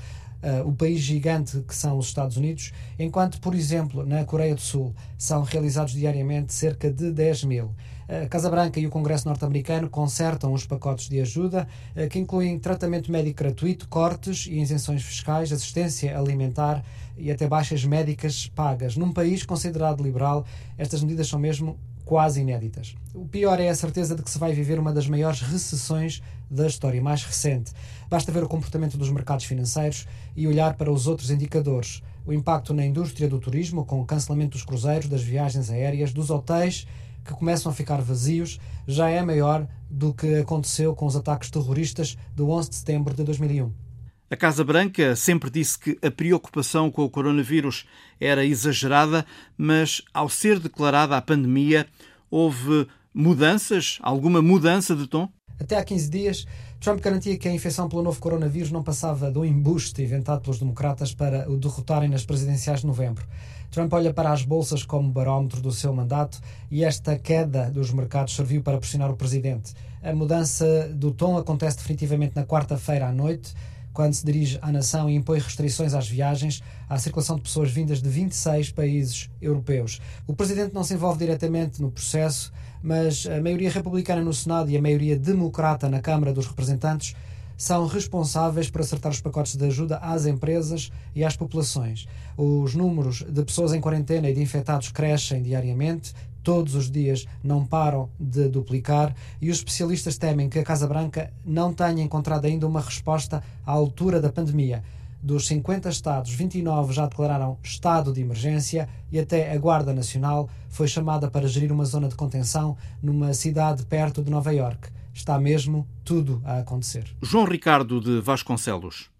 uh, 0.46 0.68
o 0.68 0.72
país 0.72 1.00
gigante 1.00 1.60
que 1.66 1.74
são 1.74 1.98
os 1.98 2.06
Estados 2.06 2.36
Unidos, 2.36 2.72
enquanto, 2.98 3.40
por 3.40 3.54
exemplo, 3.54 4.06
na 4.06 4.24
Coreia 4.24 4.54
do 4.54 4.60
Sul 4.60 4.94
são 5.18 5.42
realizados 5.42 5.92
diariamente 5.92 6.54
cerca 6.54 6.90
de 6.90 7.10
10 7.10 7.44
mil. 7.44 7.74
A 8.08 8.28
Casa 8.28 8.48
Branca 8.48 8.78
e 8.78 8.86
o 8.86 8.90
Congresso 8.90 9.26
norte-americano 9.26 9.90
consertam 9.90 10.52
os 10.52 10.64
pacotes 10.64 11.08
de 11.08 11.20
ajuda 11.20 11.66
uh, 11.96 12.08
que 12.08 12.18
incluem 12.18 12.58
tratamento 12.58 13.10
médico 13.10 13.42
gratuito, 13.42 13.88
cortes 13.88 14.46
e 14.46 14.60
isenções 14.60 15.02
fiscais, 15.02 15.52
assistência 15.52 16.16
alimentar 16.16 16.84
e 17.16 17.30
até 17.30 17.48
baixas 17.48 17.84
médicas 17.84 18.46
pagas. 18.46 18.96
Num 18.96 19.12
país 19.12 19.44
considerado 19.44 20.02
liberal, 20.02 20.46
estas 20.78 21.02
medidas 21.02 21.26
são 21.28 21.38
mesmo 21.38 21.76
quase 22.06 22.40
inéditas. 22.40 22.94
O 23.12 23.26
pior 23.26 23.58
é 23.58 23.68
a 23.68 23.74
certeza 23.74 24.14
de 24.14 24.22
que 24.22 24.30
se 24.30 24.38
vai 24.38 24.52
viver 24.52 24.78
uma 24.78 24.92
das 24.92 25.08
maiores 25.08 25.40
recessões 25.40 26.22
da 26.48 26.68
história 26.68 27.02
mais 27.02 27.24
recente. 27.24 27.72
Basta 28.08 28.30
ver 28.30 28.44
o 28.44 28.48
comportamento 28.48 28.96
dos 28.96 29.10
mercados 29.10 29.44
financeiros 29.44 30.06
e 30.36 30.46
olhar 30.46 30.74
para 30.74 30.90
os 30.90 31.08
outros 31.08 31.32
indicadores. 31.32 32.04
O 32.24 32.32
impacto 32.32 32.72
na 32.72 32.86
indústria 32.86 33.28
do 33.28 33.40
turismo, 33.40 33.84
com 33.84 34.00
o 34.00 34.06
cancelamento 34.06 34.52
dos 34.52 34.64
cruzeiros, 34.64 35.08
das 35.08 35.22
viagens 35.22 35.68
aéreas, 35.68 36.12
dos 36.12 36.30
hotéis, 36.30 36.86
que 37.24 37.34
começam 37.34 37.72
a 37.72 37.74
ficar 37.74 38.00
vazios, 38.00 38.60
já 38.86 39.10
é 39.10 39.20
maior 39.20 39.66
do 39.90 40.14
que 40.14 40.36
aconteceu 40.36 40.94
com 40.94 41.06
os 41.06 41.16
ataques 41.16 41.50
terroristas 41.50 42.16
do 42.36 42.48
11 42.50 42.70
de 42.70 42.76
setembro 42.76 43.14
de 43.14 43.24
2001. 43.24 43.85
A 44.28 44.34
Casa 44.34 44.64
Branca 44.64 45.14
sempre 45.14 45.48
disse 45.48 45.78
que 45.78 45.96
a 46.04 46.10
preocupação 46.10 46.90
com 46.90 47.04
o 47.04 47.08
coronavírus 47.08 47.86
era 48.20 48.44
exagerada, 48.44 49.24
mas 49.56 50.02
ao 50.12 50.28
ser 50.28 50.58
declarada 50.58 51.16
a 51.16 51.22
pandemia, 51.22 51.86
houve 52.28 52.88
mudanças? 53.14 54.00
Alguma 54.02 54.42
mudança 54.42 54.96
de 54.96 55.06
tom? 55.06 55.28
Até 55.60 55.76
há 55.76 55.84
15 55.84 56.10
dias, 56.10 56.46
Trump 56.80 57.00
garantia 57.00 57.38
que 57.38 57.46
a 57.46 57.52
infecção 57.52 57.88
pelo 57.88 58.02
novo 58.02 58.18
coronavírus 58.18 58.72
não 58.72 58.82
passava 58.82 59.30
do 59.30 59.44
embuste 59.44 60.02
inventado 60.02 60.42
pelos 60.42 60.58
democratas 60.58 61.14
para 61.14 61.48
o 61.48 61.56
derrotarem 61.56 62.08
nas 62.08 62.26
presidenciais 62.26 62.80
de 62.80 62.86
novembro. 62.88 63.24
Trump 63.70 63.92
olha 63.92 64.12
para 64.12 64.32
as 64.32 64.42
bolsas 64.42 64.82
como 64.82 65.08
barómetro 65.08 65.60
do 65.60 65.70
seu 65.70 65.92
mandato 65.92 66.40
e 66.68 66.82
esta 66.82 67.16
queda 67.16 67.70
dos 67.70 67.92
mercados 67.92 68.34
serviu 68.34 68.60
para 68.60 68.76
pressionar 68.78 69.08
o 69.08 69.16
presidente. 69.16 69.72
A 70.02 70.12
mudança 70.12 70.88
do 70.92 71.12
tom 71.12 71.38
acontece 71.38 71.76
definitivamente 71.76 72.34
na 72.34 72.44
quarta-feira 72.44 73.06
à 73.06 73.12
noite, 73.12 73.54
quando 73.96 74.12
se 74.12 74.26
dirige 74.26 74.58
à 74.60 74.70
nação 74.70 75.08
e 75.08 75.14
impõe 75.14 75.38
restrições 75.38 75.94
às 75.94 76.06
viagens, 76.06 76.62
à 76.86 76.98
circulação 76.98 77.34
de 77.34 77.40
pessoas 77.40 77.70
vindas 77.70 78.02
de 78.02 78.10
26 78.10 78.70
países 78.72 79.30
europeus. 79.40 80.02
O 80.26 80.34
presidente 80.34 80.74
não 80.74 80.84
se 80.84 80.92
envolve 80.92 81.20
diretamente 81.20 81.80
no 81.80 81.90
processo, 81.90 82.52
mas 82.82 83.26
a 83.26 83.40
maioria 83.40 83.70
republicana 83.70 84.20
no 84.20 84.34
Senado 84.34 84.70
e 84.70 84.76
a 84.76 84.82
maioria 84.82 85.18
democrata 85.18 85.88
na 85.88 85.98
Câmara 86.02 86.30
dos 86.30 86.46
Representantes 86.46 87.16
são 87.56 87.86
responsáveis 87.86 88.68
por 88.68 88.82
acertar 88.82 89.10
os 89.10 89.22
pacotes 89.22 89.56
de 89.56 89.64
ajuda 89.64 89.96
às 89.96 90.26
empresas 90.26 90.92
e 91.14 91.24
às 91.24 91.34
populações. 91.34 92.06
Os 92.36 92.74
números 92.74 93.24
de 93.26 93.42
pessoas 93.46 93.72
em 93.72 93.80
quarentena 93.80 94.28
e 94.28 94.34
de 94.34 94.42
infectados 94.42 94.90
crescem 94.90 95.42
diariamente, 95.42 96.12
todos 96.46 96.76
os 96.76 96.88
dias 96.88 97.26
não 97.42 97.66
param 97.66 98.08
de 98.20 98.48
duplicar 98.48 99.12
e 99.42 99.50
os 99.50 99.56
especialistas 99.56 100.16
temem 100.16 100.48
que 100.48 100.60
a 100.60 100.62
Casa 100.62 100.86
Branca 100.86 101.32
não 101.44 101.74
tenha 101.74 102.04
encontrado 102.04 102.44
ainda 102.44 102.68
uma 102.68 102.80
resposta 102.80 103.42
à 103.66 103.72
altura 103.72 104.20
da 104.20 104.30
pandemia. 104.30 104.84
Dos 105.20 105.48
50 105.48 105.88
estados, 105.88 106.30
29 106.30 106.92
já 106.92 107.06
declararam 107.06 107.58
estado 107.64 108.12
de 108.12 108.20
emergência 108.20 108.88
e 109.10 109.18
até 109.18 109.50
a 109.50 109.58
Guarda 109.58 109.92
Nacional 109.92 110.48
foi 110.68 110.86
chamada 110.86 111.28
para 111.28 111.48
gerir 111.48 111.72
uma 111.72 111.84
zona 111.84 112.06
de 112.06 112.14
contenção 112.14 112.76
numa 113.02 113.34
cidade 113.34 113.84
perto 113.84 114.22
de 114.22 114.30
Nova 114.30 114.54
York. 114.54 114.88
Está 115.12 115.40
mesmo 115.40 115.84
tudo 116.04 116.40
a 116.44 116.58
acontecer. 116.58 117.12
João 117.20 117.44
Ricardo 117.44 118.00
de 118.00 118.20
Vasconcelos. 118.20 119.10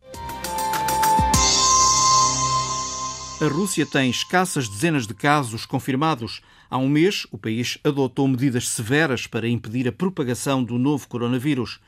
A 3.39 3.49
Rússia 3.49 3.85
tem 3.85 4.09
escassas 4.09 4.67
dezenas 4.67 5.07
de 5.07 5.13
casos 5.13 5.67
confirmados. 5.67 6.41
Há 6.69 6.79
um 6.79 6.89
mês, 6.89 7.27
o 7.31 7.39
país 7.39 7.79
adotou 7.85 8.27
medidas 8.27 8.69
severas 8.69 9.27
para 9.27 9.49
impedir 9.49 9.87
a 9.89 9.93
propagação 9.93 10.63
do 10.63 10.79
novo 10.79 11.07
coronavírus. 11.09 11.81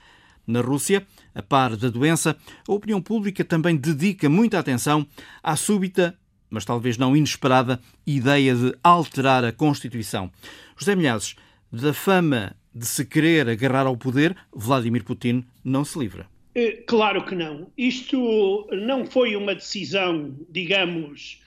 Na 0.47 0.61
Rússia, 0.61 1.07
a 1.35 1.43
par 1.43 1.77
da 1.77 1.91
doença, 1.91 2.37
a 2.67 2.73
opinião 2.73 3.03
pública 3.03 3.45
também 3.45 3.77
dedica 3.77 4.29
muita 4.29 4.59
atenção 4.59 5.07
à 5.43 5.57
súbita, 5.57 6.17
mas 6.49 6.65
talvez 6.65 6.97
não 6.97 7.17
inesperada, 7.17 7.81
ideia 8.07 8.55
de 8.55 8.75
alterar 8.83 9.45
a 9.45 9.53
Constituição. 9.53 10.31
José 10.77 10.95
Milhazes, 10.95 11.37
da 11.71 11.93
fama 11.93 12.57
de 12.75 12.87
se 12.87 13.05
querer 13.05 13.49
agarrar 13.49 13.87
ao 13.87 13.97
poder, 13.97 14.37
Vladimir 14.53 15.05
Putin 15.05 15.45
não 15.65 15.85
se 15.85 15.99
livra. 15.99 16.27
Eh, 16.55 16.83
claro 16.87 17.25
que 17.25 17.35
não. 17.35 17.71
Isto 17.77 18.67
não 18.73 19.05
foi 19.05 19.37
uma 19.37 19.55
decisão, 19.55 20.35
digamos, 20.49 21.41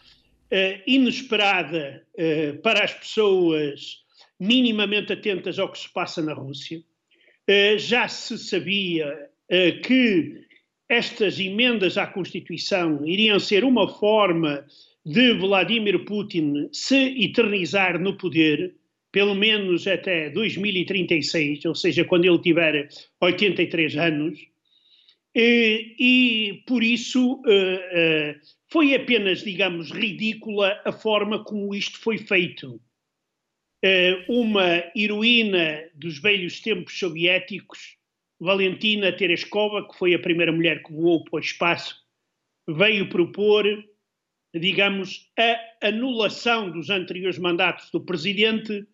eh, 0.51 0.81
inesperada 0.85 2.05
eh, 2.17 2.53
para 2.61 2.83
as 2.83 2.93
pessoas 2.93 4.01
minimamente 4.39 5.13
atentas 5.13 5.57
ao 5.57 5.71
que 5.71 5.79
se 5.79 5.91
passa 5.91 6.21
na 6.21 6.33
Rússia. 6.33 6.83
Já 7.77 8.07
se 8.07 8.37
sabia 8.37 9.29
que 9.83 10.45
estas 10.87 11.39
emendas 11.39 11.97
à 11.97 12.07
Constituição 12.07 13.05
iriam 13.05 13.39
ser 13.39 13.63
uma 13.63 13.89
forma 13.89 14.65
de 15.05 15.33
Vladimir 15.33 16.05
Putin 16.05 16.69
se 16.71 17.23
eternizar 17.23 17.99
no 17.99 18.17
poder 18.17 18.73
pelo 19.11 19.35
menos 19.35 19.87
até 19.87 20.29
2036, 20.29 21.65
ou 21.65 21.75
seja, 21.75 22.05
quando 22.05 22.25
ele 22.25 22.39
tiver 22.39 22.87
83 23.19 23.97
anos, 23.97 24.39
e, 25.35 25.95
e 25.99 26.63
por 26.65 26.81
isso 26.83 27.33
uh, 27.33 27.39
uh, 27.39 28.39
foi 28.71 28.95
apenas, 28.95 29.43
digamos, 29.43 29.91
ridícula 29.91 30.81
a 30.85 30.91
forma 30.91 31.43
como 31.43 31.75
isto 31.75 31.99
foi 31.99 32.17
feito. 32.17 32.81
Uh, 33.83 34.31
uma 34.31 34.83
heroína 34.95 35.89
dos 35.95 36.19
velhos 36.19 36.61
tempos 36.61 36.97
soviéticos, 36.97 37.97
Valentina 38.39 39.11
Tereshkova, 39.11 39.87
que 39.87 39.97
foi 39.97 40.13
a 40.13 40.19
primeira 40.19 40.51
mulher 40.51 40.83
que 40.83 40.93
voou 40.93 41.23
para 41.23 41.37
o 41.37 41.39
espaço, 41.39 41.95
veio 42.67 43.09
propor, 43.09 43.65
digamos, 44.53 45.29
a 45.37 45.87
anulação 45.87 46.71
dos 46.71 46.89
anteriores 46.89 47.39
mandatos 47.39 47.89
do 47.91 48.05
presidente 48.05 48.87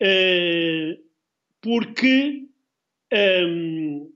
eh, 0.00 0.98
porque 1.60 2.46
um, 3.12 4.12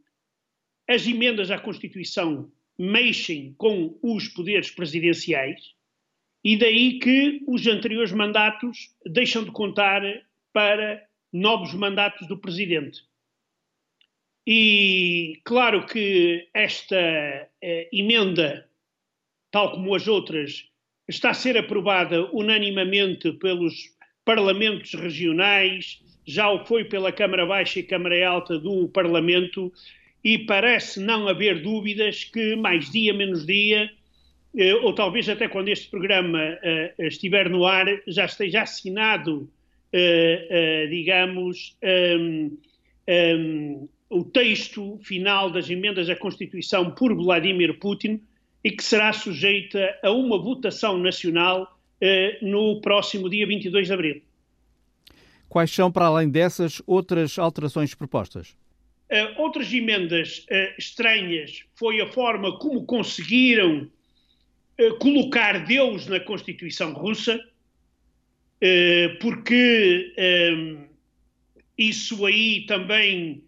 as 0.88 1.06
emendas 1.06 1.50
à 1.50 1.58
Constituição 1.58 2.50
mexem 2.78 3.54
com 3.56 3.98
os 4.02 4.28
poderes 4.28 4.70
presidenciais 4.70 5.74
e 6.44 6.56
daí 6.56 6.98
que 6.98 7.42
os 7.46 7.66
anteriores 7.66 8.12
mandatos 8.12 8.94
deixam 9.06 9.44
de 9.44 9.50
contar 9.50 10.02
para 10.52 11.02
novos 11.32 11.72
mandatos 11.74 12.28
do 12.28 12.38
presidente. 12.38 13.00
E 14.46 15.40
claro 15.42 15.86
que 15.86 16.48
esta 16.52 16.96
eh, 17.62 17.88
emenda, 17.90 18.68
tal 19.50 19.72
como 19.72 19.94
as 19.94 20.06
outras, 20.06 20.68
está 21.08 21.30
a 21.30 21.34
ser 21.34 21.56
aprovada 21.56 22.30
unanimamente 22.30 23.32
pelos 23.32 23.74
parlamentos 24.22 24.92
regionais, 24.92 26.02
já 26.26 26.50
o 26.50 26.64
foi 26.66 26.84
pela 26.84 27.10
Câmara 27.10 27.46
Baixa 27.46 27.80
e 27.80 27.82
Câmara 27.82 28.28
Alta 28.28 28.58
do 28.58 28.88
Parlamento, 28.88 29.72
e 30.24 30.38
parece 30.38 30.98
não 30.98 31.28
haver 31.28 31.60
dúvidas 31.60 32.24
que 32.24 32.56
mais 32.56 32.90
dia 32.90 33.12
menos 33.12 33.44
dia, 33.44 33.90
eh, 34.56 34.74
ou 34.76 34.94
talvez 34.94 35.28
até 35.28 35.48
quando 35.48 35.68
este 35.68 35.90
programa 35.90 36.40
eh, 36.40 36.94
estiver 37.00 37.50
no 37.50 37.66
ar, 37.66 37.86
já 38.06 38.24
esteja 38.24 38.62
assinado, 38.62 39.50
eh, 39.92 40.86
digamos, 40.88 41.76
um, 42.18 42.56
um, 43.06 43.88
o 44.08 44.24
texto 44.24 44.98
final 45.02 45.50
das 45.50 45.68
emendas 45.68 46.08
à 46.08 46.16
Constituição 46.16 46.90
por 46.92 47.14
Vladimir 47.14 47.78
Putin 47.78 48.22
e 48.62 48.70
que 48.70 48.82
será 48.82 49.12
sujeita 49.12 49.94
a 50.02 50.10
uma 50.10 50.38
votação 50.38 50.96
nacional 50.96 51.70
no 52.42 52.80
próximo 52.82 53.30
dia 53.30 53.46
22 53.46 53.86
de 53.86 53.92
abril. 53.92 54.22
Quais 55.48 55.70
são, 55.70 55.90
para 55.90 56.06
além 56.06 56.28
dessas, 56.28 56.82
outras 56.86 57.38
alterações 57.38 57.94
propostas? 57.94 58.54
Uh, 59.14 59.40
outras 59.40 59.72
emendas 59.72 60.44
uh, 60.50 60.74
estranhas 60.76 61.62
foi 61.76 62.00
a 62.00 62.06
forma 62.10 62.58
como 62.58 62.84
conseguiram 62.84 63.88
uh, 64.80 64.94
colocar 64.98 65.64
Deus 65.64 66.08
na 66.08 66.18
Constituição 66.18 66.92
russa, 66.92 67.38
porque 69.20 70.14
um, 70.56 70.86
isso 71.76 72.24
aí 72.24 72.64
também 72.64 73.44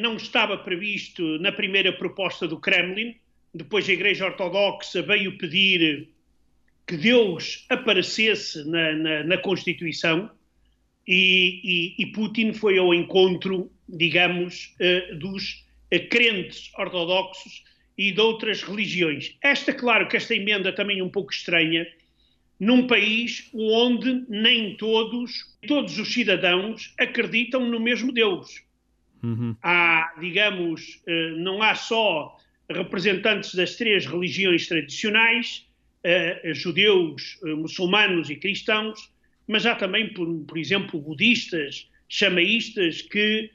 não 0.00 0.16
estava 0.16 0.56
previsto 0.56 1.38
na 1.40 1.52
primeira 1.52 1.92
proposta 1.92 2.48
do 2.48 2.58
Kremlin. 2.58 3.14
Depois 3.52 3.86
a 3.86 3.92
Igreja 3.92 4.24
Ortodoxa 4.24 5.02
veio 5.02 5.36
pedir 5.36 6.08
que 6.86 6.96
Deus 6.96 7.66
aparecesse 7.68 8.66
na, 8.66 8.92
na, 8.94 9.24
na 9.24 9.36
Constituição 9.36 10.30
e, 11.06 11.94
e, 11.98 12.02
e, 12.02 12.06
Putin 12.06 12.54
foi 12.54 12.78
ao 12.78 12.94
encontro, 12.94 13.70
digamos, 13.88 14.74
uh, 14.80 15.16
dos 15.16 15.64
uh, 15.92 16.08
crentes 16.08 16.70
ortodoxos 16.76 17.64
e 17.96 18.12
de 18.12 18.20
outras 18.20 18.62
religiões. 18.62 19.36
Esta, 19.42 19.72
claro 19.72 20.08
que 20.08 20.16
esta 20.16 20.34
emenda 20.34 20.72
também 20.72 20.98
é 20.98 21.04
um 21.04 21.08
pouco 21.08 21.32
estranha, 21.32 21.86
num 22.58 22.86
país 22.86 23.50
onde 23.52 24.24
nem 24.28 24.76
todos, 24.76 25.56
todos 25.66 25.98
os 25.98 26.12
cidadãos 26.12 26.94
acreditam 26.98 27.68
no 27.68 27.80
mesmo 27.80 28.12
Deus. 28.12 28.62
Uhum. 29.22 29.56
Há, 29.62 30.14
digamos, 30.20 31.02
uh, 31.06 31.36
não 31.36 31.62
há 31.62 31.74
só 31.74 32.36
representantes 32.70 33.54
das 33.54 33.76
três 33.76 34.06
religiões 34.06 34.66
tradicionais, 34.66 35.66
judeus, 36.52 37.38
muçulmanos 37.42 38.28
e 38.28 38.36
cristãos, 38.36 39.10
mas 39.46 39.66
há 39.66 39.74
também, 39.74 40.12
por, 40.12 40.26
por 40.46 40.58
exemplo, 40.58 41.00
budistas, 41.00 41.88
chamaístas 42.08 43.02
que 43.02 43.50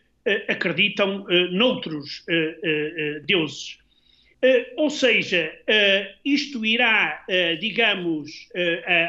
acreditam 0.47 1.23
uh, 1.23 1.51
noutros 1.51 2.25
deuses. 3.25 3.77
ou 4.77 4.89
seja, 4.89 5.51
isto 6.23 6.65
irá, 6.65 7.25
digamos, 7.59 8.47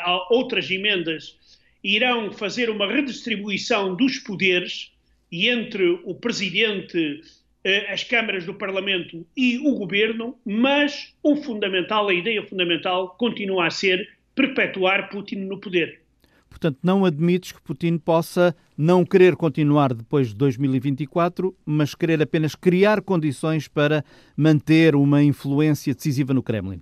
a 0.03 0.27
outras 0.35 0.69
emendas 0.71 1.39
irão 1.85 2.33
fazer 2.33 2.69
uma 2.69 2.91
redistribuição 2.91 3.95
dos 3.95 4.19
poderes 4.19 4.93
e 5.31 5.49
entre 5.49 6.01
o 6.05 6.15
presidente 6.15 7.23
eh, 7.63 7.93
as 7.93 8.03
câmaras 8.03 8.47
do 8.47 8.55
Parlamento 8.55 9.27
e 9.37 9.59
o 9.59 9.75
governo, 9.75 10.35
mas 10.45 11.15
o 11.23 11.37
fundamental, 11.37 12.09
a 12.09 12.15
ideia 12.15 12.43
fundamental, 12.47 13.11
continua 13.19 13.67
a 13.67 13.71
ser 13.71 14.09
perpetuar 14.35 15.11
Putin 15.11 15.37
no 15.41 15.59
poder. 15.59 16.01
Portanto, 16.49 16.79
não 16.83 17.05
admites 17.05 17.53
que 17.53 17.61
Putin 17.61 17.99
possa 17.99 18.57
não 18.81 19.05
querer 19.05 19.37
continuar 19.37 19.93
depois 19.93 20.29
de 20.29 20.35
2024, 20.37 21.55
mas 21.67 21.95
querer 21.95 22.23
apenas 22.23 22.55
criar 22.55 23.03
condições 23.03 23.69
para 23.69 24.03
manter 24.35 24.97
uma 24.97 25.23
influência 25.23 25.95
decisiva 25.95 26.33
no 26.33 26.43
Kremlin. 26.43 26.81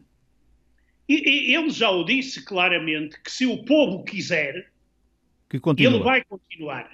Ele 1.09 1.71
já 1.71 1.91
o 1.91 2.05
disse 2.05 2.45
claramente 2.45 3.21
que 3.21 3.33
se 3.33 3.47
o 3.47 3.65
povo 3.65 4.05
quiser, 4.05 4.71
ele 5.77 5.99
vai 5.99 6.23
continuar. 6.23 6.89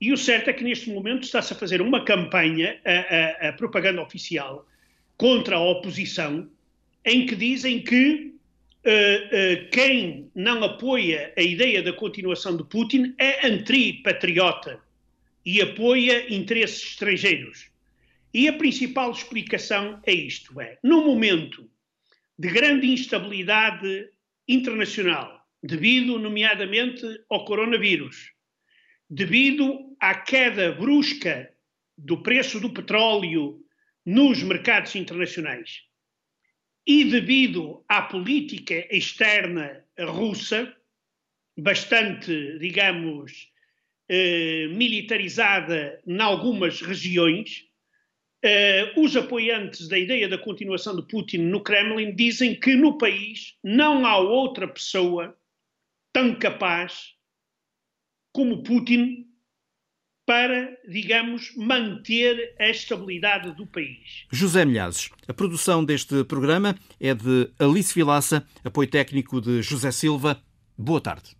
E 0.00 0.12
o 0.12 0.16
certo 0.16 0.48
é 0.48 0.52
que 0.54 0.64
neste 0.64 0.88
momento 0.88 1.24
está-se 1.24 1.52
a 1.52 1.56
fazer 1.56 1.82
uma 1.82 2.02
campanha, 2.02 2.80
a, 2.84 3.46
a, 3.46 3.48
a 3.50 3.52
propaganda 3.52 4.00
oficial, 4.00 4.66
contra 5.18 5.56
a 5.56 5.60
oposição, 5.60 6.48
em 7.04 7.26
que 7.26 7.36
dizem 7.36 7.82
que 7.82 8.35
quem 9.72 10.30
não 10.34 10.62
apoia 10.62 11.32
a 11.36 11.42
ideia 11.42 11.82
da 11.82 11.92
continuação 11.92 12.56
de 12.56 12.64
Putin 12.64 13.14
é 13.18 13.46
anti-patriota 13.46 14.80
e 15.44 15.60
apoia 15.60 16.32
interesses 16.32 16.90
estrangeiros. 16.90 17.70
E 18.32 18.48
a 18.48 18.52
principal 18.52 19.10
explicação 19.10 20.00
é 20.06 20.12
isto: 20.12 20.60
é, 20.60 20.78
no 20.84 21.04
momento 21.04 21.68
de 22.38 22.48
grande 22.48 22.86
instabilidade 22.86 24.08
internacional, 24.46 25.40
devido, 25.62 26.18
nomeadamente, 26.18 27.04
ao 27.28 27.44
coronavírus, 27.44 28.32
devido 29.10 29.96
à 29.98 30.14
queda 30.14 30.72
brusca 30.72 31.50
do 31.98 32.22
preço 32.22 32.60
do 32.60 32.70
petróleo 32.70 33.60
nos 34.04 34.42
mercados 34.42 34.94
internacionais 34.94 35.86
e 36.86 37.04
devido 37.04 37.84
à 37.88 38.02
política 38.02 38.86
externa 38.94 39.84
russa, 39.98 40.74
bastante, 41.58 42.58
digamos, 42.58 43.50
eh, 44.08 44.68
militarizada 44.68 46.00
em 46.06 46.20
algumas 46.20 46.80
regiões, 46.80 47.64
eh, 48.42 48.92
os 48.96 49.16
apoiantes 49.16 49.88
da 49.88 49.98
ideia 49.98 50.28
da 50.28 50.38
continuação 50.38 50.94
de 50.94 51.02
Putin 51.08 51.38
no 51.38 51.62
Kremlin 51.62 52.14
dizem 52.14 52.54
que 52.54 52.76
no 52.76 52.96
país 52.98 53.56
não 53.64 54.06
há 54.06 54.18
outra 54.18 54.68
pessoa 54.68 55.36
tão 56.12 56.38
capaz 56.38 57.14
como 58.32 58.62
Putin 58.62 59.25
para, 60.26 60.76
digamos, 60.86 61.52
manter 61.56 62.54
a 62.58 62.68
estabilidade 62.68 63.52
do 63.52 63.64
país. 63.64 64.26
José 64.30 64.64
Milhazes, 64.64 65.08
a 65.28 65.32
produção 65.32 65.84
deste 65.84 66.24
programa 66.24 66.76
é 67.00 67.14
de 67.14 67.48
Alice 67.58 67.94
Vilaça, 67.94 68.44
apoio 68.64 68.88
técnico 68.90 69.40
de 69.40 69.62
José 69.62 69.92
Silva. 69.92 70.42
Boa 70.76 71.00
tarde. 71.00 71.36